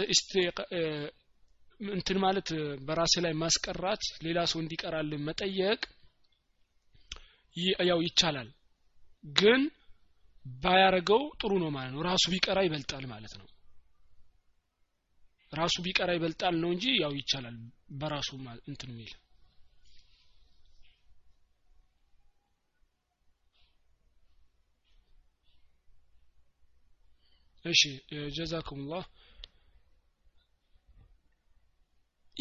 እንትን 1.81 2.17
ማለት 2.23 2.47
በራስ 2.87 3.13
ላይ 3.25 3.33
ማስቀራት 3.41 4.03
ሌላ 4.25 4.39
ሰው 4.51 4.59
እንዲቀራል 4.63 5.09
መጠየቅ 5.27 5.81
ያው 7.83 7.99
ይቻላል። 8.05 8.49
ግን 9.35 9.61
ባያረገው 10.45 11.23
ጥሩ 11.41 11.51
ነው 11.63 11.71
ማለት 11.73 11.91
ነው። 11.95 12.03
ራሱ 12.07 12.23
ቢቀራ 12.33 12.59
ይበልጣል 12.65 13.03
ማለት 13.11 13.33
ነው። 13.39 13.47
ራሱ 15.53 15.75
ቢቀራ 15.85 16.09
ይበልጣል 16.15 16.55
ነው 16.61 16.69
እንጂ 16.75 16.85
ያው 17.01 17.13
ይቻላል 17.19 17.57
በራሱ 18.01 18.29
እንትን 18.67 18.91
ሚል 18.97 19.11
እሺ 27.65 27.81
ጀዛኩሙላህ 28.35 29.03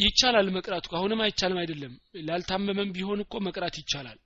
ይቻላል 0.01 0.49
መቅራት 0.57 0.85
አሁንም 0.93 1.21
አይቻልም 1.25 1.59
አይደለም። 1.63 1.93
ላልታመመም 2.29 2.91
ቢሆን 2.97 3.21
እኮ 3.25 3.35
መቅራት 3.47 3.75
ይቻላል። 3.81 4.19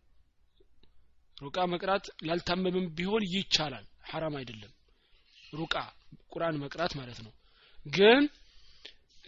ሩቃ 1.37 1.59
መቅራት 1.73 2.05
ላልታመመም 2.29 2.87
ቢሆን 2.99 3.23
ይቻላል። 3.35 3.87
ሐራም 4.11 4.35
አይደለም። 4.41 4.73
ሩቃ 5.53 5.75
ቁርአን 6.33 6.57
መቅራት 6.65 6.93
ማለት 7.01 7.19
ነው። 7.25 7.33
ግን 7.87 8.23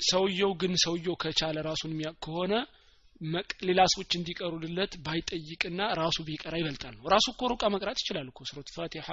ሰውየው 0.06 0.52
ግን 0.60 0.72
ሰውየው 0.84 1.14
ከቻለ 1.22 1.56
ራሱን 1.68 1.92
የሚያውቅ 1.94 2.18
ከሆነ 2.26 2.54
ሌላ 3.66 3.80
ሰዎች 3.92 4.10
እንዲቀሩልለት 4.18 4.92
ባይጠይቅና 5.04 5.80
ራሱ 6.00 6.16
ቢቀራ 6.26 6.54
ይበልጣል 6.60 6.94
ነው። 6.96 7.04
ራሱ 7.14 7.26
እኮ 7.32 7.48
ሩቃ 7.52 7.64
መቅራት 7.74 7.98
ይችላል 8.02 8.26
እኮ። 8.30 8.40
ሱረት 8.48 8.70
ፋቲሃ 8.74 9.08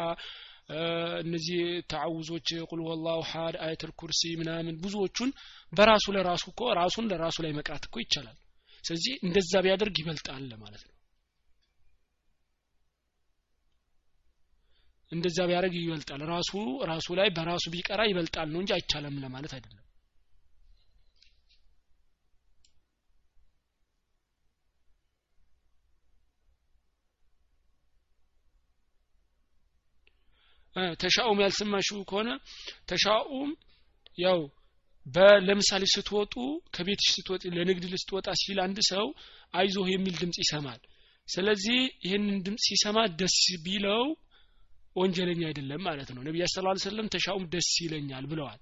እነዚህ 1.24 1.60
ተዓውዞች 1.92 2.50
ቁል 2.70 2.82
ወላሁ 2.86 3.20
ሀድ 3.32 3.56
አየተል 3.66 3.92
ኩርሲ 4.00 4.22
ምናምን 4.42 4.76
ብዙዎቹን 4.84 5.32
በራሱ 5.74 6.06
ለራሱ 6.16 6.44
እኮ 6.52 6.62
ራሱን 6.80 7.08
ለራሱ 7.12 7.38
ላይ 7.46 7.54
መቅራት 7.58 7.86
እኮ 7.86 7.98
ይቻላል። 8.04 8.38
ስለዚህ 8.84 9.14
እንደዛ 9.26 9.52
ቢያደርግ 9.66 9.96
ይበልጣል 10.02 10.44
ለማለት 10.52 10.84
ነው። 10.84 10.92
እንደዛ 15.12 15.40
ቢያደርግ 15.50 15.76
ይበልጣል። 15.80 16.22
ራሱ 16.32 16.52
ራሱ 16.92 17.08
ላይ 17.20 17.30
በራሱ 17.38 17.66
ቢቀራ 17.74 18.02
ይበልጣል 18.10 18.48
ነው 18.54 18.62
እንጂ 18.64 18.72
አይቻለም 18.78 19.18
ለማለት 19.24 19.54
አይደለም 19.58 19.83
ተሻኡም 31.02 31.40
ያልሰማሽው 31.44 32.00
ከሆነ 32.10 32.30
ተሻኡም 32.90 33.50
ያው 34.18 34.40
ለምሳሌ 35.48 35.84
ስትወጡ 35.94 36.34
ከቤትሽ 36.76 37.08
ስትወጥ 37.16 37.44
ለንግድ 37.56 37.86
ልስትወጣ 37.94 38.28
ሲል 38.42 38.60
አንድ 38.66 38.78
ሰው 38.90 39.06
አይዞህ 39.54 39.88
የሚል 39.94 40.16
ድምጽ 40.22 40.38
ይሰማል። 40.44 40.82
ስለዚህ 41.28 41.80
ይህንን 42.06 42.38
ድምጽ 42.46 42.64
ሲሰማ 42.70 43.00
ደስ 43.20 43.36
ቢለው 43.66 44.04
ወንጀለኛ 44.96 45.42
አይደለም 45.50 45.82
ማለት 45.88 46.10
ነው። 46.16 46.22
ነቢያ 46.28 46.46
ስ 46.48 46.56
ሰለም 46.84 47.08
ተሻኡም 47.14 47.46
ደስ 47.54 47.70
ይለኛል 47.84 48.26
ብለዋል። 48.32 48.60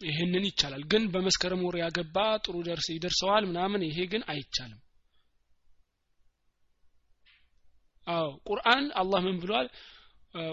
ይህንን 0.00 0.44
ይቻላል። 0.48 0.82
ግን 0.92 1.02
በመስከረም 1.14 1.64
ወር 1.66 1.76
ያገባ 1.82 2.16
ጥሩ 2.44 2.54
ደርስ 2.68 2.86
ይደርሰዋል 2.94 3.44
ምናምን 3.50 3.80
ይሄ 3.88 3.98
ግን 4.12 4.22
አይቻልም። 4.32 4.80
አዎ 8.06 8.28
ቁርአን 8.48 8.86
አላህ 8.94 9.20
ምን 9.26 9.36
ብሏል 9.42 9.66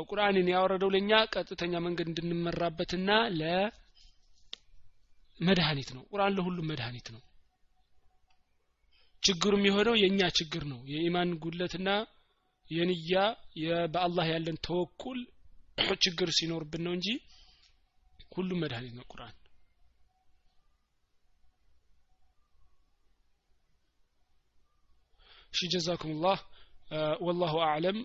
ቁርአንን 0.08 0.48
ያወረደው 0.52 0.90
ለኛ 0.94 1.12
ቀጥተኛ 1.34 1.74
መንገድ 1.86 2.08
እንድንመራበትና 2.10 3.10
ለመድኃኒት 3.40 3.80
ነው። 5.98 6.04
ቁርአን 6.12 6.36
ለሁሉም 6.38 6.68
መድኃኒት 6.72 7.08
ነው። 7.16 7.22
ችግሩ 9.24 9.54
የሚሆነው 9.60 9.96
የእኛ 10.00 10.22
ችግር 10.40 10.64
ነው። 10.72 10.80
የኢማን 10.92 11.30
ጉድለትና 11.44 11.90
የንያ 12.70 13.14
በአላህ 13.94 14.26
ያለን 14.32 14.58
ተወኩል 14.66 15.20
ችግር 16.06 16.30
ሲኖርብን 16.38 16.82
ነው 16.86 16.94
እንጂ 16.98 17.08
ሁሉም 18.36 18.60
መድኃኒት 18.64 18.94
ነው 18.98 19.06
ቁርአን። 19.12 19.36
እሺ 25.54 25.70
ጀዛኩሙላህ። 25.74 26.40
ወላሁ 27.26 27.54
አዕለም 27.66 27.98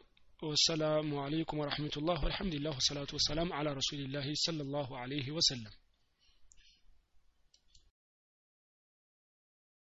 والسلام 0.43 1.19
عليكم 1.19 1.59
ورحمة 1.59 1.91
الله 1.97 2.25
والحمد 2.25 2.55
لله 2.55 2.71
والصلاة 2.71 3.07
والسلام 3.13 3.53
على 3.53 3.73
رسول 3.73 4.01
الله 4.01 4.31
صلى 4.35 4.63
الله 4.63 4.99
عليه 4.99 5.31
وسلم. 5.31 5.71